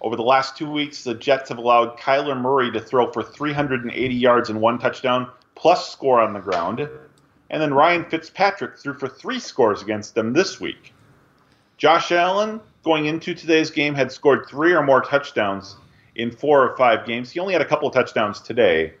Over 0.00 0.16
the 0.16 0.22
last 0.22 0.56
two 0.56 0.70
weeks, 0.70 1.02
the 1.02 1.14
Jets 1.14 1.48
have 1.48 1.58
allowed 1.58 1.98
Kyler 1.98 2.38
Murray 2.38 2.70
to 2.70 2.80
throw 2.80 3.10
for 3.10 3.22
380 3.22 4.14
yards 4.14 4.50
and 4.50 4.60
one 4.60 4.78
touchdown, 4.78 5.28
plus 5.54 5.90
score 5.90 6.20
on 6.20 6.34
the 6.34 6.40
ground. 6.40 6.86
And 7.48 7.62
then 7.62 7.72
Ryan 7.72 8.04
Fitzpatrick 8.04 8.78
threw 8.78 8.94
for 8.94 9.08
three 9.08 9.40
scores 9.40 9.82
against 9.82 10.14
them 10.14 10.32
this 10.32 10.60
week. 10.60 10.92
Josh 11.78 12.12
Allen, 12.12 12.60
going 12.84 13.06
into 13.06 13.34
today's 13.34 13.70
game, 13.70 13.94
had 13.94 14.12
scored 14.12 14.46
three 14.46 14.72
or 14.72 14.82
more 14.82 15.00
touchdowns 15.00 15.76
in 16.14 16.30
four 16.30 16.62
or 16.62 16.76
five 16.76 17.06
games. 17.06 17.30
He 17.30 17.40
only 17.40 17.52
had 17.52 17.62
a 17.62 17.66
couple 17.66 17.88
of 17.88 17.94
touchdowns 17.94 18.40
today, 18.40 18.94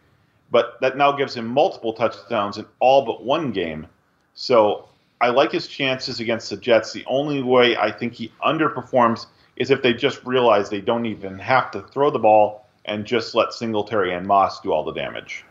but 0.50 0.78
that 0.80 0.96
now 0.96 1.12
gives 1.12 1.34
him 1.34 1.46
multiple 1.46 1.92
touchdowns 1.92 2.58
in 2.58 2.66
all 2.80 3.04
but 3.04 3.24
one 3.24 3.52
game. 3.52 3.86
So 4.34 4.88
I 5.20 5.30
like 5.30 5.52
his 5.52 5.66
chances 5.66 6.20
against 6.20 6.50
the 6.50 6.56
Jets. 6.56 6.92
The 6.92 7.04
only 7.06 7.42
way 7.42 7.76
I 7.76 7.90
think 7.90 8.12
he 8.12 8.32
underperforms 8.44 9.26
is 9.56 9.70
if 9.70 9.82
they 9.82 9.94
just 9.94 10.24
realize 10.24 10.68
they 10.68 10.80
don't 10.80 11.06
even 11.06 11.38
have 11.38 11.70
to 11.72 11.82
throw 11.82 12.10
the 12.10 12.18
ball 12.18 12.66
and 12.84 13.04
just 13.04 13.34
let 13.34 13.52
Singletary 13.52 14.12
and 14.12 14.26
Moss 14.26 14.60
do 14.60 14.72
all 14.72 14.84
the 14.84 14.92
damage. 14.92 15.44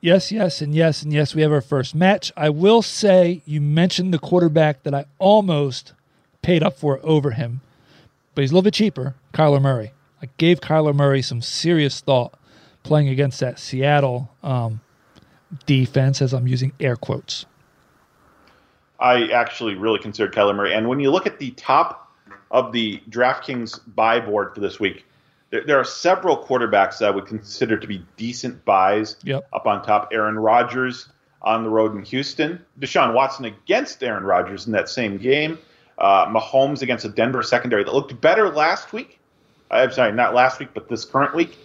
Yes, 0.00 0.32
yes, 0.32 0.62
and 0.62 0.74
yes, 0.74 1.02
and 1.02 1.12
yes. 1.12 1.34
We 1.34 1.42
have 1.42 1.52
our 1.52 1.60
first 1.60 1.94
match. 1.94 2.32
I 2.34 2.48
will 2.48 2.80
say 2.80 3.42
you 3.44 3.60
mentioned 3.60 4.14
the 4.14 4.18
quarterback 4.18 4.82
that 4.84 4.94
I 4.94 5.04
almost 5.18 5.92
paid 6.40 6.62
up 6.62 6.78
for 6.78 6.98
over 7.02 7.32
him, 7.32 7.60
but 8.34 8.40
he's 8.40 8.50
a 8.50 8.54
little 8.54 8.64
bit 8.64 8.74
cheaper. 8.74 9.14
Kyler 9.34 9.60
Murray. 9.60 9.92
I 10.22 10.28
gave 10.38 10.60
Kyler 10.60 10.94
Murray 10.94 11.20
some 11.20 11.42
serious 11.42 12.00
thought 12.00 12.32
playing 12.82 13.08
against 13.08 13.40
that 13.40 13.58
Seattle 13.58 14.30
um, 14.42 14.80
defense, 15.66 16.22
as 16.22 16.32
I'm 16.32 16.46
using 16.46 16.72
air 16.80 16.96
quotes. 16.96 17.46
I 18.98 19.28
actually 19.28 19.74
really 19.74 19.98
considered 19.98 20.34
Kyler 20.34 20.54
Murray. 20.54 20.74
And 20.74 20.88
when 20.88 21.00
you 21.00 21.10
look 21.10 21.26
at 21.26 21.38
the 21.38 21.52
top 21.52 22.12
of 22.50 22.72
the 22.72 23.00
DraftKings 23.08 23.80
buy 23.94 24.20
board 24.20 24.54
for 24.54 24.60
this 24.60 24.78
week, 24.78 25.06
there, 25.50 25.64
there 25.64 25.78
are 25.78 25.84
several 25.84 26.36
quarterbacks 26.44 26.98
that 26.98 27.06
I 27.06 27.10
would 27.10 27.26
consider 27.26 27.78
to 27.78 27.86
be 27.86 28.04
decent 28.16 28.64
buys 28.64 29.16
Yep. 29.24 29.48
up 29.52 29.66
on 29.66 29.82
top. 29.82 30.10
Aaron 30.12 30.38
Rodgers 30.38 31.08
on 31.42 31.64
the 31.64 31.70
road 31.70 31.94
in 31.94 32.02
Houston, 32.04 32.62
Deshaun 32.78 33.14
Watson 33.14 33.46
against 33.46 34.02
Aaron 34.02 34.24
Rodgers 34.24 34.66
in 34.66 34.72
that 34.72 34.90
same 34.90 35.16
game, 35.16 35.58
uh, 35.96 36.26
Mahomes 36.26 36.82
against 36.82 37.06
a 37.06 37.08
Denver 37.08 37.42
secondary 37.42 37.82
that 37.82 37.94
looked 37.94 38.20
better 38.20 38.50
last 38.50 38.92
week. 38.92 39.18
I'm 39.70 39.90
sorry, 39.92 40.12
not 40.12 40.34
last 40.34 40.58
week, 40.60 40.70
but 40.74 40.88
this 40.88 41.04
current 41.06 41.34
week. 41.34 41.56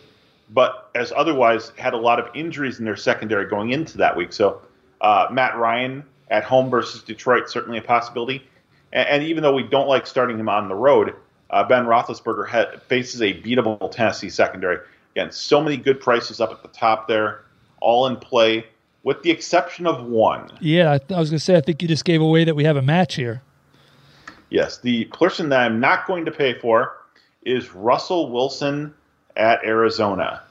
But 0.49 0.89
as 0.95 1.11
otherwise 1.15 1.71
had 1.77 1.93
a 1.93 1.97
lot 1.97 2.19
of 2.19 2.27
injuries 2.35 2.79
in 2.79 2.85
their 2.85 2.95
secondary 2.95 3.47
going 3.47 3.71
into 3.71 3.97
that 3.97 4.15
week. 4.15 4.31
So 4.31 4.61
uh, 5.01 5.27
Matt 5.31 5.57
Ryan 5.57 6.03
at 6.29 6.43
home 6.43 6.69
versus 6.69 7.01
Detroit 7.03 7.49
certainly 7.49 7.77
a 7.77 7.81
possibility. 7.81 8.47
And, 8.93 9.07
and 9.07 9.23
even 9.23 9.43
though 9.43 9.53
we 9.53 9.63
don't 9.63 9.87
like 9.87 10.05
starting 10.07 10.39
him 10.39 10.49
on 10.49 10.67
the 10.67 10.75
road, 10.75 11.15
uh, 11.49 11.63
Ben 11.63 11.85
Roethlisberger 11.85 12.47
ha- 12.47 12.77
faces 12.87 13.21
a 13.21 13.33
beatable 13.41 13.91
Tennessee 13.91 14.29
secondary. 14.29 14.79
Again, 15.15 15.31
so 15.31 15.61
many 15.61 15.77
good 15.77 15.99
prices 15.99 16.41
up 16.41 16.51
at 16.51 16.61
the 16.61 16.67
top 16.69 17.07
there, 17.07 17.45
all 17.79 18.07
in 18.07 18.17
play, 18.17 18.65
with 19.03 19.21
the 19.23 19.31
exception 19.31 19.87
of 19.87 20.05
one. 20.05 20.49
Yeah, 20.59 20.93
I, 20.93 20.97
th- 20.97 21.11
I 21.11 21.19
was 21.19 21.29
going 21.29 21.39
to 21.39 21.45
say, 21.45 21.55
I 21.55 21.61
think 21.61 21.81
you 21.81 21.87
just 21.87 22.05
gave 22.05 22.21
away 22.21 22.43
that 22.43 22.55
we 22.55 22.63
have 22.65 22.75
a 22.75 22.81
match 22.81 23.15
here. 23.15 23.41
Yes, 24.49 24.79
the 24.79 25.05
person 25.05 25.49
that 25.49 25.59
I'm 25.61 25.79
not 25.79 26.07
going 26.07 26.25
to 26.25 26.31
pay 26.31 26.57
for 26.59 26.97
is 27.43 27.73
Russell 27.73 28.31
Wilson 28.31 28.93
at 29.35 29.63
Arizona. 29.63 30.43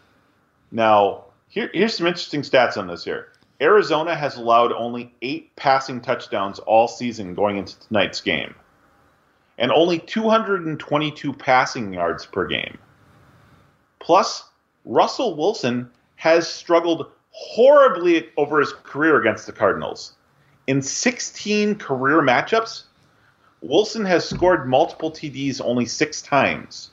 Now, 0.70 1.24
here, 1.48 1.70
here's 1.72 1.96
some 1.96 2.06
interesting 2.06 2.42
stats 2.42 2.76
on 2.76 2.86
this 2.86 3.04
here. 3.04 3.28
Arizona 3.60 4.14
has 4.14 4.36
allowed 4.36 4.72
only 4.72 5.14
eight 5.22 5.54
passing 5.56 6.00
touchdowns 6.00 6.58
all 6.58 6.88
season 6.88 7.34
going 7.34 7.56
into 7.56 7.78
tonight's 7.80 8.20
game, 8.20 8.54
and 9.58 9.70
only 9.70 9.98
222 9.98 11.32
passing 11.32 11.92
yards 11.92 12.26
per 12.26 12.46
game. 12.46 12.78
Plus, 14.00 14.44
Russell 14.84 15.36
Wilson 15.36 15.90
has 16.16 16.48
struggled 16.48 17.10
horribly 17.30 18.28
over 18.36 18.60
his 18.60 18.72
career 18.72 19.20
against 19.20 19.46
the 19.46 19.52
Cardinals. 19.52 20.14
In 20.66 20.82
16 20.82 21.76
career 21.76 22.20
matchups, 22.20 22.84
Wilson 23.60 24.04
has 24.04 24.28
scored 24.28 24.68
multiple 24.68 25.10
TDs 25.10 25.60
only 25.62 25.86
six 25.86 26.20
times. 26.20 26.90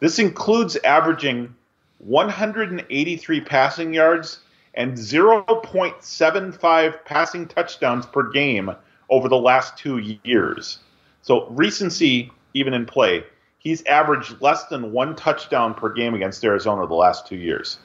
This 0.00 0.18
includes 0.18 0.76
averaging 0.76 1.54
183 1.98 3.40
passing 3.40 3.94
yards 3.94 4.40
and 4.74 4.92
0.75 4.94 7.04
passing 7.04 7.48
touchdowns 7.48 8.06
per 8.06 8.30
game 8.30 8.70
over 9.08 9.28
the 9.28 9.38
last 9.38 9.78
two 9.78 9.98
years. 10.22 10.80
So, 11.22 11.48
recency, 11.48 12.30
even 12.54 12.74
in 12.74 12.86
play, 12.86 13.24
he's 13.58 13.84
averaged 13.86 14.40
less 14.40 14.66
than 14.66 14.92
one 14.92 15.16
touchdown 15.16 15.74
per 15.74 15.92
game 15.92 16.14
against 16.14 16.44
Arizona 16.44 16.86
the 16.86 16.94
last 16.94 17.26
two 17.26 17.36
years. 17.36 17.78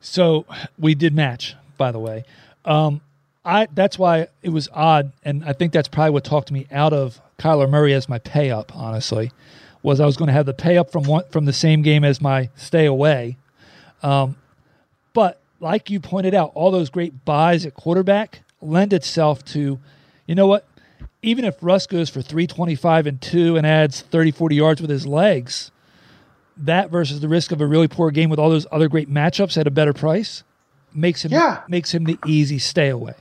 So 0.00 0.46
we 0.78 0.94
did 0.94 1.14
match, 1.14 1.54
by 1.78 1.92
the 1.92 1.98
way. 1.98 2.24
Um, 2.64 3.00
I 3.44 3.68
that's 3.72 3.98
why 3.98 4.28
it 4.42 4.50
was 4.50 4.68
odd, 4.72 5.12
and 5.24 5.44
I 5.44 5.52
think 5.52 5.72
that's 5.72 5.88
probably 5.88 6.10
what 6.10 6.24
talked 6.24 6.50
me 6.50 6.66
out 6.70 6.92
of 6.92 7.20
Kyler 7.38 7.68
Murray 7.68 7.94
as 7.94 8.08
my 8.08 8.18
pay 8.18 8.50
up. 8.50 8.74
Honestly, 8.76 9.32
was 9.84 10.00
I 10.00 10.06
was 10.06 10.16
going 10.16 10.26
to 10.28 10.32
have 10.32 10.46
the 10.46 10.54
pay 10.54 10.76
up 10.78 10.90
from 10.90 11.04
one 11.04 11.24
from 11.30 11.44
the 11.44 11.52
same 11.52 11.82
game 11.82 12.02
as 12.02 12.20
my 12.20 12.48
stay 12.56 12.86
away. 12.86 13.36
Um, 14.02 14.36
but 15.12 15.40
like 15.60 15.90
you 15.90 16.00
pointed 16.00 16.34
out, 16.34 16.50
all 16.54 16.70
those 16.72 16.90
great 16.90 17.24
buys 17.24 17.64
at 17.64 17.74
quarterback 17.74 18.40
lend 18.60 18.92
itself 18.92 19.44
to, 19.44 19.78
you 20.26 20.34
know 20.34 20.46
what? 20.46 20.66
Even 21.22 21.44
if 21.44 21.56
Russ 21.62 21.86
goes 21.86 22.10
for 22.10 22.20
325 22.22 23.06
and 23.06 23.20
2 23.20 23.56
and 23.56 23.66
adds 23.66 24.00
30, 24.00 24.30
40 24.32 24.56
yards 24.56 24.80
with 24.80 24.90
his 24.90 25.06
legs, 25.06 25.70
that 26.56 26.90
versus 26.90 27.20
the 27.20 27.28
risk 27.28 27.52
of 27.52 27.60
a 27.60 27.66
really 27.66 27.88
poor 27.88 28.10
game 28.10 28.30
with 28.30 28.38
all 28.38 28.50
those 28.50 28.66
other 28.72 28.88
great 28.88 29.10
matchups 29.12 29.56
at 29.58 29.66
a 29.66 29.70
better 29.70 29.92
price 29.92 30.42
makes 30.94 31.24
him 31.24 31.32
Yeah. 31.32 31.60
makes 31.68 31.92
him 31.92 32.04
the 32.04 32.18
easy 32.26 32.58
stay 32.58 32.88
away. 32.88 33.14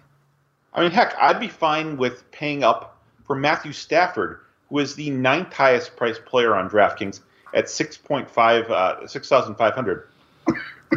I 0.74 0.82
mean, 0.82 0.92
heck, 0.92 1.14
I'd 1.20 1.40
be 1.40 1.48
fine 1.50 1.98
with 1.98 2.30
paying 2.32 2.64
up 2.64 2.98
for 3.26 3.36
Matthew 3.36 3.72
Stafford, 3.74 4.40
is 4.80 4.96
the 4.96 5.10
ninth 5.10 5.54
highest 5.54 5.96
priced 5.96 6.26
player 6.26 6.56
on 6.56 6.70
DraftKings 6.70 7.22
at 7.54 7.66
6.5, 7.66 8.70
uh, 8.70 9.08
6,500. 9.08 10.08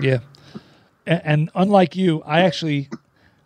Yeah. 0.00 0.18
And, 1.06 1.22
and 1.24 1.50
unlike 1.54 1.96
you, 1.96 2.22
I 2.22 2.42
actually 2.42 2.88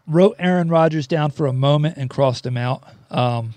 wrote 0.07 0.37
Aaron 0.39 0.69
Rodgers 0.69 1.07
down 1.07 1.31
for 1.31 1.47
a 1.47 1.53
moment 1.53 1.97
and 1.97 2.11
crossed 2.11 2.45
him 2.47 2.57
out. 2.57 2.83
Um, 3.11 3.55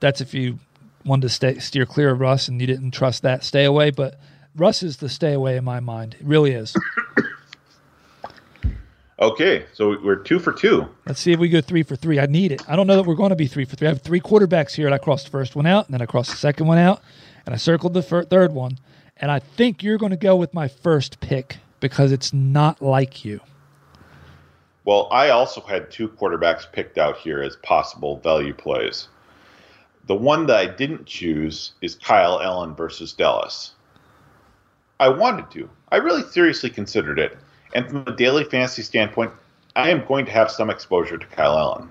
that's 0.00 0.20
if 0.20 0.34
you 0.34 0.58
wanted 1.04 1.22
to 1.22 1.28
stay, 1.28 1.58
steer 1.58 1.86
clear 1.86 2.10
of 2.10 2.20
Russ 2.20 2.48
and 2.48 2.60
you 2.60 2.66
didn't 2.66 2.92
trust 2.92 3.22
that 3.22 3.44
stay 3.44 3.64
away. 3.64 3.90
But 3.90 4.20
Russ 4.54 4.82
is 4.82 4.98
the 4.98 5.08
stay 5.08 5.32
away 5.32 5.56
in 5.56 5.64
my 5.64 5.80
mind. 5.80 6.16
It 6.20 6.26
really 6.26 6.52
is. 6.52 6.74
Okay, 9.20 9.66
so 9.72 9.96
we're 10.00 10.16
two 10.16 10.38
for 10.38 10.52
two. 10.52 10.86
Let's 11.06 11.18
see 11.18 11.32
if 11.32 11.40
we 11.40 11.48
go 11.48 11.60
three 11.60 11.82
for 11.82 11.96
three. 11.96 12.20
I 12.20 12.26
need 12.26 12.52
it. 12.52 12.62
I 12.68 12.76
don't 12.76 12.86
know 12.86 12.94
that 12.94 13.02
we're 13.02 13.16
going 13.16 13.30
to 13.30 13.36
be 13.36 13.48
three 13.48 13.64
for 13.64 13.74
three. 13.74 13.88
I 13.88 13.90
have 13.90 14.02
three 14.02 14.20
quarterbacks 14.20 14.76
here, 14.76 14.86
and 14.86 14.94
I 14.94 14.98
crossed 14.98 15.24
the 15.24 15.30
first 15.32 15.56
one 15.56 15.66
out, 15.66 15.86
and 15.86 15.94
then 15.94 16.00
I 16.00 16.06
crossed 16.06 16.30
the 16.30 16.36
second 16.36 16.68
one 16.68 16.78
out, 16.78 17.02
and 17.44 17.52
I 17.52 17.58
circled 17.58 17.94
the 17.94 18.02
fir- 18.02 18.24
third 18.24 18.52
one. 18.52 18.78
And 19.16 19.32
I 19.32 19.40
think 19.40 19.82
you're 19.82 19.98
going 19.98 20.10
to 20.10 20.16
go 20.16 20.36
with 20.36 20.54
my 20.54 20.68
first 20.68 21.18
pick 21.18 21.56
because 21.80 22.12
it's 22.12 22.32
not 22.32 22.80
like 22.80 23.24
you. 23.24 23.40
Well, 24.84 25.08
I 25.10 25.30
also 25.30 25.60
had 25.62 25.90
two 25.90 26.08
quarterbacks 26.08 26.70
picked 26.70 26.96
out 26.96 27.16
here 27.16 27.42
as 27.42 27.56
possible 27.56 28.18
value 28.20 28.54
plays. 28.54 29.08
The 30.06 30.14
one 30.14 30.46
that 30.46 30.56
I 30.56 30.66
didn't 30.66 31.06
choose 31.06 31.72
is 31.82 31.96
Kyle 31.96 32.40
Allen 32.40 32.74
versus 32.76 33.12
Dallas. 33.12 33.72
I 35.00 35.08
wanted 35.08 35.50
to. 35.50 35.68
I 35.90 35.96
really 35.96 36.22
seriously 36.22 36.70
considered 36.70 37.18
it. 37.18 37.36
And 37.74 37.88
from 37.88 38.04
a 38.06 38.16
daily 38.16 38.44
fantasy 38.44 38.82
standpoint, 38.82 39.32
I 39.76 39.90
am 39.90 40.04
going 40.06 40.24
to 40.26 40.32
have 40.32 40.50
some 40.50 40.70
exposure 40.70 41.18
to 41.18 41.26
Kyle 41.26 41.56
Allen. 41.58 41.90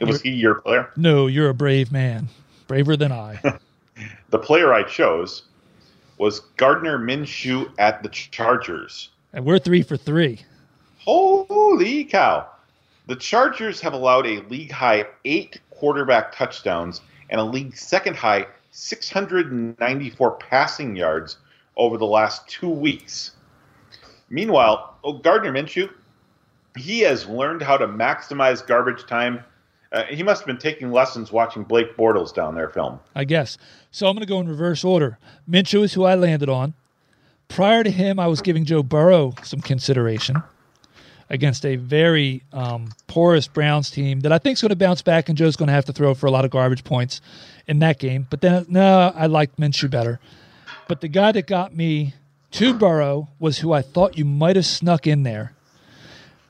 was 0.00 0.20
he 0.22 0.30
your 0.30 0.56
player? 0.56 0.90
No, 0.96 1.26
you're 1.26 1.48
a 1.48 1.54
brave 1.54 1.90
man, 1.92 2.28
braver 2.68 2.96
than 2.96 3.12
I. 3.12 3.40
The 4.28 4.38
player 4.38 4.74
I 4.74 4.82
chose 4.82 5.44
was 6.18 6.40
Gardner 6.58 6.98
Minshew 6.98 7.70
at 7.78 8.02
the 8.02 8.10
Chargers. 8.10 9.08
and 9.32 9.44
we're 9.46 9.58
three 9.58 9.82
for 9.82 9.96
three. 9.96 10.40
Holy 10.98 12.04
cow. 12.04 12.46
The 13.06 13.16
Chargers 13.16 13.80
have 13.80 13.94
allowed 13.94 14.26
a 14.26 14.42
league 14.48 14.72
high 14.72 15.06
eight 15.24 15.60
quarterback 15.70 16.34
touchdowns 16.34 17.00
and 17.30 17.40
a 17.40 17.44
league 17.44 17.74
second 17.76 18.16
high 18.16 18.46
694 18.72 20.32
passing 20.32 20.96
yards 20.96 21.38
over 21.76 21.96
the 21.96 22.04
last 22.04 22.46
two 22.48 22.68
weeks. 22.68 23.30
Meanwhile, 24.28 24.98
oh, 25.04 25.14
Gardner 25.14 25.52
Minshew, 25.52 25.90
he 26.76 27.00
has 27.00 27.26
learned 27.26 27.62
how 27.62 27.76
to 27.76 27.86
maximize 27.86 28.66
garbage 28.66 29.06
time. 29.06 29.42
Uh, 29.92 30.04
he 30.04 30.22
must 30.22 30.40
have 30.40 30.46
been 30.46 30.58
taking 30.58 30.90
lessons 30.90 31.32
watching 31.32 31.62
Blake 31.62 31.96
Bortles 31.96 32.34
down 32.34 32.54
there 32.54 32.68
film. 32.68 33.00
I 33.14 33.24
guess. 33.24 33.56
So 33.90 34.06
I'm 34.06 34.14
going 34.14 34.26
to 34.26 34.28
go 34.28 34.40
in 34.40 34.48
reverse 34.48 34.84
order. 34.84 35.18
Minshew 35.48 35.84
is 35.84 35.94
who 35.94 36.04
I 36.04 36.14
landed 36.14 36.48
on. 36.48 36.74
Prior 37.48 37.84
to 37.84 37.90
him, 37.90 38.18
I 38.18 38.26
was 38.26 38.42
giving 38.42 38.64
Joe 38.64 38.82
Burrow 38.82 39.34
some 39.42 39.60
consideration 39.60 40.42
against 41.30 41.64
a 41.64 41.76
very 41.76 42.42
um, 42.52 42.90
porous 43.06 43.46
Browns 43.48 43.90
team 43.90 44.20
that 44.20 44.32
I 44.32 44.38
think 44.38 44.54
is 44.54 44.62
going 44.62 44.70
to 44.70 44.76
bounce 44.76 45.02
back, 45.02 45.28
and 45.28 45.38
Joe's 45.38 45.56
going 45.56 45.68
to 45.68 45.72
have 45.72 45.84
to 45.86 45.92
throw 45.92 46.14
for 46.14 46.26
a 46.26 46.30
lot 46.30 46.44
of 46.44 46.50
garbage 46.50 46.84
points 46.84 47.20
in 47.66 47.78
that 47.80 47.98
game. 47.98 48.26
But 48.28 48.40
then, 48.40 48.66
no, 48.68 49.12
I 49.14 49.26
liked 49.26 49.58
Minshew 49.58 49.90
better. 49.90 50.20
But 50.88 51.00
the 51.00 51.08
guy 51.08 51.32
that 51.32 51.46
got 51.46 51.74
me 51.74 52.14
to 52.52 52.74
Burrow 52.74 53.28
was 53.38 53.58
who 53.58 53.72
I 53.72 53.82
thought 53.82 54.16
you 54.16 54.24
might 54.24 54.56
have 54.56 54.66
snuck 54.66 55.06
in 55.06 55.22
there 55.24 55.52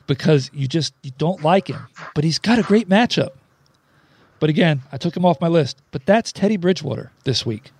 because 0.06 0.50
you 0.52 0.68
just 0.68 0.94
you 1.02 1.10
don't 1.18 1.42
like 1.42 1.68
him, 1.68 1.86
but 2.14 2.24
he's 2.24 2.38
got 2.38 2.58
a 2.58 2.62
great 2.62 2.88
matchup. 2.88 3.30
But 4.38 4.50
again, 4.50 4.82
I 4.92 4.98
took 4.98 5.16
him 5.16 5.24
off 5.24 5.40
my 5.40 5.48
list. 5.48 5.78
But 5.90 6.04
that's 6.06 6.30
Teddy 6.32 6.56
Bridgewater 6.56 7.10
this 7.24 7.46
week. 7.46 7.70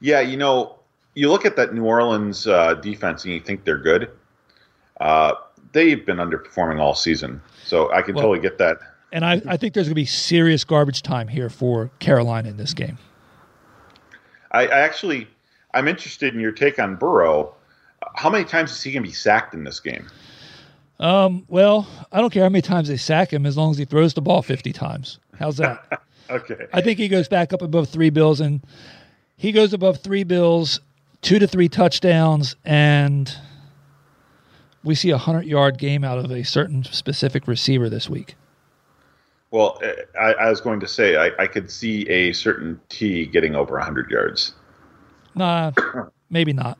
Yeah, 0.00 0.20
you 0.20 0.36
know, 0.36 0.78
you 1.14 1.30
look 1.30 1.46
at 1.46 1.56
that 1.56 1.74
New 1.74 1.84
Orleans 1.84 2.46
uh, 2.46 2.74
defense 2.74 3.24
and 3.24 3.32
you 3.32 3.40
think 3.40 3.64
they're 3.64 3.78
good. 3.78 4.10
Uh, 5.00 5.32
they've 5.72 6.04
been 6.04 6.18
underperforming 6.18 6.78
all 6.80 6.94
season, 6.94 7.40
so 7.64 7.90
I 7.92 8.02
can 8.02 8.14
Well- 8.14 8.24
totally 8.24 8.40
get 8.40 8.58
that. 8.58 8.78
And 9.12 9.24
I, 9.24 9.40
I 9.46 9.56
think 9.56 9.72
there's 9.72 9.86
going 9.86 9.92
to 9.92 9.94
be 9.94 10.04
serious 10.04 10.64
garbage 10.64 11.00
time 11.00 11.28
here 11.28 11.48
for 11.48 11.90
Carolina 12.00 12.48
in 12.50 12.56
this 12.56 12.74
game. 12.74 12.98
I, 14.50 14.66
I 14.66 14.80
actually, 14.80 15.28
I'm 15.76 15.88
interested 15.88 16.32
in 16.32 16.40
your 16.40 16.52
take 16.52 16.78
on 16.78 16.96
Burrow. 16.96 17.54
How 18.14 18.30
many 18.30 18.44
times 18.44 18.72
is 18.72 18.82
he 18.82 18.92
going 18.92 19.02
to 19.02 19.08
be 19.08 19.14
sacked 19.14 19.52
in 19.52 19.64
this 19.64 19.78
game? 19.78 20.06
Um, 20.98 21.44
well, 21.48 21.86
I 22.10 22.22
don't 22.22 22.32
care 22.32 22.44
how 22.44 22.48
many 22.48 22.62
times 22.62 22.88
they 22.88 22.96
sack 22.96 23.30
him 23.30 23.44
as 23.44 23.58
long 23.58 23.72
as 23.72 23.76
he 23.76 23.84
throws 23.84 24.14
the 24.14 24.22
ball 24.22 24.40
50 24.40 24.72
times. 24.72 25.18
How's 25.38 25.58
that? 25.58 26.02
Okay. 26.28 26.66
I 26.72 26.80
think 26.80 26.98
he 26.98 27.06
goes 27.06 27.28
back 27.28 27.52
up 27.52 27.62
above 27.62 27.88
three 27.88 28.10
bills, 28.10 28.40
and 28.40 28.60
he 29.36 29.52
goes 29.52 29.72
above 29.72 29.98
three 29.98 30.24
bills, 30.24 30.80
two 31.22 31.38
to 31.38 31.46
three 31.46 31.68
touchdowns, 31.68 32.56
and 32.64 33.32
we 34.82 34.96
see 34.96 35.10
a 35.10 35.14
100 35.18 35.44
yard 35.44 35.78
game 35.78 36.02
out 36.02 36.18
of 36.18 36.32
a 36.32 36.42
certain 36.42 36.82
specific 36.82 37.46
receiver 37.46 37.88
this 37.88 38.10
week. 38.10 38.34
Well, 39.52 39.80
I, 40.18 40.32
I 40.32 40.50
was 40.50 40.60
going 40.60 40.80
to 40.80 40.88
say 40.88 41.14
I, 41.14 41.30
I 41.38 41.46
could 41.46 41.70
see 41.70 42.08
a 42.08 42.32
certain 42.32 42.80
T 42.88 43.26
getting 43.26 43.54
over 43.54 43.74
100 43.74 44.10
yards. 44.10 44.52
Nah, 45.36 45.70
maybe 46.30 46.52
not. 46.52 46.78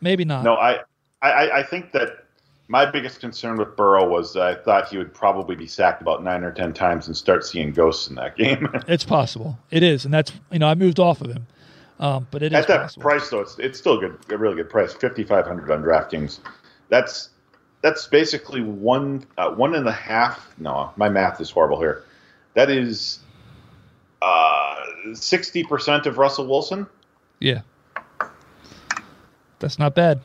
Maybe 0.00 0.24
not. 0.24 0.44
No, 0.44 0.54
I, 0.54 0.80
I, 1.22 1.50
I 1.58 1.62
think 1.62 1.92
that 1.92 2.24
my 2.68 2.90
biggest 2.90 3.20
concern 3.20 3.56
with 3.56 3.76
Burrow 3.76 4.08
was 4.08 4.36
I 4.36 4.54
thought 4.54 4.88
he 4.88 4.98
would 4.98 5.12
probably 5.12 5.56
be 5.56 5.66
sacked 5.66 6.02
about 6.02 6.22
nine 6.22 6.44
or 6.44 6.52
ten 6.52 6.72
times 6.72 7.06
and 7.06 7.16
start 7.16 7.44
seeing 7.46 7.72
ghosts 7.72 8.08
in 8.08 8.14
that 8.16 8.36
game. 8.38 8.68
It's 8.86 9.04
possible. 9.04 9.58
It 9.70 9.82
is, 9.82 10.04
and 10.04 10.12
that's 10.12 10.32
you 10.52 10.58
know 10.58 10.68
I 10.68 10.74
moved 10.74 11.00
off 11.00 11.20
of 11.20 11.30
him, 11.30 11.46
um, 11.98 12.26
but 12.30 12.42
it 12.42 12.52
is 12.52 12.58
At 12.58 12.68
that 12.68 12.80
possible. 12.82 13.02
price, 13.02 13.28
though, 13.30 13.40
it's 13.40 13.58
it's 13.58 13.78
still 13.78 13.98
good, 13.98 14.18
a 14.30 14.36
really 14.36 14.56
good 14.56 14.70
price, 14.70 14.92
fifty 14.92 15.24
five 15.24 15.46
hundred 15.46 15.70
on 15.70 15.82
DraftKings. 15.82 16.40
That's 16.90 17.30
that's 17.80 18.06
basically 18.06 18.60
one 18.60 19.26
uh, 19.38 19.50
one 19.52 19.74
and 19.74 19.86
a 19.86 19.92
half. 19.92 20.54
No, 20.58 20.92
my 20.96 21.08
math 21.08 21.40
is 21.40 21.50
horrible 21.50 21.78
here. 21.80 22.04
That 22.54 22.70
is 22.70 23.18
uh, 24.22 24.76
sixty 25.14 25.64
percent 25.64 26.06
of 26.06 26.18
Russell 26.18 26.46
Wilson. 26.46 26.86
Yeah, 27.44 27.60
that's 29.58 29.78
not 29.78 29.94
bad. 29.94 30.22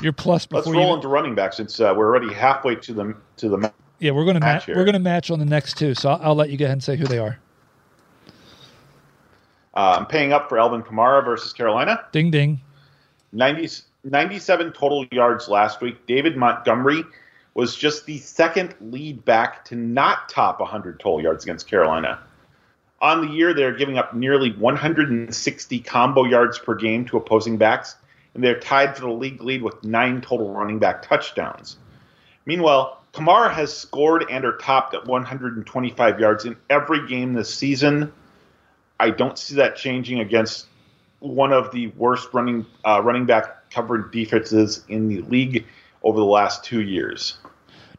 You're 0.00 0.14
plus 0.14 0.48
Let's 0.50 0.66
roll 0.66 0.94
into 0.94 1.06
running 1.06 1.34
backs. 1.34 1.60
It's 1.60 1.80
uh, 1.80 1.92
we're 1.94 2.06
already 2.06 2.32
halfway 2.32 2.76
to 2.76 2.94
the 2.94 3.14
to 3.36 3.50
the. 3.50 3.58
ma- 3.58 3.70
yeah, 3.98 4.12
we're 4.12 4.24
gonna 4.24 4.40
match 4.40 4.60
match. 4.60 4.64
here. 4.64 4.76
We're 4.76 4.86
gonna 4.86 5.00
match 5.00 5.30
on 5.30 5.38
the 5.38 5.44
next 5.44 5.76
two. 5.76 5.92
So 5.94 6.08
I'll, 6.08 6.20
I'll 6.22 6.34
let 6.34 6.48
you 6.48 6.56
go 6.56 6.64
ahead 6.64 6.72
and 6.72 6.82
say 6.82 6.96
who 6.96 7.04
they 7.04 7.18
are. 7.18 7.38
Uh, 9.74 9.96
I'm 9.98 10.06
paying 10.06 10.32
up 10.32 10.48
for 10.48 10.58
Alvin 10.58 10.82
Kamara 10.82 11.22
versus 11.22 11.52
Carolina. 11.52 12.06
Ding 12.10 12.30
ding. 12.30 12.62
90, 13.32 13.68
97 14.04 14.72
total 14.72 15.04
yards 15.12 15.46
last 15.46 15.82
week. 15.82 16.06
David 16.06 16.38
Montgomery 16.38 17.04
was 17.52 17.76
just 17.76 18.06
the 18.06 18.16
second 18.16 18.74
lead 18.80 19.22
back 19.26 19.62
to 19.66 19.76
not 19.76 20.30
top 20.30 20.58
100 20.58 20.98
total 20.98 21.20
yards 21.20 21.44
against 21.44 21.68
Carolina. 21.68 22.18
On 23.00 23.20
the 23.20 23.32
year, 23.32 23.54
they're 23.54 23.76
giving 23.76 23.96
up 23.96 24.14
nearly 24.14 24.52
160 24.52 25.80
combo 25.80 26.24
yards 26.24 26.58
per 26.58 26.74
game 26.74 27.04
to 27.06 27.16
opposing 27.16 27.56
backs, 27.56 27.96
and 28.34 28.42
they're 28.42 28.58
tied 28.58 28.96
for 28.96 29.02
the 29.02 29.12
league 29.12 29.40
lead 29.40 29.62
with 29.62 29.84
nine 29.84 30.20
total 30.20 30.52
running 30.52 30.78
back 30.80 31.02
touchdowns. 31.02 31.76
Meanwhile, 32.44 33.00
Kamara 33.12 33.52
has 33.52 33.76
scored 33.76 34.24
and 34.30 34.44
are 34.44 34.56
topped 34.56 34.94
at 34.94 35.06
125 35.06 36.20
yards 36.20 36.44
in 36.44 36.56
every 36.68 37.06
game 37.06 37.34
this 37.34 37.52
season. 37.52 38.12
I 39.00 39.10
don't 39.10 39.38
see 39.38 39.54
that 39.56 39.76
changing 39.76 40.20
against 40.20 40.66
one 41.20 41.52
of 41.52 41.70
the 41.72 41.88
worst 41.88 42.28
running 42.32 42.66
uh, 42.84 43.00
running 43.02 43.26
back 43.26 43.70
covered 43.70 44.12
defenses 44.12 44.84
in 44.88 45.08
the 45.08 45.20
league 45.22 45.64
over 46.02 46.18
the 46.18 46.26
last 46.26 46.64
two 46.64 46.80
years. 46.80 47.38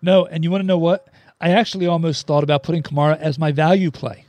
No, 0.01 0.25
and 0.25 0.43
you 0.43 0.51
want 0.51 0.61
to 0.61 0.67
know 0.67 0.77
what? 0.77 1.07
I 1.41 1.51
actually 1.51 1.87
almost 1.87 2.27
thought 2.27 2.43
about 2.43 2.63
putting 2.63 2.83
Kamara 2.83 3.17
as 3.17 3.39
my 3.39 3.51
value 3.51 3.91
play. 3.91 4.25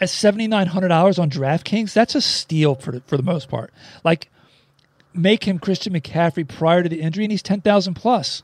At 0.00 0.08
seventy 0.08 0.48
nine 0.48 0.66
hundred 0.66 0.88
dollars 0.88 1.18
on 1.18 1.30
DraftKings, 1.30 1.92
that's 1.92 2.14
a 2.14 2.20
steal 2.20 2.74
for 2.74 2.92
the, 2.92 3.00
for 3.02 3.16
the 3.16 3.22
most 3.22 3.48
part. 3.48 3.72
Like, 4.02 4.30
make 5.12 5.44
him 5.44 5.58
Christian 5.58 5.92
McCaffrey 5.92 6.48
prior 6.48 6.82
to 6.82 6.88
the 6.88 7.00
injury, 7.00 7.24
and 7.24 7.30
he's 7.30 7.42
ten 7.42 7.60
thousand 7.60 7.94
plus. 7.94 8.42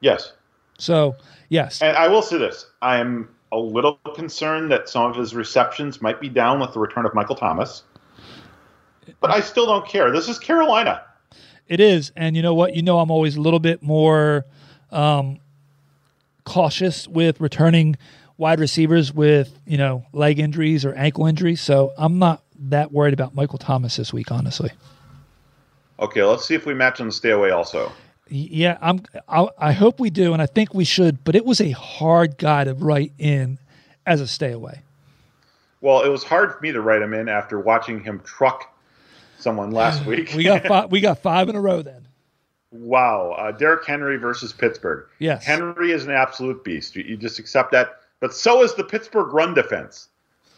Yes. 0.00 0.32
So 0.78 1.16
yes, 1.48 1.80
And 1.82 1.96
I 1.96 2.08
will 2.08 2.22
say 2.22 2.38
this: 2.38 2.66
I 2.80 2.98
am 2.98 3.28
a 3.52 3.58
little 3.58 3.96
concerned 4.14 4.72
that 4.72 4.88
some 4.88 5.10
of 5.10 5.16
his 5.16 5.34
receptions 5.34 6.00
might 6.00 6.20
be 6.20 6.28
down 6.28 6.58
with 6.58 6.72
the 6.72 6.80
return 6.80 7.04
of 7.04 7.14
Michael 7.14 7.36
Thomas. 7.36 7.82
But 9.20 9.30
I 9.30 9.40
still 9.40 9.66
don't 9.66 9.86
care. 9.86 10.10
This 10.10 10.28
is 10.28 10.38
Carolina. 10.38 11.02
It 11.68 11.80
is, 11.80 12.12
and 12.16 12.34
you 12.34 12.42
know 12.42 12.54
what? 12.54 12.74
You 12.74 12.82
know, 12.82 12.98
I'm 12.98 13.10
always 13.10 13.36
a 13.36 13.40
little 13.40 13.60
bit 13.60 13.82
more 13.82 14.46
um, 14.90 15.38
cautious 16.44 17.06
with 17.06 17.40
returning 17.40 17.96
wide 18.42 18.58
receivers 18.60 19.14
with 19.14 19.56
you 19.66 19.78
know 19.78 20.04
leg 20.12 20.38
injuries 20.38 20.84
or 20.84 20.92
ankle 20.94 21.26
injuries. 21.26 21.60
So 21.62 21.92
I'm 21.96 22.18
not 22.18 22.42
that 22.58 22.92
worried 22.92 23.14
about 23.14 23.34
Michael 23.34 23.58
Thomas 23.58 23.96
this 23.96 24.12
week, 24.12 24.30
honestly. 24.30 24.70
Okay, 25.98 26.22
let's 26.24 26.44
see 26.44 26.54
if 26.54 26.66
we 26.66 26.74
match 26.74 27.00
on 27.00 27.06
the 27.06 27.12
stay 27.12 27.30
away 27.30 27.50
also. 27.50 27.92
Yeah, 28.28 28.76
I'm. 28.82 29.02
I, 29.28 29.46
I 29.58 29.72
hope 29.72 30.00
we 30.00 30.10
do, 30.10 30.32
and 30.32 30.42
I 30.42 30.46
think 30.46 30.74
we 30.74 30.84
should. 30.84 31.22
But 31.24 31.36
it 31.36 31.44
was 31.44 31.60
a 31.60 31.70
hard 31.70 32.36
guy 32.36 32.64
to 32.64 32.74
write 32.74 33.12
in 33.18 33.58
as 34.04 34.20
a 34.20 34.26
stay 34.26 34.52
away. 34.52 34.82
Well, 35.80 36.02
it 36.02 36.08
was 36.08 36.24
hard 36.24 36.52
for 36.52 36.60
me 36.60 36.72
to 36.72 36.80
write 36.80 37.02
him 37.02 37.14
in 37.14 37.28
after 37.28 37.60
watching 37.60 38.02
him 38.02 38.20
truck 38.24 38.74
someone 39.38 39.70
last 39.82 40.04
week. 40.04 40.32
We 40.34 40.42
got 40.44 40.66
five, 40.66 40.90
we 40.90 41.00
got 41.00 41.18
five 41.18 41.48
in 41.48 41.54
a 41.56 41.60
row 41.60 41.82
then. 41.82 42.08
wow. 42.72 43.32
Uh, 43.38 43.52
Derrick 43.52 43.84
Henry 43.84 44.16
versus 44.16 44.52
Pittsburgh. 44.52 45.06
Yes. 45.20 45.44
Henry 45.44 45.92
is 45.92 46.04
an 46.04 46.10
absolute 46.12 46.64
beast. 46.64 46.96
You, 46.96 47.04
you 47.04 47.16
just 47.16 47.38
accept 47.38 47.70
that. 47.72 48.01
But 48.22 48.32
so 48.32 48.62
is 48.62 48.72
the 48.74 48.84
Pittsburgh 48.84 49.34
run 49.34 49.52
defense. 49.52 50.06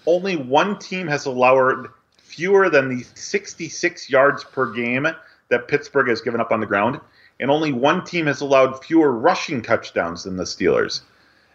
Only 0.06 0.36
one 0.36 0.78
team 0.78 1.08
has 1.08 1.24
allowed 1.24 1.88
fewer 2.18 2.68
than 2.68 2.90
the 2.90 3.06
66 3.14 4.10
yards 4.10 4.44
per 4.44 4.70
game 4.70 5.06
that 5.48 5.66
Pittsburgh 5.66 6.08
has 6.08 6.20
given 6.20 6.42
up 6.42 6.52
on 6.52 6.60
the 6.60 6.66
ground, 6.66 7.00
and 7.40 7.50
only 7.50 7.72
one 7.72 8.04
team 8.04 8.26
has 8.26 8.42
allowed 8.42 8.84
fewer 8.84 9.12
rushing 9.12 9.62
touchdowns 9.62 10.24
than 10.24 10.36
the 10.36 10.44
Steelers. 10.44 11.00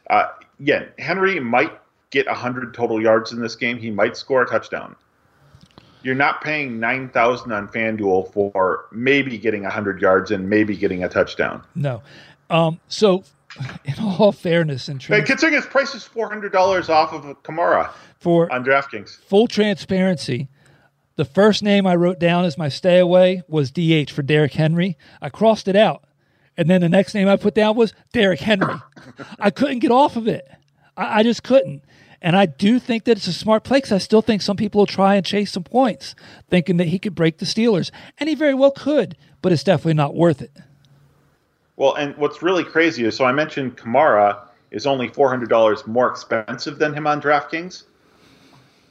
Uh, 0.10 0.30
yeah, 0.60 0.86
Henry 0.98 1.40
might 1.40 1.80
get 2.10 2.26
100 2.26 2.74
total 2.74 3.00
yards 3.00 3.32
in 3.32 3.40
this 3.40 3.56
game. 3.56 3.78
He 3.78 3.92
might 3.92 4.18
score 4.18 4.42
a 4.42 4.48
touchdown. 4.48 4.96
You're 6.02 6.16
not 6.16 6.42
paying 6.42 6.80
9000 6.80 7.52
on 7.52 7.68
FanDuel 7.68 8.34
for 8.34 8.86
maybe 8.92 9.38
getting 9.38 9.62
100 9.62 10.02
yards 10.02 10.32
and 10.32 10.50
maybe 10.50 10.76
getting 10.76 11.04
a 11.04 11.10
touchdown. 11.10 11.62
No. 11.76 12.02
Um, 12.50 12.80
so, 12.88 13.24
in 13.86 13.96
all 14.00 14.32
fairness 14.32 14.88
and 14.88 15.00
trans- 15.02 15.26
considering 15.26 15.56
his 15.56 15.66
price 15.66 15.96
is 15.96 16.08
$400 16.08 16.90
off 16.90 17.14
of 17.14 17.24
Kamara 17.44 17.92
for 18.20 18.52
on 18.52 18.64
DraftKings. 18.64 19.18
full 19.18 19.48
transparency, 19.48 20.50
the 21.16 21.26
first 21.26 21.64
name 21.64 21.86
I 21.86 21.96
wrote 21.96 22.20
down 22.20 22.46
as 22.46 22.58
my 22.58 22.70
stay 22.70 23.00
away 23.00 23.44
was 23.48 23.72
DH 23.72 24.10
for 24.12 24.22
Derrick 24.22 24.54
Henry. 24.54 24.98
I 25.22 25.30
crossed 25.30 25.68
it 25.68 25.76
out. 25.76 26.06
And 26.56 26.70
then 26.70 26.82
the 26.82 26.90
next 26.90 27.14
name 27.14 27.28
I 27.28 27.38
put 27.38 27.56
down 27.56 27.76
was 27.76 27.94
Derrick 28.12 28.42
Henry. 28.42 28.76
I 29.40 29.50
couldn't 29.50 29.80
get 29.80 29.92
off 29.92 30.16
of 30.16 30.28
it. 30.28 30.48
I, 30.98 31.20
I 31.20 31.24
just 31.24 31.44
couldn't. 31.44 31.84
And 32.22 32.36
I 32.36 32.46
do 32.48 32.80
think 32.80 33.06
that 33.06 33.18
it's 33.18 33.28
a 33.28 33.34
smart 33.34 33.64
play 33.64 33.78
because 33.78 33.94
I 33.94 33.98
still 33.98 34.22
think 34.22 34.42
some 34.42 34.58
people 34.58 34.80
will 34.80 34.86
try 34.86 35.16
and 35.16 35.26
chase 35.26 35.54
some 35.54 35.64
points, 35.64 36.16
thinking 36.50 36.76
that 36.78 36.88
he 36.88 37.00
could 37.00 37.16
break 37.16 37.38
the 37.38 37.46
Steelers. 37.46 37.92
And 38.18 38.28
he 38.28 38.36
very 38.36 38.54
well 38.54 38.72
could, 38.72 39.16
but 39.42 39.54
it's 39.54 39.64
definitely 39.64 39.94
not 39.94 40.16
worth 40.16 40.42
it. 40.42 40.52
Well, 41.80 41.96
and 41.96 42.16
what's 42.18 42.44
really 42.44 42.66
crazy 42.66 43.06
is 43.06 43.16
so 43.16 43.24
I 43.24 43.32
mentioned 43.32 43.78
Kamara 43.78 44.38
is 44.70 44.86
only 44.86 45.10
$400 45.10 45.88
more 45.88 46.10
expensive 46.10 46.78
than 46.78 46.94
him 46.94 47.08
on 47.08 47.22
DraftKings. 47.22 47.84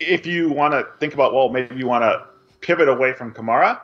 If 0.01 0.27
you 0.27 0.49
want 0.49 0.73
to 0.73 0.87
think 0.99 1.13
about, 1.13 1.35
well, 1.35 1.51
maybe 1.51 1.77
you 1.77 1.87
want 1.87 2.03
to 2.03 2.25
pivot 2.61 2.89
away 2.89 3.13
from 3.13 3.35
Kamara, 3.35 3.79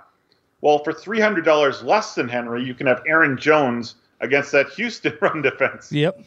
well, 0.63 0.83
for 0.83 0.95
$300 0.95 1.85
less 1.85 2.15
than 2.15 2.29
Henry, 2.29 2.65
you 2.65 2.73
can 2.73 2.87
have 2.87 3.03
Aaron 3.07 3.37
Jones 3.37 3.97
against 4.21 4.53
that 4.53 4.71
Houston 4.71 5.13
run 5.21 5.43
defense. 5.43 5.93
Yep. 5.93 6.25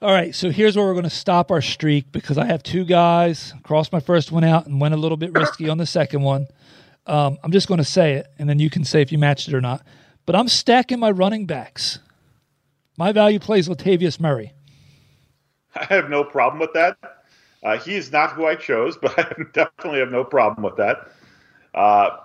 All 0.00 0.12
right, 0.12 0.34
so 0.34 0.50
here's 0.50 0.74
where 0.74 0.86
we're 0.86 0.92
going 0.92 1.04
to 1.04 1.10
stop 1.10 1.50
our 1.50 1.60
streak 1.60 2.10
because 2.12 2.38
I 2.38 2.46
have 2.46 2.62
two 2.62 2.86
guys, 2.86 3.52
crossed 3.62 3.92
my 3.92 4.00
first 4.00 4.32
one 4.32 4.44
out 4.44 4.66
and 4.66 4.80
went 4.80 4.94
a 4.94 4.96
little 4.96 5.18
bit 5.18 5.34
risky 5.34 5.68
on 5.68 5.76
the 5.76 5.86
second 5.86 6.22
one. 6.22 6.46
Um, 7.06 7.36
I'm 7.42 7.52
just 7.52 7.68
going 7.68 7.78
to 7.78 7.84
say 7.84 8.14
it, 8.14 8.26
and 8.38 8.48
then 8.48 8.58
you 8.58 8.70
can 8.70 8.84
say 8.84 9.02
if 9.02 9.12
you 9.12 9.18
matched 9.18 9.48
it 9.48 9.54
or 9.54 9.60
not. 9.60 9.82
But 10.26 10.34
I'm 10.34 10.48
stacking 10.48 10.98
my 10.98 11.10
running 11.10 11.46
backs. 11.46 12.00
My 12.98 13.12
value 13.12 13.38
plays 13.38 13.68
Latavius 13.68 14.18
Murray. 14.18 14.52
I 15.76 15.84
have 15.84 16.10
no 16.10 16.24
problem 16.24 16.60
with 16.60 16.72
that. 16.74 16.98
Uh, 17.62 17.78
he 17.78 17.94
is 17.94 18.12
not 18.12 18.32
who 18.32 18.46
I 18.46 18.56
chose, 18.56 18.96
but 19.02 19.18
I 19.18 19.32
definitely 19.52 20.00
have 20.00 20.10
no 20.10 20.24
problem 20.24 20.64
with 20.64 20.76
that. 20.76 21.08
Uh, 21.74 22.16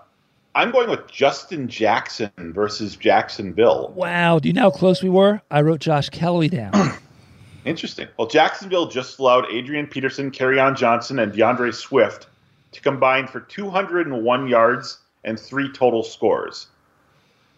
I'm 0.53 0.71
going 0.71 0.89
with 0.89 1.07
Justin 1.07 1.67
Jackson 1.67 2.31
versus 2.37 2.95
Jacksonville. 2.95 3.93
Wow, 3.95 4.39
do 4.39 4.49
you 4.49 4.53
know 4.53 4.63
how 4.63 4.71
close 4.71 5.01
we 5.01 5.09
were? 5.09 5.41
I 5.49 5.61
wrote 5.61 5.79
Josh 5.79 6.09
Kelley 6.09 6.49
down. 6.49 6.73
Interesting. 7.65 8.07
Well, 8.17 8.27
Jacksonville 8.27 8.87
just 8.87 9.19
allowed 9.19 9.45
Adrian 9.51 9.87
Peterson, 9.87 10.31
on 10.59 10.75
Johnson, 10.75 11.19
and 11.19 11.31
D'Andre 11.31 11.71
Swift 11.71 12.27
to 12.71 12.81
combine 12.81 13.27
for 13.27 13.39
201 13.41 14.47
yards 14.47 14.97
and 15.23 15.39
three 15.39 15.71
total 15.71 16.03
scores. 16.03 16.67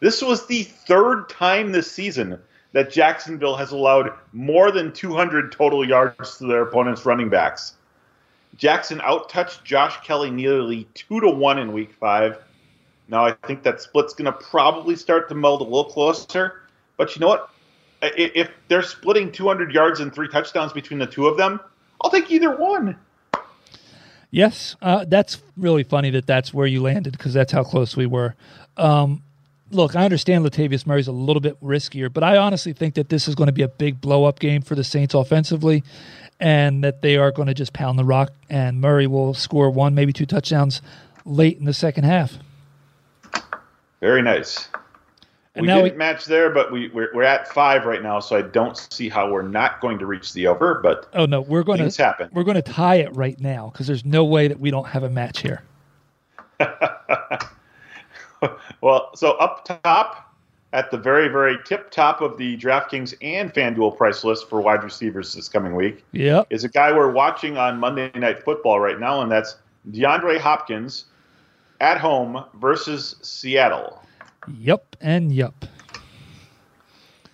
This 0.04 0.22
was 0.22 0.48
the 0.48 0.64
third 0.64 1.30
time 1.30 1.72
this 1.72 1.90
season 1.90 2.38
that 2.74 2.92
Jacksonville 2.92 3.56
has 3.56 3.72
allowed 3.72 4.12
more 4.34 4.70
than 4.70 4.92
200 4.92 5.50
total 5.50 5.88
yards 5.88 6.40
to 6.40 6.46
their 6.46 6.64
opponent's 6.64 7.06
running 7.06 7.30
backs. 7.30 7.76
Jackson 8.58 9.00
outtouched 9.00 9.64
Josh 9.64 9.96
Kelley 10.06 10.30
nearly 10.30 10.90
two 10.94 11.22
to 11.22 11.30
one 11.30 11.58
in 11.58 11.72
Week 11.72 11.94
Five. 11.94 12.38
Now 13.08 13.26
I 13.26 13.32
think 13.48 13.64
that 13.64 13.80
split's 13.80 14.14
going 14.14 14.26
to 14.26 14.34
probably 14.34 14.98
start 14.98 15.30
to 15.30 15.36
meld 15.36 15.62
a 15.62 15.64
little 15.64 15.86
closer. 15.86 16.64
But 16.98 17.16
you 17.16 17.22
know 17.22 17.30
what? 17.30 17.50
If 18.02 18.50
they're 18.68 18.84
splitting 18.84 19.32
200 19.32 19.72
yards 19.72 20.02
and 20.02 20.14
three 20.14 20.28
touchdowns 20.28 20.74
between 20.74 21.00
the 21.00 21.08
two 21.08 21.28
of 21.28 21.38
them, 21.38 21.62
I'll 22.02 22.12
take 22.12 22.30
either 22.30 22.54
one. 22.54 22.98
Yes, 24.32 24.76
uh, 24.82 25.06
that's 25.08 25.42
really 25.56 25.84
funny 25.84 26.10
that 26.10 26.28
that's 26.28 26.54
where 26.54 26.68
you 26.68 26.82
landed 26.82 27.14
because 27.14 27.34
that's 27.34 27.54
how 27.54 27.64
close 27.64 27.96
we 27.96 28.06
were. 28.06 28.36
Um, 28.76 29.24
look, 29.72 29.96
I 29.96 30.06
understand 30.06 30.46
Latavius 30.46 30.86
Murray's 30.86 31.08
a 31.08 31.12
little 31.12 31.42
bit 31.42 31.60
riskier, 31.62 32.12
but 32.12 32.24
I 32.24 32.38
honestly 32.38 32.74
think 32.74 32.96
that 32.96 33.10
this 33.10 33.28
is 33.28 33.36
going 33.36 33.48
to 33.48 33.54
be 33.54 33.64
a 33.64 33.68
big 33.68 34.02
blow 34.02 34.26
up 34.26 34.40
game 34.40 34.62
for 34.62 34.76
the 34.76 34.84
Saints 34.84 35.14
offensively 35.14 35.84
and 36.40 36.84
that 36.84 37.02
they 37.02 37.18
are 37.18 37.32
going 37.32 37.48
to 37.48 37.54
just 37.54 37.74
pound 37.74 37.98
the 37.98 38.04
rock 38.04 38.34
and 38.50 38.82
Murray 38.82 39.08
will 39.08 39.34
score 39.34 39.70
one, 39.70 39.96
maybe 39.96 40.14
two 40.14 40.26
touchdowns 40.26 40.82
late 41.26 41.58
in 41.58 41.66
the 41.66 41.74
second 41.74 42.04
half. 42.04 42.38
Very 44.02 44.22
nice. 44.22 44.68
And 45.56 45.62
we 45.62 45.68
didn't 45.68 45.84
we- 45.84 45.98
match 45.98 46.26
there, 46.26 46.50
but 46.50 46.72
we, 46.72 46.90
we're, 46.90 47.10
we're 47.14 47.24
at 47.24 47.48
five 47.48 47.86
right 47.86 48.02
now, 48.02 48.20
so 48.20 48.36
I 48.36 48.42
don't 48.42 48.76
see 48.76 49.08
how 49.08 49.32
we're 49.32 49.44
not 49.44 49.82
going 49.82 50.00
to 50.00 50.06
reach 50.06 50.34
the 50.34 50.48
over. 50.48 50.80
But 50.82 51.08
Oh 51.14 51.26
no, 51.26 51.42
we're 51.42 51.64
going 51.64 51.88
to 51.88 52.04
happen. 52.04 52.30
We're 52.34 52.44
going 52.44 52.56
to 52.56 52.62
tie 52.62 52.96
it 52.96 53.16
right 53.16 53.40
now 53.40 53.70
because 53.72 53.86
there's 53.86 54.04
no 54.04 54.26
way 54.26 54.48
that 54.48 54.60
we 54.60 54.72
don't 54.72 54.88
have 54.88 55.04
a 55.04 55.10
match 55.10 55.42
here. 55.42 55.62
Well, 58.84 59.12
so 59.16 59.32
up 59.34 59.64
top, 59.64 60.36
at 60.74 60.92
the 60.92 60.98
very, 60.98 61.28
very 61.30 61.58
tip 61.66 61.90
top 61.92 62.20
of 62.20 62.36
the 62.38 62.58
DraftKings 62.58 63.14
and 63.22 63.54
FanDuel 63.54 63.96
price 63.96 64.24
list 64.24 64.50
for 64.50 64.60
wide 64.60 64.84
receivers 64.84 65.34
this 65.34 65.48
coming 65.48 65.76
week 65.76 66.04
Yep. 66.14 66.48
is 66.50 66.64
a 66.64 66.70
guy 66.70 66.92
we're 66.92 67.12
watching 67.12 67.58
on 67.58 67.80
Monday 67.80 68.12
Night 68.16 68.44
Football 68.44 68.80
right 68.80 69.00
now, 69.00 69.22
and 69.22 69.32
that's 69.32 69.56
DeAndre 69.92 70.38
Hopkins 70.40 71.06
at 71.80 71.98
home 72.00 72.44
versus 72.56 73.16
Seattle. 73.22 74.02
Yep. 74.60 74.96
And 75.00 75.32
yep. 75.32 75.54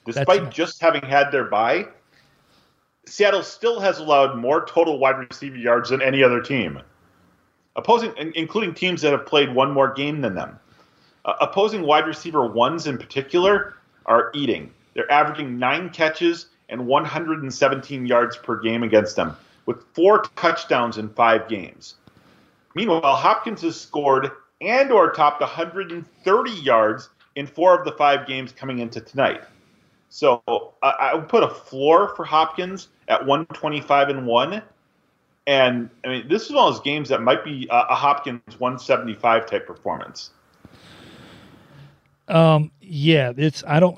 Despite 0.06 0.28
That's- 0.28 0.54
just 0.54 0.82
having 0.82 1.02
had 1.02 1.32
their 1.32 1.46
bye, 1.46 1.88
Seattle 3.06 3.42
still 3.42 3.80
has 3.80 4.00
allowed 4.00 4.38
more 4.38 4.66
total 4.66 5.00
wide 5.00 5.18
receiver 5.18 5.58
yards 5.58 5.90
than 5.90 6.02
any 6.02 6.22
other 6.24 6.42
team. 6.42 6.80
Opposing, 7.76 8.14
including 8.36 8.74
teams 8.74 9.02
that 9.02 9.14
have 9.14 9.26
played 9.26 9.56
one 9.56 9.72
more 9.72 9.94
game 9.94 10.22
than 10.22 10.36
them. 10.36 10.60
Uh, 11.30 11.36
opposing 11.42 11.84
wide 11.84 12.08
receiver 12.08 12.48
ones 12.48 12.88
in 12.88 12.98
particular 12.98 13.76
are 14.08 14.32
eating. 14.34 14.74
They're 14.96 15.12
averaging 15.12 15.60
nine 15.60 15.92
catches 15.92 16.48
and 16.70 16.88
117 16.88 18.08
yards 18.08 18.36
per 18.38 18.60
game 18.60 18.82
against 18.82 19.16
them, 19.16 19.38
with 19.68 19.84
four 19.94 20.24
touchdowns 20.36 20.98
in 20.98 21.10
five 21.10 21.48
games. 21.48 21.98
Meanwhile, 22.74 23.16
Hopkins 23.16 23.62
has 23.62 23.80
scored 23.80 24.32
and 24.60 24.92
or 24.92 25.12
topped 25.12 25.42
130 25.42 26.52
yards 26.52 27.10
in 27.36 27.46
four 27.46 27.78
of 27.78 27.86
the 27.86 27.92
five 27.92 28.26
games 28.26 28.52
coming 28.52 28.80
into 28.80 29.00
tonight. 29.00 29.44
So 30.10 30.42
I, 30.82 31.14
would 31.14 31.30
put 31.30 31.44
a 31.44 31.50
floor 31.50 32.16
for 32.16 32.26
Hopkins 32.26 32.88
at 33.08 33.24
125 33.24 34.10
and 34.10 34.26
one. 34.26 34.64
And 35.46 35.92
I 36.04 36.08
mean, 36.08 36.28
this 36.28 36.48
is 36.48 36.54
one 36.54 36.68
of 36.68 36.74
those 36.74 36.82
games 36.82 37.10
that 37.10 37.22
might 37.22 37.44
be 37.44 37.68
a, 37.70 37.78
a 37.92 37.96
Hopkins 37.96 38.42
175 38.60 39.46
type 39.46 39.68
performance. 39.68 40.32
Um, 42.30 42.72
yeah, 42.82 43.34
it's 43.36 43.64
I 43.68 43.80
don't. 43.80 43.98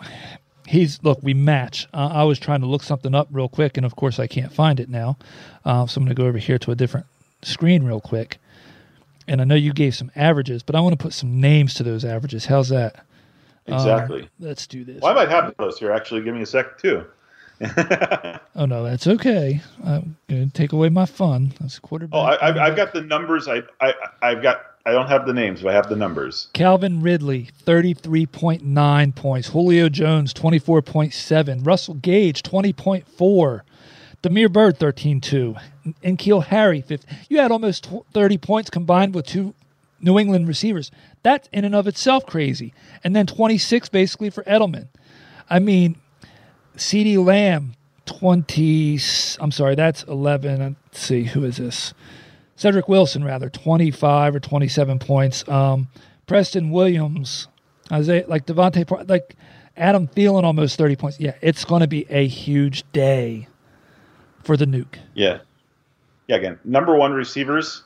He's 0.68 1.04
look, 1.04 1.20
we 1.22 1.34
match. 1.34 1.88
Uh, 1.94 2.10
I 2.14 2.24
was 2.24 2.40
trying 2.40 2.62
to 2.62 2.68
look 2.68 2.84
something 2.84 3.14
up 3.14 3.28
real 3.32 3.50
quick, 3.50 3.78
and 3.78 3.86
of 3.86 3.96
course 3.96 4.20
I 4.20 4.28
can't 4.28 4.54
find 4.54 4.80
it 4.80 4.90
now. 4.90 5.18
Uh, 5.66 5.86
so 5.86 6.00
I'm 6.00 6.06
going 6.06 6.16
to 6.16 6.22
go 6.22 6.28
over 6.28 6.38
here 6.38 6.58
to 6.60 6.72
a 6.72 6.76
different 6.76 7.06
screen 7.42 7.84
real 7.84 8.02
quick. 8.02 8.38
And 9.28 9.42
I 9.42 9.44
know 9.44 9.56
you 9.56 9.74
gave 9.74 9.96
some 9.96 10.12
averages, 10.16 10.64
but 10.64 10.76
I 10.76 10.80
want 10.82 10.98
to 10.98 11.02
put 11.02 11.14
some 11.14 11.40
names 11.40 11.74
to 11.76 11.84
those 11.84 12.04
averages. 12.04 12.46
How's 12.46 12.70
that? 12.70 13.06
Exactly. 13.68 14.24
Um, 14.24 14.30
let's 14.40 14.66
do 14.68 14.84
this. 14.84 15.02
Well, 15.02 15.12
I 15.12 15.16
might 15.16 15.30
have 15.30 15.54
those 15.58 15.78
here. 15.78 15.92
Actually, 15.92 16.24
give 16.24 16.34
me 16.34 16.42
a 16.42 16.46
sec 16.46 16.78
too. 16.80 17.06
oh 18.56 18.66
no, 18.66 18.84
that's 18.84 19.06
okay. 19.06 19.62
I'm 19.86 20.18
going 20.28 20.48
to 20.48 20.54
take 20.54 20.74
away 20.74 20.90
my 20.90 21.06
fun. 21.06 21.54
That's 21.60 21.78
quarterback. 21.78 22.18
Oh, 22.18 22.22
I, 22.22 22.48
I've, 22.48 22.58
I've 22.58 22.76
got 22.76 22.94
the 22.94 23.02
numbers. 23.02 23.48
I, 23.48 23.62
I 23.80 23.94
I've 24.22 24.42
got. 24.42 24.71
I 24.86 24.92
don't 24.92 25.08
have 25.08 25.28
the 25.28 25.34
names, 25.34 25.62
but 25.62 25.70
I 25.70 25.74
have 25.74 25.90
the 25.90 25.96
numbers. 25.96 26.48
Calvin 26.54 27.02
Ridley, 27.02 27.50
33.9 27.66 29.16
points. 29.16 29.50
Julio 29.50 29.90
Jones, 29.90 30.34
24.7. 30.34 31.66
Russell 31.66 31.94
Gage, 31.96 32.42
20.4. 32.42 33.62
Damiere 34.22 34.50
Byrd, 34.50 34.80
13.2. 34.80 35.62
And 36.04 36.22
Harry, 36.46 36.82
50. 36.82 37.08
You 37.30 37.40
had 37.40 37.52
almost 37.52 37.90
30 38.14 38.38
points 38.38 38.70
combined 38.70 39.14
with 39.14 39.28
two 39.28 39.54
New 40.00 40.18
England 40.18 40.48
receivers. 40.48 40.90
That's 41.24 41.48
in 41.52 41.64
and 41.64 41.76
of 41.76 41.88
itself 41.88 42.26
crazy. 42.26 42.74
And 43.04 43.16
then 43.16 43.28
26 43.28 43.90
basically 43.90 44.30
for 44.30 44.44
Edelman. 44.44 44.88
I 45.50 45.60
mean, 45.60 45.98
CeeDee 46.76 47.24
Lamb, 47.24 47.76
20. 48.06 49.00
I'm 49.40 49.52
sorry, 49.52 49.76
that's 49.76 50.04
11. 50.04 50.76
Let's 50.88 51.00
see, 51.00 51.24
who 51.26 51.44
is 51.44 51.58
this? 51.58 51.94
Cedric 52.62 52.88
Wilson, 52.88 53.24
rather, 53.24 53.50
25 53.50 54.36
or 54.36 54.40
27 54.40 55.00
points. 55.00 55.48
Um, 55.50 55.88
Preston 56.28 56.70
Williams, 56.70 57.48
Isaiah, 57.92 58.24
like 58.28 58.46
Devontae, 58.46 59.10
like 59.10 59.36
Adam 59.76 60.08
Thielen, 60.08 60.44
almost 60.44 60.78
30 60.78 60.96
points. 60.96 61.20
Yeah, 61.20 61.34
it's 61.42 61.66
going 61.66 61.80
to 61.82 61.88
be 61.88 62.06
a 62.12 62.28
huge 62.28 62.84
day 62.92 63.48
for 64.44 64.56
the 64.56 64.66
Nuk. 64.66 65.00
Yeah. 65.16 65.40
Yeah, 66.28 66.36
again, 66.36 66.60
number 66.64 66.96
one 66.96 67.14
receivers, 67.14 67.82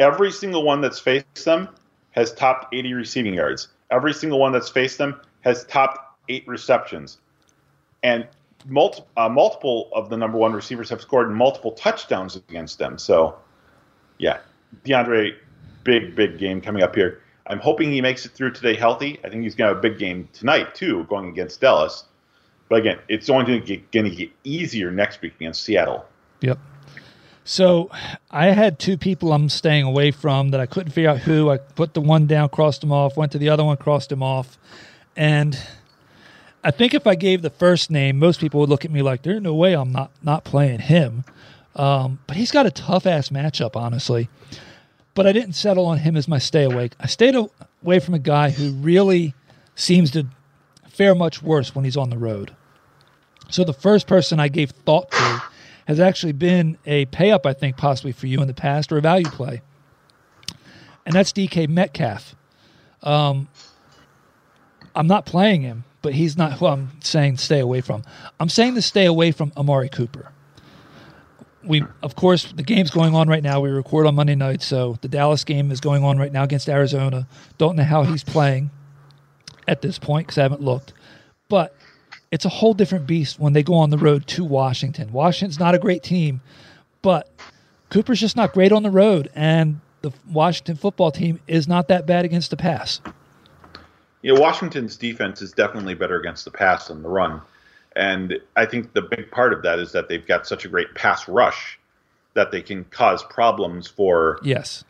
every 0.00 0.32
single 0.32 0.64
one 0.64 0.80
that's 0.80 0.98
faced 0.98 1.44
them 1.44 1.68
has 2.10 2.34
topped 2.34 2.74
80 2.74 2.92
receiving 2.94 3.34
yards. 3.34 3.68
Every 3.92 4.12
single 4.12 4.40
one 4.40 4.50
that's 4.50 4.68
faced 4.68 4.98
them 4.98 5.20
has 5.42 5.64
topped 5.66 6.00
eight 6.28 6.42
receptions. 6.48 7.18
And 8.02 8.26
multi- 8.66 9.04
uh, 9.16 9.28
multiple 9.28 9.90
of 9.94 10.10
the 10.10 10.16
number 10.16 10.38
one 10.38 10.52
receivers 10.54 10.90
have 10.90 11.00
scored 11.00 11.30
multiple 11.30 11.70
touchdowns 11.70 12.34
against 12.34 12.80
them. 12.80 12.98
So, 12.98 13.36
yeah, 14.18 14.38
DeAndre, 14.84 15.34
big, 15.84 16.14
big 16.14 16.38
game 16.38 16.60
coming 16.60 16.82
up 16.82 16.94
here. 16.94 17.22
I'm 17.46 17.60
hoping 17.60 17.92
he 17.92 18.00
makes 18.00 18.26
it 18.26 18.32
through 18.32 18.52
today 18.52 18.74
healthy. 18.74 19.20
I 19.24 19.28
think 19.28 19.44
he's 19.44 19.54
going 19.54 19.68
to 19.68 19.74
have 19.74 19.84
a 19.84 19.88
big 19.88 19.98
game 19.98 20.28
tonight, 20.32 20.74
too, 20.74 21.04
going 21.04 21.28
against 21.28 21.60
Dallas. 21.60 22.04
But 22.68 22.80
again, 22.80 22.98
it's 23.08 23.30
only 23.30 23.44
going 23.44 23.64
to 23.64 23.76
get, 23.76 24.30
easier 24.42 24.90
next 24.90 25.22
week 25.22 25.34
against 25.36 25.62
Seattle. 25.62 26.04
Yep. 26.40 26.58
So 27.44 27.90
I 28.28 28.46
had 28.46 28.80
two 28.80 28.96
people 28.96 29.32
I'm 29.32 29.48
staying 29.48 29.84
away 29.84 30.10
from 30.10 30.50
that 30.50 30.60
I 30.60 30.66
couldn't 30.66 30.90
figure 30.90 31.10
out 31.10 31.18
who. 31.18 31.48
I 31.48 31.58
put 31.58 31.94
the 31.94 32.00
one 32.00 32.26
down, 32.26 32.48
crossed 32.48 32.80
them 32.80 32.90
off, 32.90 33.16
went 33.16 33.30
to 33.32 33.38
the 33.38 33.48
other 33.48 33.62
one, 33.62 33.76
crossed 33.76 34.08
them 34.08 34.22
off. 34.22 34.58
And 35.16 35.56
I 36.64 36.72
think 36.72 36.92
if 36.92 37.06
I 37.06 37.14
gave 37.14 37.42
the 37.42 37.50
first 37.50 37.88
name, 37.88 38.18
most 38.18 38.40
people 38.40 38.58
would 38.58 38.68
look 38.68 38.84
at 38.84 38.90
me 38.90 39.00
like, 39.00 39.22
there's 39.22 39.40
no 39.40 39.54
way 39.54 39.74
I'm 39.74 39.92
not, 39.92 40.10
not 40.24 40.42
playing 40.42 40.80
him. 40.80 41.24
Um, 41.76 42.18
but 42.26 42.36
he's 42.36 42.50
got 42.50 42.66
a 42.66 42.70
tough 42.70 43.06
ass 43.06 43.28
matchup, 43.28 43.76
honestly. 43.76 44.28
But 45.14 45.26
I 45.26 45.32
didn't 45.32 45.52
settle 45.52 45.86
on 45.86 45.98
him 45.98 46.16
as 46.16 46.26
my 46.26 46.38
stay 46.38 46.64
away. 46.64 46.90
I 46.98 47.06
stayed 47.06 47.36
away 47.36 48.00
from 48.00 48.14
a 48.14 48.18
guy 48.18 48.50
who 48.50 48.72
really 48.72 49.34
seems 49.74 50.10
to 50.12 50.26
fare 50.88 51.14
much 51.14 51.42
worse 51.42 51.74
when 51.74 51.84
he's 51.84 51.96
on 51.96 52.10
the 52.10 52.18
road. 52.18 52.54
So 53.50 53.62
the 53.62 53.72
first 53.72 54.06
person 54.06 54.40
I 54.40 54.48
gave 54.48 54.70
thought 54.70 55.10
to 55.12 55.42
has 55.86 56.00
actually 56.00 56.32
been 56.32 56.78
a 56.86 57.04
pay 57.06 57.30
up, 57.30 57.46
I 57.46 57.52
think, 57.52 57.76
possibly 57.76 58.12
for 58.12 58.26
you 58.26 58.40
in 58.40 58.48
the 58.48 58.54
past 58.54 58.90
or 58.90 58.98
a 58.98 59.00
value 59.00 59.28
play. 59.28 59.62
And 61.04 61.14
that's 61.14 61.32
DK 61.32 61.68
Metcalf. 61.68 62.34
Um, 63.02 63.48
I'm 64.94 65.06
not 65.06 65.26
playing 65.26 65.62
him, 65.62 65.84
but 66.02 66.14
he's 66.14 66.36
not 66.36 66.54
who 66.54 66.66
I'm 66.66 66.90
saying 67.02 67.36
stay 67.36 67.60
away 67.60 67.82
from. 67.82 68.02
I'm 68.40 68.48
saying 68.48 68.74
to 68.74 68.82
stay 68.82 69.04
away 69.04 69.30
from 69.30 69.52
Amari 69.56 69.88
Cooper. 69.88 70.32
We, 71.66 71.84
of 72.02 72.14
course, 72.14 72.52
the 72.52 72.62
game's 72.62 72.90
going 72.90 73.14
on 73.14 73.28
right 73.28 73.42
now. 73.42 73.60
We 73.60 73.70
record 73.70 74.06
on 74.06 74.14
Monday 74.14 74.34
night, 74.34 74.62
so 74.62 74.98
the 75.00 75.08
Dallas 75.08 75.44
game 75.44 75.70
is 75.70 75.80
going 75.80 76.04
on 76.04 76.18
right 76.18 76.32
now 76.32 76.44
against 76.44 76.68
Arizona. 76.68 77.26
Don't 77.58 77.76
know 77.76 77.84
how 77.84 78.04
he's 78.04 78.22
playing 78.24 78.70
at 79.66 79.82
this 79.82 79.98
point 79.98 80.26
because 80.26 80.38
I 80.38 80.42
haven't 80.42 80.62
looked. 80.62 80.92
But 81.48 81.74
it's 82.30 82.44
a 82.44 82.48
whole 82.48 82.74
different 82.74 83.06
beast 83.06 83.38
when 83.38 83.52
they 83.52 83.62
go 83.62 83.74
on 83.74 83.90
the 83.90 83.98
road 83.98 84.26
to 84.28 84.44
Washington. 84.44 85.12
Washington's 85.12 85.58
not 85.58 85.74
a 85.74 85.78
great 85.78 86.02
team, 86.02 86.40
but 87.02 87.30
Cooper's 87.90 88.20
just 88.20 88.36
not 88.36 88.52
great 88.52 88.72
on 88.72 88.82
the 88.82 88.90
road, 88.90 89.30
and 89.34 89.80
the 90.02 90.12
Washington 90.30 90.76
football 90.76 91.10
team 91.10 91.40
is 91.46 91.66
not 91.66 91.88
that 91.88 92.06
bad 92.06 92.24
against 92.24 92.50
the 92.50 92.56
pass. 92.56 93.00
You 94.22 94.34
know, 94.34 94.40
Washington's 94.40 94.96
defense 94.96 95.40
is 95.40 95.52
definitely 95.52 95.94
better 95.94 96.18
against 96.18 96.44
the 96.44 96.50
pass 96.50 96.88
than 96.88 97.02
the 97.02 97.08
run. 97.08 97.40
And 97.96 98.38
I 98.54 98.66
think 98.66 98.92
the 98.92 99.02
big 99.02 99.30
part 99.30 99.54
of 99.54 99.62
that 99.62 99.78
is 99.78 99.92
that 99.92 100.08
they've 100.08 100.26
got 100.26 100.46
such 100.46 100.66
a 100.66 100.68
great 100.68 100.94
pass 100.94 101.26
rush 101.26 101.78
that 102.34 102.52
they 102.52 102.60
can 102.60 102.84
cause 102.84 103.24
problems 103.24 103.88
for 103.88 104.38
yes 104.42 104.84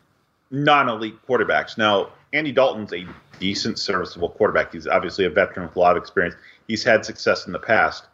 non-elite 0.51 1.17
quarterbacks. 1.27 1.77
Now, 1.77 2.09
Andy 2.33 2.51
Dalton's 2.51 2.93
a 2.93 3.05
decent, 3.39 3.79
serviceable 3.79 4.29
quarterback. 4.29 4.73
He's 4.73 4.87
obviously 4.87 5.25
a 5.25 5.29
veteran 5.29 5.67
with 5.67 5.75
a 5.75 5.79
lot 5.79 5.97
of 5.97 6.01
experience. 6.01 6.35
He's 6.67 6.83
had 6.83 7.05
success 7.05 7.45
in 7.47 7.53
the 7.53 7.59
past, 7.59 8.05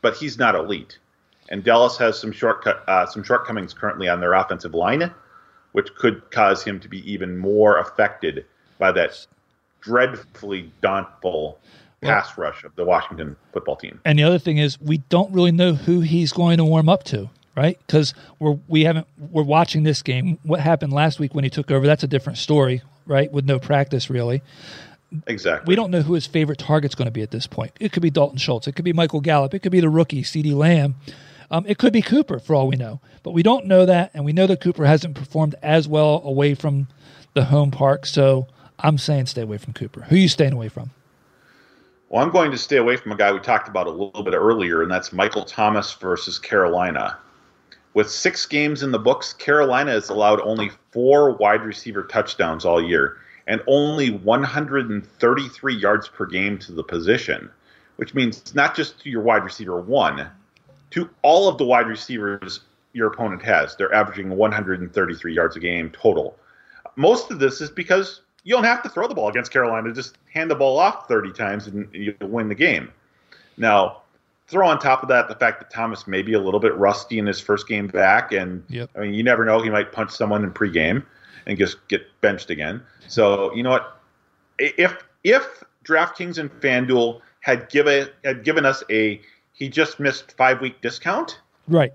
but 0.00 0.16
he's 0.16 0.38
not 0.38 0.54
elite. 0.54 0.98
And 1.50 1.64
Dallas 1.64 1.96
has 1.98 2.18
some 2.18 2.32
shortcut, 2.32 2.82
uh, 2.88 3.06
some 3.06 3.22
shortcomings 3.22 3.74
currently 3.74 4.08
on 4.08 4.20
their 4.20 4.34
offensive 4.34 4.74
line, 4.74 5.12
which 5.72 5.94
could 5.94 6.30
cause 6.30 6.62
him 6.62 6.80
to 6.80 6.88
be 6.88 7.10
even 7.10 7.38
more 7.38 7.78
affected 7.78 8.44
by 8.78 8.92
that 8.92 9.26
dreadfully 9.80 10.72
dauntful 10.82 11.56
pass 12.00 12.36
well, 12.36 12.48
rush 12.48 12.64
of 12.64 12.74
the 12.76 12.84
Washington 12.84 13.36
football 13.52 13.76
team. 13.76 14.00
And 14.04 14.18
the 14.18 14.22
other 14.22 14.38
thing 14.38 14.58
is, 14.58 14.80
we 14.80 14.98
don't 14.98 15.32
really 15.32 15.52
know 15.52 15.74
who 15.74 16.00
he's 16.00 16.32
going 16.32 16.58
to 16.58 16.64
warm 16.64 16.88
up 16.88 17.04
to, 17.04 17.30
right? 17.56 17.78
Because 17.86 18.14
we're 18.38 18.58
we 18.68 18.84
haven't 18.84 19.06
we're 19.30 19.42
watching 19.42 19.82
this 19.82 20.02
game. 20.02 20.38
What 20.42 20.60
happened 20.60 20.92
last 20.92 21.18
week 21.18 21.34
when 21.34 21.44
he 21.44 21.50
took 21.50 21.70
over? 21.70 21.86
That's 21.86 22.04
a 22.04 22.08
different 22.08 22.38
story, 22.38 22.82
right? 23.06 23.30
With 23.32 23.44
no 23.44 23.58
practice, 23.58 24.10
really. 24.10 24.42
Exactly. 25.26 25.70
We 25.70 25.74
don't 25.74 25.90
know 25.90 26.02
who 26.02 26.12
his 26.14 26.26
favorite 26.26 26.58
target's 26.58 26.94
going 26.94 27.06
to 27.06 27.12
be 27.12 27.22
at 27.22 27.30
this 27.30 27.46
point. 27.46 27.72
It 27.80 27.92
could 27.92 28.02
be 28.02 28.10
Dalton 28.10 28.38
Schultz. 28.38 28.68
It 28.68 28.72
could 28.72 28.84
be 28.84 28.92
Michael 28.92 29.20
Gallup. 29.22 29.54
It 29.54 29.60
could 29.60 29.72
be 29.72 29.80
the 29.80 29.88
rookie 29.88 30.22
CeeDee 30.22 30.54
Lamb. 30.54 30.96
Um, 31.50 31.64
it 31.66 31.78
could 31.78 31.94
be 31.94 32.02
Cooper 32.02 32.38
for 32.38 32.54
all 32.54 32.68
we 32.68 32.76
know, 32.76 33.00
but 33.22 33.30
we 33.30 33.42
don't 33.42 33.64
know 33.64 33.86
that, 33.86 34.10
and 34.12 34.26
we 34.26 34.34
know 34.34 34.46
that 34.46 34.60
Cooper 34.60 34.84
hasn't 34.84 35.14
performed 35.14 35.54
as 35.62 35.88
well 35.88 36.20
away 36.22 36.54
from 36.54 36.88
the 37.32 37.46
home 37.46 37.70
park. 37.70 38.04
So 38.04 38.48
I'm 38.78 38.98
saying 38.98 39.26
stay 39.26 39.42
away 39.42 39.56
from 39.56 39.72
Cooper. 39.72 40.02
Who 40.02 40.16
are 40.16 40.18
you 40.18 40.28
staying 40.28 40.52
away 40.52 40.68
from? 40.68 40.90
Well, 42.08 42.22
I'm 42.22 42.30
going 42.30 42.50
to 42.52 42.58
stay 42.58 42.78
away 42.78 42.96
from 42.96 43.12
a 43.12 43.16
guy 43.16 43.30
we 43.32 43.38
talked 43.38 43.68
about 43.68 43.86
a 43.86 43.90
little 43.90 44.22
bit 44.22 44.32
earlier, 44.32 44.80
and 44.80 44.90
that's 44.90 45.12
Michael 45.12 45.44
Thomas 45.44 45.92
versus 45.92 46.38
Carolina. 46.38 47.18
With 47.92 48.10
six 48.10 48.46
games 48.46 48.82
in 48.82 48.92
the 48.92 48.98
books, 48.98 49.34
Carolina 49.34 49.90
has 49.90 50.08
allowed 50.08 50.40
only 50.40 50.70
four 50.90 51.32
wide 51.32 51.60
receiver 51.60 52.04
touchdowns 52.04 52.64
all 52.64 52.82
year 52.82 53.18
and 53.46 53.60
only 53.66 54.10
133 54.10 55.76
yards 55.76 56.08
per 56.08 56.24
game 56.24 56.58
to 56.60 56.72
the 56.72 56.82
position, 56.82 57.50
which 57.96 58.14
means 58.14 58.54
not 58.54 58.74
just 58.74 59.00
to 59.00 59.10
your 59.10 59.22
wide 59.22 59.44
receiver 59.44 59.78
one, 59.78 60.30
to 60.92 61.10
all 61.20 61.46
of 61.46 61.58
the 61.58 61.64
wide 61.64 61.88
receivers 61.88 62.60
your 62.94 63.08
opponent 63.08 63.42
has. 63.42 63.76
They're 63.76 63.94
averaging 63.94 64.30
133 64.30 65.34
yards 65.34 65.56
a 65.56 65.60
game 65.60 65.90
total. 65.90 66.38
Most 66.96 67.30
of 67.30 67.38
this 67.38 67.60
is 67.60 67.70
because 67.70 68.22
you 68.44 68.54
don't 68.54 68.64
have 68.64 68.82
to 68.82 68.88
throw 68.88 69.06
the 69.08 69.14
ball 69.14 69.28
against 69.28 69.52
Carolina. 69.52 69.92
Just 69.92 70.18
hand 70.32 70.50
the 70.50 70.54
ball 70.54 70.78
off 70.78 71.08
30 71.08 71.32
times 71.32 71.66
and 71.66 71.88
you 71.92 72.14
win 72.20 72.48
the 72.48 72.54
game. 72.54 72.92
Now, 73.56 74.02
throw 74.48 74.66
on 74.66 74.78
top 74.78 75.02
of 75.02 75.08
that 75.10 75.28
the 75.28 75.34
fact 75.34 75.60
that 75.60 75.70
Thomas 75.70 76.06
may 76.06 76.22
be 76.22 76.32
a 76.32 76.40
little 76.40 76.60
bit 76.60 76.74
rusty 76.76 77.18
in 77.18 77.26
his 77.26 77.40
first 77.40 77.68
game 77.68 77.86
back, 77.86 78.32
and 78.32 78.64
yep. 78.68 78.90
I 78.96 79.00
mean, 79.00 79.14
you 79.14 79.22
never 79.22 79.44
know; 79.44 79.60
he 79.60 79.70
might 79.70 79.92
punch 79.92 80.10
someone 80.10 80.42
in 80.42 80.50
pregame 80.50 81.04
and 81.46 81.58
just 81.58 81.86
get 81.88 82.02
benched 82.20 82.50
again. 82.50 82.82
So 83.06 83.54
you 83.54 83.62
know 83.62 83.70
what? 83.70 84.00
If 84.58 85.04
if 85.24 85.62
DraftKings 85.84 86.38
and 86.38 86.50
FanDuel 86.60 87.20
had 87.40 87.68
given 87.68 88.08
had 88.24 88.44
given 88.44 88.64
us 88.64 88.82
a 88.90 89.20
he 89.52 89.68
just 89.68 90.00
missed 90.00 90.32
five 90.32 90.60
week 90.60 90.80
discount, 90.80 91.40
right? 91.68 91.92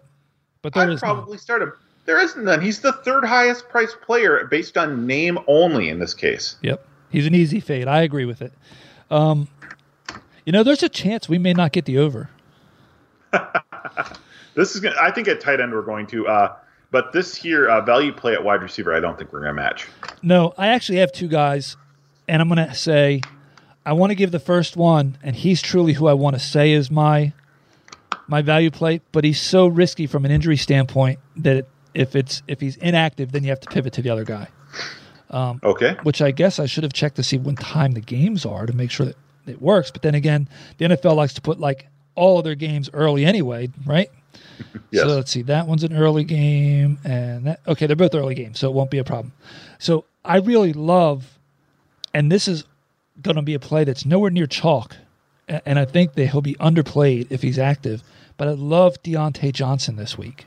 But 0.61 0.77
I'd 0.77 0.99
probably 0.99 1.31
none. 1.33 1.39
start 1.39 1.61
him. 1.61 1.73
There 2.05 2.19
isn't 2.19 2.43
none. 2.43 2.61
He's 2.61 2.81
the 2.81 2.91
third 2.91 3.23
highest 3.23 3.69
priced 3.69 4.01
player 4.01 4.45
based 4.49 4.77
on 4.77 5.07
name 5.07 5.39
only 5.47 5.89
in 5.89 5.99
this 5.99 6.13
case. 6.13 6.57
Yep, 6.61 6.85
he's 7.09 7.25
an 7.25 7.33
easy 7.35 7.59
fade. 7.59 7.87
I 7.87 8.01
agree 8.01 8.25
with 8.25 8.41
it. 8.41 8.51
Um, 9.09 9.47
You 10.45 10.51
know, 10.51 10.63
there's 10.63 10.83
a 10.83 10.89
chance 10.89 11.29
we 11.29 11.37
may 11.37 11.53
not 11.53 11.71
get 11.71 11.85
the 11.85 11.97
over. 11.97 12.29
This 14.55 14.75
is 14.75 14.81
gonna, 14.81 14.95
I 15.01 15.09
think 15.09 15.27
at 15.27 15.41
tight 15.41 15.59
end 15.59 15.71
we're 15.73 15.81
going 15.81 16.05
to, 16.07 16.27
uh, 16.27 16.55
but 16.91 17.11
this 17.11 17.33
here 17.35 17.67
uh, 17.67 17.81
value 17.81 18.11
play 18.13 18.33
at 18.33 18.43
wide 18.43 18.61
receiver, 18.61 18.93
I 18.93 18.99
don't 18.99 19.17
think 19.17 19.33
we're 19.33 19.39
going 19.39 19.55
to 19.55 19.61
match. 19.61 19.87
No, 20.21 20.53
I 20.59 20.67
actually 20.67 20.99
have 20.99 21.11
two 21.11 21.27
guys, 21.27 21.75
and 22.27 22.39
I'm 22.39 22.47
going 22.49 22.67
to 22.67 22.75
say 22.75 23.21
I 23.83 23.93
want 23.93 24.11
to 24.11 24.15
give 24.15 24.29
the 24.31 24.39
first 24.39 24.77
one, 24.77 25.17
and 25.23 25.35
he's 25.35 25.59
truly 25.59 25.93
who 25.93 26.05
I 26.05 26.13
want 26.13 26.35
to 26.35 26.39
say 26.39 26.71
is 26.71 26.91
my 26.91 27.33
my 28.27 28.43
value 28.43 28.69
play, 28.69 29.01
but 29.11 29.23
he's 29.23 29.41
so 29.41 29.65
risky 29.65 30.05
from 30.05 30.23
an 30.23 30.29
injury 30.29 30.55
standpoint 30.57 31.17
that 31.37 31.65
if 31.93 32.15
it's 32.15 32.41
if 32.47 32.59
he's 32.59 32.77
inactive, 32.77 33.31
then 33.31 33.43
you 33.43 33.49
have 33.49 33.59
to 33.61 33.69
pivot 33.69 33.93
to 33.93 34.01
the 34.01 34.09
other 34.09 34.23
guy. 34.23 34.47
Um, 35.29 35.59
Okay. 35.63 35.95
Which 36.03 36.21
I 36.21 36.31
guess 36.31 36.59
I 36.59 36.65
should 36.67 36.83
have 36.83 36.93
checked 36.93 37.15
to 37.15 37.23
see 37.23 37.37
when 37.37 37.55
time 37.55 37.93
the 37.93 38.01
games 38.01 38.45
are 38.45 38.65
to 38.65 38.73
make 38.73 38.91
sure 38.91 39.07
that 39.07 39.15
it 39.47 39.61
works. 39.61 39.89
But 39.91 40.01
then 40.03 40.15
again, 40.15 40.47
the 40.77 40.85
NFL 40.85 41.15
likes 41.15 41.33
to 41.35 41.41
put 41.41 41.59
like 41.59 41.87
all 42.15 42.37
of 42.37 42.43
their 42.43 42.55
games 42.55 42.89
early 42.93 43.25
anyway, 43.25 43.69
right? 43.85 44.09
Yes. 44.91 45.03
So 45.03 45.15
let's 45.15 45.31
see. 45.31 45.41
That 45.41 45.65
one's 45.67 45.83
an 45.83 45.93
early 45.95 46.23
game, 46.23 46.99
and 47.03 47.47
that 47.47 47.59
okay, 47.67 47.87
they're 47.87 47.95
both 47.95 48.13
early 48.13 48.35
games, 48.35 48.59
so 48.59 48.69
it 48.69 48.73
won't 48.73 48.91
be 48.91 48.99
a 48.99 49.03
problem. 49.03 49.33
So 49.79 50.05
I 50.23 50.37
really 50.37 50.73
love, 50.73 51.39
and 52.13 52.31
this 52.31 52.47
is 52.47 52.63
going 53.21 53.35
to 53.35 53.41
be 53.41 53.55
a 53.55 53.59
play 53.59 53.83
that's 53.83 54.05
nowhere 54.05 54.29
near 54.29 54.45
chalk, 54.45 54.95
and 55.47 55.79
I 55.79 55.85
think 55.85 56.13
that 56.13 56.27
he'll 56.27 56.41
be 56.41 56.53
underplayed 56.55 57.27
if 57.31 57.41
he's 57.41 57.57
active. 57.57 58.03
But 58.37 58.47
I 58.47 58.51
love 58.51 59.01
Diontae 59.01 59.51
Johnson 59.53 59.95
this 59.95 60.15
week. 60.17 60.45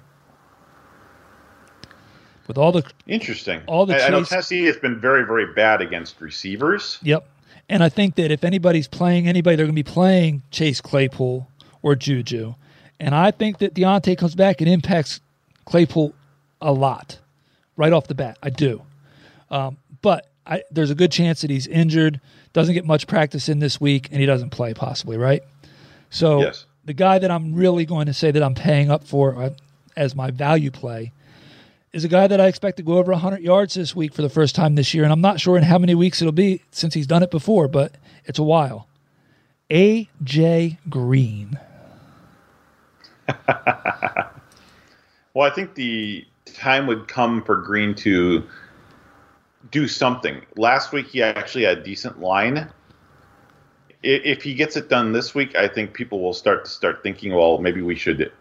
With 2.49 2.59
all 2.59 2.73
the 2.73 2.85
Interesting. 3.07 3.63
All 3.67 3.87
the 3.87 4.01
I, 4.01 4.07
I 4.07 4.11
know 4.11 4.25
Tennessee 4.25 4.65
has 4.65 4.77
been 4.77 5.01
very, 5.01 5.25
very 5.25 5.53
bad 5.53 5.81
against 5.81 6.21
receivers. 6.21 6.99
Yep. 7.03 7.27
And 7.69 7.83
I 7.83 7.89
think 7.89 8.15
that 8.15 8.31
if 8.31 8.45
anybody's 8.45 8.87
playing 8.87 9.27
anybody, 9.27 9.57
they're 9.57 9.67
going 9.67 9.75
to 9.75 9.83
be 9.83 9.91
playing 9.91 10.43
Chase 10.51 10.81
Claypool 10.81 11.49
or 11.83 11.97
Juju. 11.97 12.55
And 13.01 13.15
I 13.15 13.31
think 13.31 13.59
that 13.59 13.75
Diontae 13.75 14.17
comes 14.17 14.35
back 14.35 14.61
and 14.61 14.71
impacts 14.71 15.21
Claypool 15.65 16.15
a 16.61 16.73
lot 16.73 17.19
right 17.77 17.93
off 17.93 18.07
the 18.07 18.15
bat. 18.15 18.39
I 18.43 18.51
do. 18.51 18.83
Um, 19.51 19.77
but 20.01 20.29
I, 20.47 20.63
there's 20.71 20.91
a 20.91 20.95
good 20.95 21.11
chance 21.11 21.41
that 21.41 21.51
he's 21.51 21.67
injured, 21.67 22.21
doesn't 22.53 22.75
get 22.75 22.85
much 22.85 23.07
practice 23.07 23.49
in 23.49 23.59
this 23.59 23.81
week, 23.81 24.09
and 24.13 24.21
he 24.21 24.27
doesn't 24.27 24.51
play 24.51 24.73
possibly, 24.73 25.17
right? 25.17 25.43
So 26.11 26.43
Yes. 26.43 26.67
the 26.85 26.95
guy 26.95 27.19
that 27.19 27.31
I'm 27.31 27.55
really 27.55 27.85
going 27.85 28.07
to 28.07 28.15
say 28.15 28.31
that 28.31 28.43
I'm 28.43 28.55
paying 28.55 28.91
up 28.91 29.05
for 29.05 29.37
uh, 29.37 29.51
as 29.97 30.15
my 30.15 30.31
value 30.31 30.71
play 30.71 31.13
is 31.97 32.05
a 32.05 32.09
guy 32.09 32.27
that 32.27 32.41
I 32.41 32.47
expect 32.47 32.77
to 32.77 32.83
go 32.83 32.99
over 32.99 33.11
100 33.13 33.41
yards 33.41 33.75
this 33.75 33.97
week 33.97 34.13
for 34.13 34.23
the 34.23 34.29
first 34.29 34.55
time 34.55 34.75
this 34.75 34.93
year. 34.93 35.03
And 35.03 35.13
I'm 35.13 35.23
not 35.23 35.41
sure 35.41 35.57
in 35.57 35.63
how 35.63 35.79
many 35.79 35.95
weeks 35.95 36.21
it'll 36.21 36.31
be 36.31 36.63
since 36.71 36.93
he's 36.95 37.07
done 37.07 37.23
it 37.23 37.31
before, 37.31 37.69
but 37.69 37.97
it's 38.27 38.39
a 38.39 38.43
while. 38.43 38.87
A.J. 39.71 40.79
Green. 40.89 41.59
Well, 45.37 45.47
I 45.47 45.55
think 45.55 45.75
the 45.75 46.27
time 46.47 46.87
would 46.87 47.09
come 47.09 47.43
for 47.43 47.57
Green 47.57 47.95
to 47.97 48.43
do 49.71 49.87
something. 49.87 50.41
Last 50.57 50.93
week, 50.93 51.09
he 51.09 51.23
actually 51.23 51.65
had 51.65 51.77
a 51.77 51.83
decent 51.83 52.21
line. 52.23 52.73
If 54.03 54.43
he 54.43 54.55
gets 54.55 54.79
it 54.79 54.89
done 54.89 55.13
this 55.13 55.35
week, 55.35 55.55
I 55.55 55.69
think 55.69 55.93
people 55.93 56.23
will 56.23 56.33
start 56.33 56.65
to 56.65 56.71
start 56.71 57.03
thinking, 57.03 57.35
well, 57.35 57.59
maybe 57.59 57.83
we 57.83 57.97
should 57.97 58.33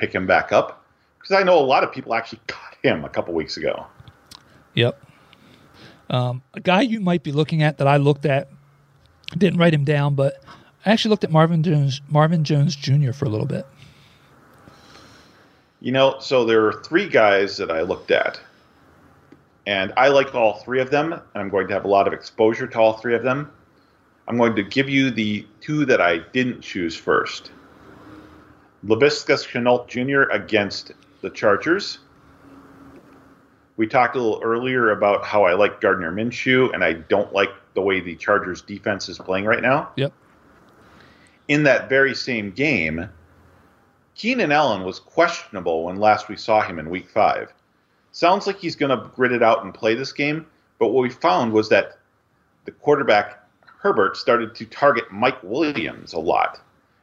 pick 0.00 0.12
him 0.12 0.26
back 0.26 0.50
up. 0.50 0.79
Because 1.20 1.36
I 1.36 1.42
know 1.42 1.58
a 1.58 1.60
lot 1.60 1.84
of 1.84 1.92
people 1.92 2.14
actually 2.14 2.40
caught 2.46 2.76
him 2.82 3.04
a 3.04 3.08
couple 3.08 3.34
weeks 3.34 3.56
ago. 3.56 3.86
Yep. 4.74 5.00
Um, 6.08 6.42
a 6.54 6.60
guy 6.60 6.80
you 6.80 7.00
might 7.00 7.22
be 7.22 7.30
looking 7.30 7.62
at 7.62 7.78
that 7.78 7.86
I 7.86 7.98
looked 7.98 8.26
at, 8.26 8.48
didn't 9.36 9.60
write 9.60 9.74
him 9.74 9.84
down, 9.84 10.14
but 10.14 10.42
I 10.84 10.90
actually 10.90 11.10
looked 11.10 11.24
at 11.24 11.30
Marvin 11.30 11.62
Jones, 11.62 12.00
Marvin 12.08 12.42
Jones 12.42 12.74
Jr. 12.74 13.12
for 13.12 13.26
a 13.26 13.28
little 13.28 13.46
bit. 13.46 13.66
You 15.80 15.92
know, 15.92 16.18
so 16.18 16.44
there 16.44 16.66
are 16.66 16.82
three 16.82 17.08
guys 17.08 17.56
that 17.58 17.70
I 17.70 17.82
looked 17.82 18.10
at, 18.10 18.40
and 19.66 19.92
I 19.96 20.08
like 20.08 20.34
all 20.34 20.54
three 20.54 20.80
of 20.80 20.90
them, 20.90 21.12
and 21.12 21.22
I'm 21.34 21.48
going 21.48 21.68
to 21.68 21.74
have 21.74 21.84
a 21.84 21.88
lot 21.88 22.06
of 22.06 22.12
exposure 22.12 22.66
to 22.66 22.78
all 22.78 22.94
three 22.94 23.14
of 23.14 23.22
them. 23.22 23.50
I'm 24.26 24.36
going 24.36 24.56
to 24.56 24.62
give 24.62 24.88
you 24.88 25.10
the 25.10 25.46
two 25.60 25.84
that 25.86 26.00
I 26.00 26.18
didn't 26.32 26.60
choose 26.60 26.96
first. 26.96 27.50
Laviska 28.84 29.36
Shenault 29.36 29.88
Jr. 29.88 30.30
against 30.32 30.92
the 31.20 31.30
Chargers. 31.30 31.98
We 33.76 33.86
talked 33.86 34.14
a 34.16 34.18
little 34.20 34.40
earlier 34.42 34.90
about 34.90 35.24
how 35.24 35.44
I 35.44 35.54
like 35.54 35.80
Gardner 35.80 36.12
Minshew, 36.12 36.72
and 36.74 36.84
I 36.84 36.92
don't 36.94 37.32
like 37.32 37.50
the 37.74 37.80
way 37.80 38.00
the 38.00 38.16
Chargers 38.16 38.62
defense 38.62 39.08
is 39.08 39.18
playing 39.18 39.44
right 39.44 39.62
now 39.62 39.90
Yep. 39.96 40.12
in 41.48 41.62
that 41.62 41.88
very 41.88 42.14
same 42.14 42.50
game, 42.50 43.08
Keenan 44.14 44.52
Allen 44.52 44.82
was 44.84 44.98
questionable 44.98 45.84
when 45.84 45.96
last 45.96 46.28
we 46.28 46.36
saw 46.36 46.60
him 46.60 46.78
in 46.78 46.90
week 46.90 47.08
five. 47.08 47.52
Sounds 48.12 48.46
like 48.46 48.58
he's 48.58 48.76
going 48.76 48.90
to 48.90 49.08
grit 49.14 49.32
it 49.32 49.42
out 49.42 49.64
and 49.64 49.72
play 49.72 49.94
this 49.94 50.12
game, 50.12 50.44
but 50.78 50.88
what 50.88 51.02
we 51.02 51.08
found 51.10 51.52
was 51.52 51.68
that 51.70 51.96
the 52.66 52.72
quarterback, 52.72 53.38
Herbert, 53.64 54.16
started 54.16 54.54
to 54.56 54.66
target 54.66 55.10
Mike 55.10 55.42
Williams 55.42 56.12
a 56.12 56.18
lot. 56.18 56.60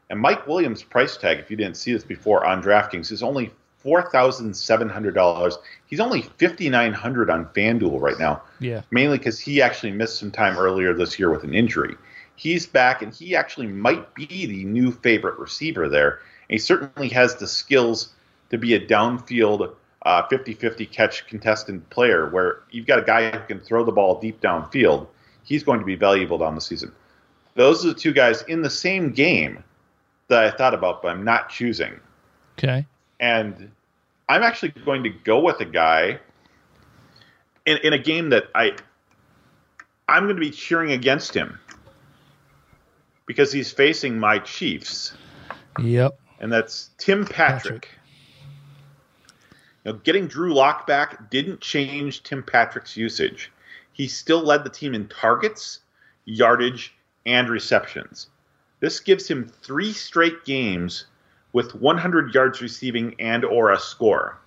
And 0.09 0.19
Mike 0.19 0.45
Williams' 0.47 0.83
price 0.83 1.17
tag, 1.17 1.39
if 1.39 1.49
you 1.49 1.57
didn't 1.57 1.77
see 1.77 1.91
this 1.93 2.03
before 2.03 2.45
on 2.45 2.61
DraftKings, 2.61 3.11
is 3.11 3.23
only 3.23 3.51
$4,700. 3.87 5.57
He's 5.85 5.99
only 5.99 6.21
5900 6.21 7.29
on 7.29 7.45
FanDuel 7.47 8.01
right 8.01 8.19
now 8.19 8.41
Yeah. 8.59 8.81
mainly 8.91 9.17
because 9.17 9.39
he 9.39 9.61
actually 9.61 9.91
missed 9.91 10.19
some 10.19 10.31
time 10.31 10.57
earlier 10.57 10.93
this 10.93 11.17
year 11.17 11.29
with 11.29 11.43
an 11.43 11.53
injury. 11.53 11.95
He's 12.35 12.65
back, 12.67 13.01
and 13.01 13.13
he 13.13 13.35
actually 13.35 13.67
might 13.67 14.13
be 14.13 14.45
the 14.45 14.63
new 14.65 14.91
favorite 14.91 15.39
receiver 15.39 15.89
there. 15.89 16.19
And 16.49 16.55
he 16.55 16.57
certainly 16.59 17.09
has 17.09 17.35
the 17.35 17.47
skills 17.47 18.09
to 18.51 18.57
be 18.57 18.75
a 18.75 18.79
downfield 18.85 19.73
uh, 20.03 20.23
50-50 20.27 20.89
catch 20.91 21.25
contestant 21.27 21.89
player 21.89 22.29
where 22.29 22.59
you've 22.71 22.85
got 22.85 22.99
a 22.99 23.01
guy 23.01 23.31
who 23.31 23.39
can 23.47 23.59
throw 23.59 23.83
the 23.83 23.91
ball 23.91 24.19
deep 24.19 24.39
downfield. 24.39 25.07
He's 25.43 25.63
going 25.63 25.79
to 25.79 25.85
be 25.85 25.95
valuable 25.95 26.37
down 26.37 26.55
the 26.55 26.61
season. 26.61 26.91
Those 27.55 27.83
are 27.83 27.89
the 27.89 27.95
two 27.95 28.13
guys 28.13 28.43
in 28.43 28.61
the 28.61 28.69
same 28.69 29.11
game 29.11 29.63
that 30.27 30.43
I 30.43 30.51
thought 30.55 30.73
about, 30.73 31.01
but 31.01 31.09
I'm 31.09 31.23
not 31.23 31.49
choosing. 31.49 31.99
Okay. 32.57 32.85
And 33.19 33.71
I'm 34.29 34.43
actually 34.43 34.69
going 34.69 35.03
to 35.03 35.09
go 35.09 35.39
with 35.39 35.59
a 35.61 35.65
guy 35.65 36.19
in, 37.65 37.77
in 37.77 37.93
a 37.93 37.97
game 37.99 38.29
that 38.29 38.45
I 38.53 38.75
I'm 40.07 40.23
going 40.23 40.35
to 40.35 40.41
be 40.41 40.51
cheering 40.51 40.91
against 40.91 41.33
him 41.33 41.59
because 43.25 43.51
he's 43.51 43.71
facing 43.71 44.19
my 44.19 44.39
Chiefs, 44.39 45.13
Yep. 45.79 46.17
and 46.39 46.51
that's 46.51 46.89
Tim 46.97 47.25
Patrick. 47.25 47.81
Patrick. 47.81 47.89
Know, 49.85 49.93
getting 49.93 50.27
Drew 50.27 50.53
Lock 50.53 50.85
back 50.87 51.29
didn't 51.29 51.61
change 51.61 52.23
Tim 52.23 52.43
Patrick's 52.43 52.97
usage. 52.97 53.51
He 53.93 54.07
still 54.07 54.41
led 54.41 54.63
the 54.63 54.69
team 54.69 54.93
in 54.93 55.07
targets, 55.07 55.79
yardage, 56.25 56.93
and 57.25 57.49
receptions. 57.49 58.27
This 58.79 58.99
gives 58.99 59.27
him 59.27 59.47
three 59.47 59.93
straight 59.93 60.43
games 60.45 61.05
with 61.57 61.73
100 61.73 62.35
yards 62.35 62.61
receiving 62.61 63.15
and 63.17 63.43
or 63.43 63.71
a 63.71 63.79
score. 63.79 64.37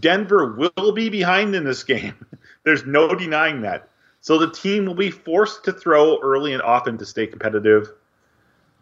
Denver 0.00 0.56
will 0.56 0.90
be 0.90 1.08
behind 1.08 1.54
in 1.54 1.62
this 1.62 1.84
game. 1.84 2.14
There's 2.64 2.84
no 2.84 3.14
denying 3.14 3.60
that. 3.60 3.90
So 4.20 4.36
the 4.36 4.50
team 4.50 4.86
will 4.86 4.96
be 4.96 5.12
forced 5.12 5.62
to 5.66 5.72
throw 5.72 6.18
early 6.20 6.52
and 6.52 6.60
often 6.62 6.98
to 6.98 7.06
stay 7.06 7.28
competitive. 7.28 7.92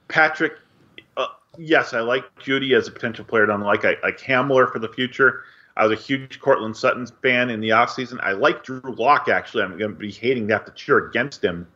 Patrick, 0.09 0.55
uh, 1.19 1.27
yes, 1.59 1.93
I 1.93 2.01
like 2.01 2.25
Jeudy 2.37 2.75
as 2.75 2.89
a 2.89 2.91
potential 2.91 3.27
player 3.27 3.45
down 3.45 3.61
the 3.61 3.67
like. 3.67 3.85
I 3.85 3.97
like 4.03 4.19
Hamler 4.19 4.73
for 4.73 4.79
the 4.79 4.89
future. 4.89 5.43
I 5.77 5.87
was 5.87 5.93
a 5.93 6.03
huge 6.03 6.41
Courtland 6.41 6.79
Sutton 6.79 7.07
fan 7.21 7.51
in 7.51 7.61
the 7.61 7.71
offseason. 7.71 8.21
I 8.23 8.33
like 8.33 8.65
Drew 8.65 8.81
Lock 8.85 9.29
actually. 9.29 9.65
I'm 9.65 9.77
going 9.77 9.93
to 9.93 9.99
be 9.99 10.11
hating 10.11 10.49
to 10.49 10.55
have 10.55 10.65
to 10.65 10.73
cheer 10.73 11.09
against 11.09 11.45
him 11.45 11.69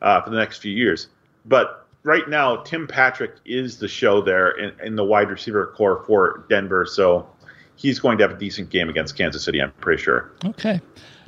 uh, 0.00 0.20
for 0.22 0.30
the 0.30 0.36
next 0.38 0.58
few 0.58 0.72
years. 0.72 1.06
But 1.44 1.81
right 2.04 2.28
now, 2.28 2.56
Tim 2.56 2.86
Patrick 2.86 3.36
is 3.44 3.78
the 3.78 3.88
show 3.88 4.20
there 4.22 4.50
in, 4.50 4.72
in 4.84 4.96
the 4.96 5.04
wide 5.04 5.30
receiver 5.30 5.72
corps 5.76 6.04
for 6.06 6.44
Denver. 6.48 6.86
So 6.86 7.28
he's 7.76 7.98
going 7.98 8.18
to 8.18 8.24
have 8.24 8.32
a 8.36 8.38
decent 8.38 8.70
game 8.70 8.88
against 8.88 9.16
Kansas 9.16 9.44
City. 9.44 9.60
I'm 9.60 9.72
pretty 9.72 10.02
sure. 10.02 10.32
Okay. 10.44 10.80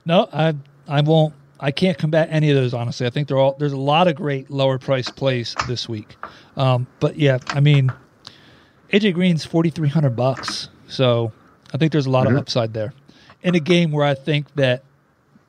No, 0.04 0.28
I 0.32 0.54
I 0.88 1.00
won't. 1.00 1.34
I 1.60 1.70
can't 1.70 1.96
combat 1.96 2.28
any 2.30 2.50
of 2.50 2.56
those 2.56 2.74
honestly. 2.74 3.06
I 3.06 3.10
think 3.10 3.28
they're 3.28 3.38
all 3.38 3.56
there's 3.58 3.72
a 3.72 3.78
lot 3.78 4.08
of 4.08 4.16
great 4.16 4.50
lower 4.50 4.78
price 4.78 5.08
plays 5.08 5.54
this 5.66 5.88
week. 5.88 6.16
Um, 6.56 6.86
but 7.00 7.16
yeah, 7.16 7.38
I 7.48 7.60
mean, 7.60 7.92
AJ 8.92 9.14
Green's 9.14 9.44
forty 9.44 9.70
three 9.70 9.88
hundred 9.88 10.16
bucks, 10.16 10.68
so 10.88 11.32
I 11.72 11.78
think 11.78 11.92
there's 11.92 12.06
a 12.06 12.10
lot 12.10 12.26
of 12.26 12.36
upside 12.36 12.74
there 12.74 12.92
in 13.42 13.54
a 13.54 13.60
game 13.60 13.92
where 13.92 14.04
I 14.04 14.14
think 14.14 14.52
that 14.56 14.82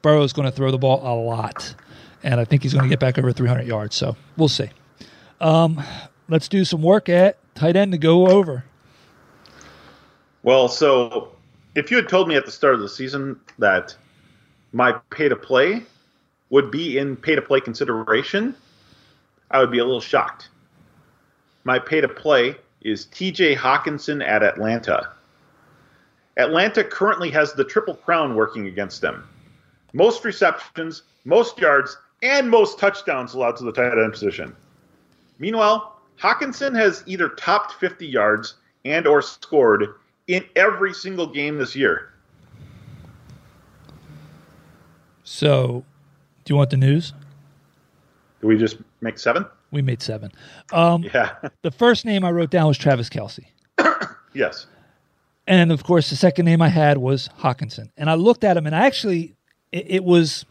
Burrow's 0.02 0.34
going 0.34 0.50
to 0.50 0.56
throw 0.56 0.72
the 0.72 0.78
ball 0.78 1.02
a 1.04 1.16
lot, 1.20 1.76
and 2.24 2.40
I 2.40 2.46
think 2.46 2.64
he's 2.64 2.74
going 2.74 2.84
to 2.84 2.90
get 2.90 3.00
back 3.00 3.18
over 3.18 3.34
three 3.34 3.50
hundred 3.50 3.68
yards. 3.68 3.96
So 3.96 4.16
we'll 4.38 4.48
see. 4.48 4.70
Um, 5.42 5.82
let's 6.30 6.48
do 6.48 6.66
some 6.66 6.82
work 6.82 7.10
at 7.10 7.38
tight 7.56 7.76
end 7.76 7.92
to 7.92 7.98
go 7.98 8.28
over. 8.28 8.66
Well, 10.44 10.68
so 10.68 11.36
if 11.76 11.90
you 11.92 11.98
had 11.98 12.08
told 12.08 12.28
me 12.28 12.36
at 12.36 12.46
the 12.46 12.52
start 12.52 12.76
of 12.76 12.82
the 12.82 12.90
season 12.90 13.40
that 13.60 13.96
my 14.74 14.94
pay 15.10 15.30
to 15.30 15.36
play 15.36 15.84
would 16.50 16.72
be 16.72 16.98
in 16.98 17.16
pay 17.16 17.36
to 17.36 17.42
play 17.42 17.60
consideration, 17.60 18.56
I 19.52 19.60
would 19.60 19.72
be 19.72 19.80
a 19.80 19.86
little 19.86 20.02
shocked. 20.02 20.50
My 21.64 21.80
pay 21.80 22.02
to 22.02 22.08
play 22.08 22.56
is 22.82 23.08
TJ 23.08 23.58
Hockenson 23.58 24.26
at 24.26 24.44
Atlanta. 24.44 25.12
Atlanta 26.38 26.84
currently 26.84 27.32
has 27.32 27.54
the 27.54 27.64
triple 27.64 27.96
crown 27.96 28.36
working 28.36 28.68
against 28.68 29.02
them 29.02 29.28
most 29.96 30.26
receptions, 30.26 31.04
most 31.24 31.58
yards, 31.58 31.98
and 32.22 32.50
most 32.50 32.78
touchdowns 32.78 33.34
allowed 33.34 33.56
to 33.56 33.64
the 33.64 33.72
tight 33.72 33.98
end 33.98 34.12
position. 34.12 34.56
Meanwhile, 35.40 36.00
Hockenson 36.20 36.76
has 36.76 37.04
either 37.06 37.30
topped 37.30 37.74
50 37.74 38.06
yards 38.08 38.56
and 38.86 39.06
or 39.08 39.22
scored 39.22 39.96
in 40.28 40.44
every 40.56 40.94
single 40.94 41.28
game 41.28 41.58
this 41.58 41.76
year. 41.76 42.12
So, 45.24 45.84
do 46.44 46.54
you 46.54 46.58
want 46.58 46.70
the 46.70 46.78
news? 46.78 47.14
Do 48.42 48.48
we 48.48 48.58
just 48.58 48.78
make 49.02 49.18
seven? 49.18 49.46
We 49.72 49.82
made 49.82 50.02
seven. 50.02 50.32
Um, 50.74 51.04
Yeah. 51.14 51.36
the 51.62 51.72
first 51.72 52.06
name 52.06 52.24
I 52.24 52.32
wrote 52.32 52.50
down 52.50 52.68
was 52.68 52.78
Travis 52.78 53.10
Kelce. 53.10 53.46
yes. 54.34 54.68
And 55.48 55.72
of 55.72 55.84
course, 55.84 56.10
the 56.10 56.16
second 56.16 56.46
name 56.46 56.62
I 56.62 56.70
had 56.70 56.98
was 56.98 57.30
Hockenson. 57.40 57.90
And 57.98 58.10
I 58.10 58.16
looked 58.16 58.44
at 58.44 58.58
him, 58.58 58.66
and 58.66 58.76
I 58.76 58.86
actually, 58.86 59.36
it, 59.72 59.86
it 59.88 60.04
was, 60.04 60.46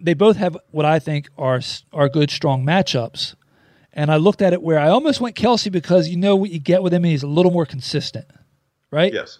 they 0.00 0.14
both 0.14 0.36
have 0.36 0.56
what 0.70 0.84
I 0.84 0.98
think 0.98 1.28
are 1.38 1.60
are 1.92 2.08
good, 2.08 2.30
strong 2.30 2.64
matchups. 2.64 3.34
And 3.96 4.12
I 4.12 4.16
looked 4.16 4.42
at 4.42 4.52
it 4.52 4.62
where 4.62 4.78
I 4.78 4.90
almost 4.90 5.22
went 5.22 5.36
Kelce 5.36 5.72
because 5.72 6.08
you 6.08 6.18
know 6.18 6.36
what 6.36 6.50
you 6.50 6.60
get 6.60 6.82
with 6.82 6.92
him, 6.92 7.02
and 7.02 7.10
he's 7.10 7.22
a 7.22 7.26
little 7.26 7.50
more 7.50 7.64
consistent, 7.64 8.26
right? 8.90 9.12
Yes. 9.12 9.38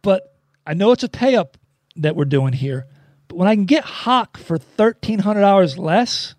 But 0.00 0.34
I 0.66 0.72
know 0.72 0.92
it's 0.92 1.04
a 1.04 1.10
pay 1.10 1.36
up 1.36 1.58
that 1.94 2.16
we're 2.16 2.24
doing 2.24 2.54
here. 2.54 2.86
But 3.28 3.36
when 3.36 3.48
I 3.48 3.54
can 3.54 3.66
get 3.66 3.84
Hawk 3.84 4.38
for 4.38 4.56
thirteen 4.56 5.20
hundred 5.20 5.42
dollars 5.42 5.76
less 5.78 6.34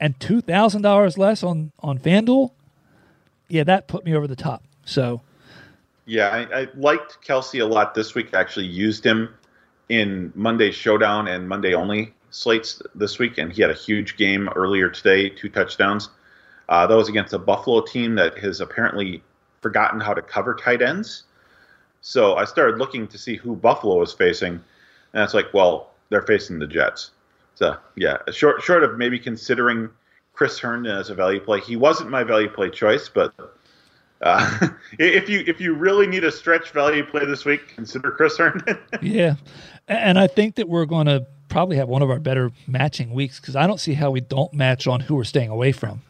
and 0.00 0.18
two 0.18 0.40
thousand 0.40 0.80
dollars 0.80 1.18
less 1.18 1.42
on 1.42 1.72
on 1.80 1.98
FanDuel, 1.98 2.52
yeah, 3.48 3.64
that 3.64 3.86
put 3.86 4.06
me 4.06 4.14
over 4.14 4.26
the 4.26 4.36
top. 4.36 4.64
So 4.86 5.20
Yeah, 6.06 6.28
I, 6.28 6.60
I 6.60 6.68
liked 6.74 7.18
Kelce 7.26 7.60
a 7.60 7.66
lot 7.66 7.94
this 7.94 8.14
week. 8.14 8.32
I 8.32 8.40
actually 8.40 8.66
used 8.66 9.04
him 9.04 9.28
in 9.90 10.32
Monday 10.34 10.70
Showdown 10.70 11.28
and 11.28 11.48
Monday 11.48 11.74
only 11.74 12.14
slates 12.30 12.80
this 12.94 13.18
week, 13.18 13.36
and 13.36 13.52
he 13.52 13.60
had 13.60 13.70
a 13.70 13.74
huge 13.74 14.16
game 14.16 14.48
earlier 14.56 14.88
today, 14.88 15.28
two 15.28 15.48
touchdowns. 15.48 16.08
Uh, 16.68 16.86
that 16.86 16.96
was 16.96 17.08
against 17.08 17.32
a 17.32 17.38
Buffalo 17.38 17.80
team 17.80 18.14
that 18.16 18.38
has 18.38 18.60
apparently 18.60 19.22
forgotten 19.62 20.00
how 20.00 20.14
to 20.14 20.22
cover 20.22 20.54
tight 20.54 20.82
ends. 20.82 21.24
So 22.00 22.36
I 22.36 22.44
started 22.44 22.78
looking 22.78 23.06
to 23.08 23.18
see 23.18 23.36
who 23.36 23.56
Buffalo 23.56 23.98
was 23.98 24.12
facing, 24.12 24.60
and 25.12 25.22
it's 25.22 25.34
like, 25.34 25.52
well, 25.52 25.90
they're 26.08 26.22
facing 26.22 26.58
the 26.58 26.66
Jets. 26.66 27.10
So 27.54 27.76
yeah, 27.96 28.18
short 28.30 28.62
short 28.62 28.84
of 28.84 28.98
maybe 28.98 29.18
considering 29.18 29.88
Chris 30.34 30.58
Herndon 30.58 30.96
as 30.96 31.10
a 31.10 31.14
value 31.14 31.40
play, 31.40 31.60
he 31.60 31.76
wasn't 31.76 32.10
my 32.10 32.22
value 32.22 32.48
play 32.48 32.70
choice, 32.70 33.08
but 33.08 33.32
uh, 34.20 34.68
if 34.98 35.28
you 35.28 35.42
if 35.46 35.60
you 35.60 35.74
really 35.74 36.06
need 36.06 36.24
a 36.24 36.30
stretch 36.30 36.70
value 36.70 37.04
play 37.04 37.24
this 37.24 37.44
week, 37.44 37.74
consider 37.74 38.10
Chris 38.10 38.36
Herndon. 38.36 38.78
yeah, 39.02 39.36
and 39.88 40.18
I 40.18 40.26
think 40.26 40.56
that 40.56 40.68
we're 40.68 40.86
going 40.86 41.06
to 41.06 41.26
probably 41.48 41.76
have 41.76 41.88
one 41.88 42.02
of 42.02 42.10
our 42.10 42.18
better 42.18 42.50
matching 42.66 43.12
weeks 43.12 43.40
because 43.40 43.56
I 43.56 43.66
don't 43.66 43.80
see 43.80 43.94
how 43.94 44.10
we 44.10 44.20
don't 44.20 44.52
match 44.52 44.86
on 44.86 45.00
who 45.00 45.14
we're 45.14 45.24
staying 45.24 45.48
away 45.48 45.72
from. 45.72 46.02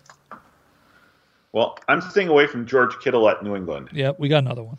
Well, 1.56 1.78
I'm 1.88 2.02
staying 2.02 2.28
away 2.28 2.46
from 2.46 2.66
George 2.66 2.98
Kittle 2.98 3.26
at 3.30 3.42
New 3.42 3.56
England. 3.56 3.88
Yeah, 3.90 4.12
we 4.18 4.28
got 4.28 4.44
another 4.44 4.62
one. 4.62 4.76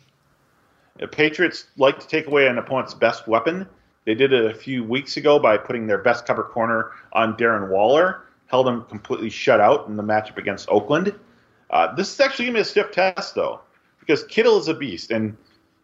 The 1.00 1.08
Patriots 1.08 1.66
like 1.76 1.98
to 1.98 2.06
take 2.06 2.28
away 2.28 2.46
an 2.46 2.56
opponent's 2.56 2.94
best 2.94 3.26
weapon. 3.26 3.66
They 4.04 4.14
did 4.14 4.32
it 4.32 4.48
a 4.48 4.54
few 4.54 4.84
weeks 4.84 5.16
ago 5.16 5.40
by 5.40 5.58
putting 5.58 5.88
their 5.88 5.98
best 5.98 6.24
cover 6.24 6.44
corner 6.44 6.92
on 7.12 7.36
Darren 7.36 7.68
Waller, 7.68 8.26
held 8.46 8.68
him 8.68 8.84
completely 8.84 9.28
shut 9.28 9.58
out 9.58 9.88
in 9.88 9.96
the 9.96 10.04
matchup 10.04 10.36
against 10.36 10.68
Oakland. 10.68 11.12
Uh, 11.70 11.96
this 11.96 12.14
is 12.14 12.20
actually 12.20 12.44
going 12.44 12.54
to 12.54 12.58
be 12.58 12.62
a 12.62 12.64
stiff 12.64 12.92
test, 12.92 13.34
though, 13.34 13.58
because 13.98 14.22
Kittle 14.22 14.56
is 14.56 14.68
a 14.68 14.74
beast, 14.74 15.10
and 15.10 15.36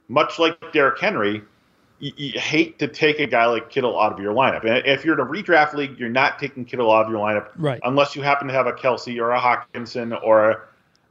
much 0.07 0.39
like 0.39 0.57
Derrick 0.73 1.01
Henry, 1.01 1.43
you, 1.99 2.13
you 2.17 2.39
hate 2.39 2.79
to 2.79 2.87
take 2.87 3.19
a 3.19 3.27
guy 3.27 3.47
like 3.47 3.69
Kittle 3.69 4.01
out 4.01 4.13
of 4.13 4.21
your 4.21 4.33
lineup. 4.33 4.65
And 4.65 4.87
if 4.87 5.05
you're 5.05 5.15
in 5.15 5.27
a 5.27 5.29
redraft 5.29 5.75
league, 5.75 5.99
you're 5.99 6.09
not 6.09 6.39
taking 6.39 6.65
Kittle 6.65 6.93
out 6.93 7.07
of 7.07 7.11
your 7.11 7.19
lineup, 7.19 7.49
Right. 7.57 7.81
Unless 7.83 8.15
you 8.15 8.23
happen 8.23 8.47
to 8.47 8.55
have 8.55 8.69
a 8.69 8.73
Kelce 8.73 9.19
or 9.19 9.33
a 9.33 9.41
Hockenson 9.41 10.17
or 10.23 10.51
a, 10.51 10.61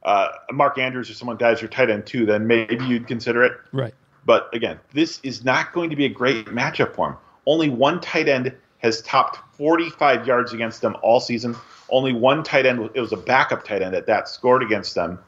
uh, 0.04 0.28
Mark 0.52 0.78
Andrews 0.78 1.10
or 1.10 1.14
someone 1.14 1.38
is 1.40 1.60
your 1.60 1.70
tight 1.70 1.90
end 1.90 2.06
too. 2.06 2.26
Then 2.26 2.46
maybe 2.46 2.84
you'd 2.84 3.06
consider 3.06 3.42
it. 3.42 3.52
Right. 3.72 3.94
But 4.26 4.54
again, 4.54 4.78
this 4.92 5.20
is 5.22 5.44
not 5.44 5.72
going 5.72 5.90
to 5.90 5.96
be 5.96 6.04
a 6.04 6.08
great 6.08 6.46
matchup 6.46 6.94
for 6.94 7.10
him. 7.10 7.16
Only 7.46 7.68
one 7.68 8.00
tight 8.00 8.28
end 8.28 8.54
has 8.78 9.02
topped 9.02 9.38
45 9.56 10.26
yards 10.26 10.52
against 10.52 10.80
them 10.80 10.96
all 11.02 11.20
season. 11.20 11.56
Only 11.90 12.12
one 12.12 12.42
tight 12.42 12.66
end, 12.66 12.90
it 12.94 13.00
was 13.00 13.12
a 13.12 13.16
backup 13.16 13.64
tight 13.64 13.82
end 13.82 13.94
that 13.94 14.06
that 14.06 14.28
scored 14.28 14.62
against 14.62 14.94
them. 14.94 15.18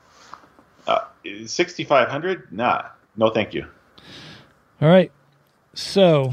Uh, 0.87 1.01
6,500? 1.45 2.53
Nah, 2.53 2.87
no 3.17 3.31
thank 3.31 3.53
you. 3.53 3.67
All 4.81 4.89
right. 4.89 5.11
So 5.75 6.33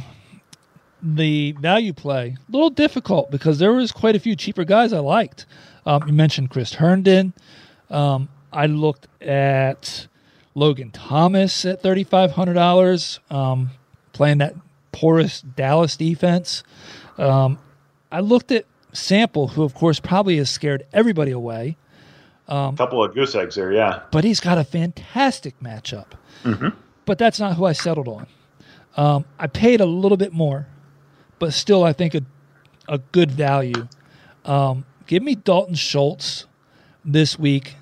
the 1.02 1.54
value 1.60 1.92
play 1.92 2.38
a 2.48 2.52
little 2.52 2.70
difficult 2.70 3.30
because 3.30 3.60
there 3.60 3.74
was 3.74 3.92
quite 3.92 4.16
a 4.16 4.20
few 4.20 4.36
cheaper 4.36 4.64
guys 4.64 4.94
I 4.94 5.00
liked. 5.00 5.46
Um, 5.86 6.08
you 6.08 6.14
mentioned 6.14 6.50
Chris 6.50 6.74
Herndon. 6.76 7.34
Um, 7.90 8.30
I 8.54 8.68
looked 8.68 9.08
at 9.22 10.08
Logan 10.56 10.92
Thomas 10.92 11.66
at 11.66 11.82
thirty 11.82 12.04
five 12.04 12.32
hundred 12.32 12.54
dollars, 12.54 13.20
um, 13.30 13.72
playing 14.14 14.38
that 14.38 14.56
porous 14.92 15.42
Dallas 15.42 15.98
defense. 15.98 16.64
Um, 17.18 17.58
I 18.12 18.20
looked 18.20 18.52
at 18.52 18.66
Sample, 18.94 19.50
who 19.50 19.64
of 19.64 19.74
course 19.74 20.00
probably 20.00 20.38
has 20.38 20.50
scared 20.50 20.86
everybody 20.94 21.32
away, 21.32 21.78
A 22.48 22.78
couple 22.78 23.04
of 23.04 23.14
goose 23.16 23.34
eggs 23.36 23.56
there, 23.56 23.72
yeah. 23.72 24.02
but 24.12 24.24
he's 24.24 24.40
got 24.40 24.58
a 24.58 24.64
fantastic 24.64 25.60
matchup. 25.60 26.08
But 27.06 27.18
that's 27.18 27.40
not 27.40 27.56
who 27.56 27.66
I 27.66 27.74
settled 27.74 28.08
on. 28.08 28.28
Um, 28.96 29.26
I 29.40 29.48
paid 29.48 29.82
a 29.82 29.86
little 29.86 30.18
bit 30.18 30.32
more, 30.32 30.68
but 31.40 31.54
still, 31.54 31.84
I 31.84 31.94
think 31.94 32.14
a, 32.14 32.22
a 32.88 33.00
good 33.00 33.32
value. 33.32 33.88
Um, 34.46 34.86
give 35.08 35.24
me 35.24 35.36
Dalton 35.36 35.76
Schultz 35.76 36.46
this 37.04 37.40
week 37.40 37.76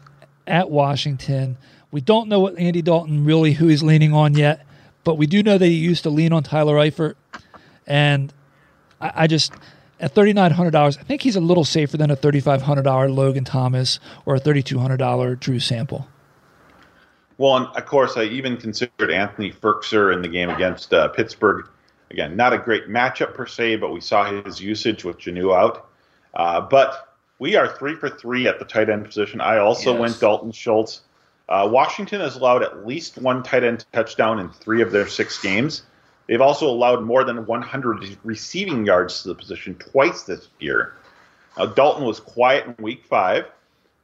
at 0.47 0.69
Washington. 0.69 1.57
We 1.91 2.01
don't 2.01 2.29
know 2.29 2.39
what 2.39 2.57
Andy 2.57 2.81
Dalton 2.81 3.25
really 3.25 3.53
who 3.53 3.67
he's 3.67 3.83
leaning 3.83 4.13
on 4.13 4.35
yet, 4.35 4.65
but 5.03 5.15
we 5.15 5.27
do 5.27 5.43
know 5.43 5.57
that 5.57 5.65
he 5.65 5.73
used 5.73 6.03
to 6.03 6.09
lean 6.09 6.33
on 6.33 6.43
Tyler 6.43 6.75
Eifert, 6.75 7.15
and 7.85 8.33
I, 8.99 9.11
I 9.15 9.27
just 9.27 9.53
at 9.99 10.13
thirty 10.13 10.33
nine 10.33 10.51
hundred 10.51 10.71
dollars, 10.71 10.97
I 10.97 11.03
think 11.03 11.21
he's 11.21 11.35
a 11.35 11.41
little 11.41 11.65
safer 11.65 11.97
than 11.97 12.09
a 12.09 12.15
thirty 12.15 12.39
five 12.39 12.61
hundred 12.61 12.83
dollar 12.83 13.09
Logan 13.09 13.43
Thomas 13.43 13.99
or 14.25 14.35
a 14.35 14.39
thirty 14.39 14.63
two 14.63 14.79
hundred 14.79 14.97
dollar 14.97 15.35
Drew 15.35 15.59
Sample. 15.59 16.07
Well, 17.37 17.57
and 17.57 17.67
of 17.75 17.85
course, 17.85 18.17
I 18.17 18.23
even 18.23 18.57
considered 18.57 19.11
Anthony 19.11 19.51
Firkser 19.51 20.13
in 20.13 20.21
the 20.21 20.27
game 20.27 20.49
against 20.49 20.93
uh, 20.93 21.07
Pittsburgh. 21.09 21.67
Again, 22.11 22.35
not 22.35 22.53
a 22.53 22.57
great 22.57 22.87
matchup 22.87 23.33
per 23.33 23.47
se, 23.47 23.77
but 23.77 23.91
we 23.91 24.01
saw 24.01 24.43
his 24.43 24.59
usage 24.61 25.03
with 25.03 25.17
Jonnu 25.17 25.55
out. 25.55 25.89
Uh, 26.33 26.61
but 26.61 27.10
we 27.41 27.55
are 27.55 27.67
three 27.67 27.95
for 27.95 28.07
three 28.07 28.47
at 28.47 28.59
the 28.59 28.65
tight 28.65 28.87
end 28.87 29.03
position. 29.03 29.41
I 29.41 29.57
also 29.57 29.93
Yes. 29.93 29.99
went 29.99 30.19
Dalton 30.19 30.51
Schultz. 30.51 31.01
Uh, 31.49 31.67
Washington 31.69 32.21
has 32.21 32.35
allowed 32.35 32.61
at 32.61 32.85
least 32.85 33.17
one 33.17 33.41
tight 33.41 33.63
end 33.63 33.83
touchdown 33.91 34.37
in 34.37 34.49
three 34.49 34.79
of 34.83 34.91
their 34.91 35.07
six 35.07 35.41
games. 35.41 35.81
They've 36.27 36.39
also 36.39 36.69
allowed 36.69 37.01
more 37.01 37.23
than 37.23 37.47
100 37.47 38.19
receiving 38.23 38.85
yards 38.85 39.23
to 39.23 39.29
the 39.29 39.35
position 39.35 39.73
twice 39.73 40.21
this 40.21 40.49
year. 40.59 40.93
Now, 41.57 41.65
Dalton 41.65 42.05
was 42.05 42.19
quiet 42.19 42.67
in 42.67 42.75
week 42.77 43.03
five, 43.05 43.47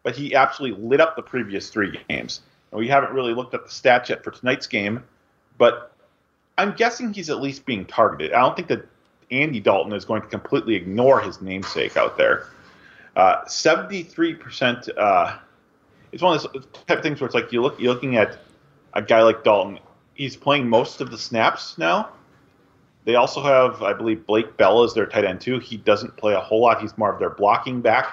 but 0.02 0.16
he 0.16 0.34
absolutely 0.34 0.84
lit 0.84 1.00
up 1.00 1.16
the 1.16 1.22
previous 1.22 1.70
three 1.70 1.96
games. 2.10 2.42
And 2.72 2.80
we 2.80 2.88
haven't 2.88 3.14
really 3.14 3.36
looked 3.36 3.54
at 3.54 3.64
the 3.64 3.70
stats 3.70 4.10
yet 4.10 4.24
for 4.24 4.32
tonight's 4.32 4.66
game, 4.66 5.04
but 5.60 5.92
I'm 6.58 6.72
guessing 6.72 7.14
he's 7.14 7.30
at 7.30 7.40
least 7.40 7.68
being 7.68 7.86
targeted. 7.86 8.34
I 8.34 8.40
don't 8.40 8.56
think 8.56 8.68
that 8.70 8.88
Andy 9.30 9.60
Dalton 9.60 9.94
is 9.94 10.06
going 10.06 10.24
to 10.24 10.28
completely 10.28 10.74
ignore 10.74 11.22
his 11.22 11.40
namesake 11.40 11.98
out 11.98 12.18
there. 12.18 12.48
Uh, 13.18 13.43
73%. 13.45 14.89
Uh, 14.95 15.39
it's 16.11 16.22
one 16.22 16.38
of 16.38 16.43
those 16.53 16.65
type 16.86 16.99
of 16.99 17.03
things 17.03 17.20
where 17.20 17.26
it's 17.26 17.34
like 17.34 17.51
you 17.51 17.63
look, 17.63 17.80
you're 17.80 17.91
looking 17.91 18.15
at 18.15 18.38
a 18.93 19.01
guy 19.01 19.24
like 19.24 19.43
Dalton. 19.43 19.80
He's 20.13 20.38
playing 20.38 20.70
most 20.70 21.01
of 21.01 21.09
the 21.09 21.18
snaps 21.18 21.80
now. 21.80 22.09
They 23.05 23.15
also 23.15 23.41
have, 23.41 23.82
I 23.82 23.93
believe, 23.93 24.28
Blake 24.28 24.55
Bell 24.55 24.84
as 24.84 24.93
their 24.93 25.07
tight 25.07 25.26
end 25.26 25.41
too. 25.41 25.57
He 25.57 25.78
doesn't 25.78 26.15
play 26.15 26.36
a 26.36 26.39
whole 26.39 26.61
lot. 26.61 26.80
He's 26.80 26.95
more 26.95 27.11
of 27.11 27.18
their 27.18 27.32
blocking 27.32 27.82
back. 27.82 28.07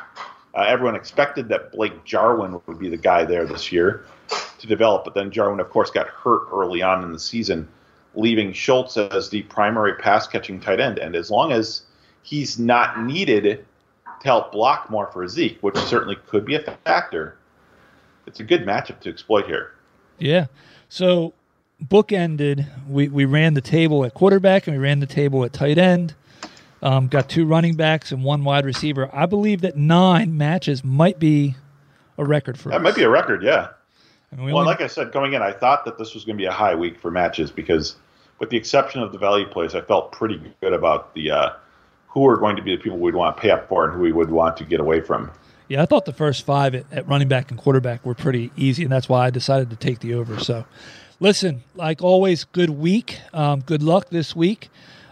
Uh, 0.55 0.63
everyone 0.67 0.97
expected 0.97 1.49
that 1.51 1.71
Blake 1.73 2.03
Jarwin 2.05 2.59
would 2.65 2.79
be 2.79 2.89
the 2.89 2.97
guy 2.97 3.25
there 3.25 3.45
this 3.45 3.71
year 3.71 4.07
to 4.59 4.67
develop, 4.67 5.05
but 5.05 5.13
then 5.13 5.31
Jarwin, 5.31 5.61
of 5.61 5.69
course, 5.69 5.91
got 5.91 6.07
hurt 6.07 6.49
early 6.51 6.81
on 6.81 7.05
in 7.05 7.13
the 7.13 7.19
season, 7.19 7.69
leaving 8.15 8.55
Schultz 8.55 8.97
as 8.97 9.29
the 9.29 9.43
primary 9.43 9.97
pass 9.97 10.27
catching 10.27 10.61
tight 10.61 10.81
end. 10.81 10.99
And 10.99 11.15
as 11.15 11.31
long 11.31 11.53
as 11.53 11.83
he's 12.23 12.59
not 12.59 13.03
needed 13.03 13.67
help 14.25 14.53
block 14.53 14.91
more 14.91 15.07
for 15.13 15.29
Zeke, 15.29 15.59
which 15.61 15.77
certainly 15.77 16.17
could 16.27 16.45
be 16.45 16.55
a 16.57 16.61
factor, 16.85 17.37
it's 18.27 18.41
a 18.41 18.45
good 18.45 18.65
matchup 18.67 19.01
to 19.01 19.11
exploit 19.11 19.47
here. 19.47 19.73
Yeah. 20.19 20.47
So 20.89 21.35
book 21.81 22.11
ended. 22.13 22.67
We 22.89 23.09
we 23.09 23.27
ran 23.27 23.55
the 23.55 23.61
table 23.61 24.05
at 24.05 24.15
quarterback 24.15 24.67
and 24.67 24.77
we 24.77 24.83
ran 24.83 25.01
the 25.01 25.07
table 25.07 25.45
at 25.45 25.53
tight 25.53 25.79
end. 25.79 26.15
Um, 26.83 27.09
got 27.09 27.29
two 27.31 27.47
running 27.47 27.75
backs 27.77 28.13
and 28.13 28.23
one 28.25 28.45
wide 28.45 28.65
receiver. 28.67 29.09
I 29.13 29.27
believe 29.27 29.63
that 29.63 29.77
nine 29.77 30.37
matches 30.37 30.85
might 30.85 31.19
be 31.19 31.55
a 32.19 32.25
record 32.25 32.59
for 32.59 32.69
That 32.71 32.77
us. 32.77 32.83
might 32.83 32.95
be 32.95 33.03
a 33.05 33.09
record, 33.09 33.43
yeah. 33.43 33.69
I 34.31 34.37
mean, 34.37 34.45
we 34.47 34.53
Well, 34.53 34.61
only- 34.63 34.73
like 34.73 34.83
I 34.83 34.87
said, 34.89 35.11
going 35.11 35.33
in, 35.33 35.41
I 35.41 35.53
thought 35.53 35.85
that 35.87 35.97
this 35.97 36.13
was 36.15 36.25
going 36.27 36.37
to 36.37 36.43
be 36.43 36.47
a 36.47 36.53
high 36.53 36.75
week 36.75 36.99
for 37.01 37.11
matches 37.11 37.51
because, 37.51 37.97
with 38.39 38.51
the 38.51 38.59
exception 38.59 39.01
of 39.01 39.13
the 39.13 39.19
value 39.19 39.47
plays, 39.47 39.75
I 39.75 39.81
felt 39.81 40.13
pretty 40.13 40.41
good 40.61 40.75
about 40.75 41.15
the 41.15 41.31
uh, 41.31 41.51
who 42.15 42.27
are 42.29 42.37
going 42.37 42.55
to 42.57 42.63
be 42.63 42.77
the 42.77 42.83
people 42.83 42.97
we'd 42.97 43.15
want 43.15 43.37
to 43.37 43.41
pay 43.43 43.51
up 43.51 43.69
for 43.69 43.85
and 43.85 43.93
who 43.93 44.01
we 44.01 44.13
would 44.13 44.31
want 44.31 44.57
to 44.57 44.65
get 44.65 44.81
away 44.81 45.01
from. 45.01 45.31
Yeah, 45.69 45.83
I 45.83 45.87
thought 45.87 46.05
the 46.05 46.13
first 46.13 46.47
five 46.47 46.75
at, 46.75 46.85
at 46.93 47.09
running 47.09 47.27
back 47.27 47.51
and 47.51 47.59
quarterback 47.59 48.07
were 48.07 48.15
pretty 48.15 48.53
easy, 48.57 48.85
and 48.85 48.93
that's 48.93 49.09
why 49.09 49.27
I 49.27 49.31
decided 49.31 49.71
to 49.71 49.77
take 49.77 49.99
the 49.99 50.15
over. 50.15 50.39
So, 50.39 50.65
listen, 51.19 51.65
like 51.75 52.03
always, 52.03 52.45
good 52.45 52.71
week. 52.71 53.19
Um, 53.33 53.61
good 53.61 53.83
luck 53.83 54.11
this 54.11 54.37
week. 54.37 54.69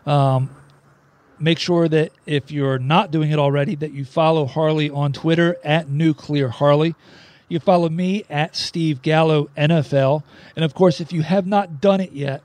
Um, 0.06 0.50
make 1.40 1.58
sure 1.58 1.88
that 1.88 2.12
if 2.24 2.52
you're 2.52 2.78
not 2.78 3.10
doing 3.10 3.32
it 3.32 3.38
already, 3.38 3.74
that 3.76 3.92
you 3.92 4.04
follow 4.04 4.46
Harley 4.46 4.88
on 4.88 5.12
Twitter 5.12 5.56
at 5.64 5.88
Nuclear 5.88 6.48
Harley. 6.48 6.94
You 7.48 7.58
follow 7.58 7.88
me 7.88 8.24
at 8.30 8.54
Steve 8.54 9.02
Gallo 9.02 9.50
NFL, 9.56 10.22
and 10.54 10.64
of 10.64 10.72
course, 10.72 11.00
if 11.00 11.12
you 11.12 11.22
have 11.22 11.46
not 11.46 11.80
done 11.80 12.00
it 12.00 12.12
yet, 12.12 12.42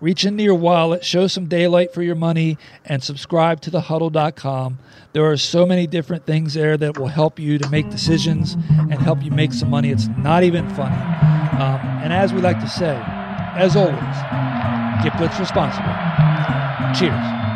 reach 0.00 0.24
into 0.24 0.42
your 0.42 0.54
wallet, 0.54 1.04
show 1.04 1.26
some 1.26 1.46
daylight 1.46 1.92
for 1.92 2.02
your 2.02 2.14
money, 2.14 2.58
and 2.84 3.02
subscribe 3.02 3.60
to 3.62 3.70
thehuddle.com. 3.70 4.78
There 5.12 5.24
are 5.24 5.36
so 5.36 5.66
many 5.66 5.86
different 5.86 6.26
things 6.26 6.54
there 6.54 6.76
that 6.76 6.98
will 6.98 7.08
help 7.08 7.38
you 7.38 7.58
to 7.58 7.68
make 7.68 7.90
decisions 7.90 8.54
and 8.70 8.94
help 8.94 9.22
you 9.22 9.30
make 9.30 9.52
some 9.52 9.70
money. 9.70 9.90
It's 9.90 10.08
not 10.18 10.42
even 10.44 10.68
funny. 10.74 10.96
Um, 11.60 11.80
and 12.02 12.12
as 12.12 12.32
we 12.32 12.40
like 12.40 12.60
to 12.60 12.68
say, 12.68 13.00
as 13.56 13.76
always, 13.76 13.94
get 15.02 15.16
blitz 15.18 15.38
responsible. 15.38 15.92
Cheers. 16.98 17.49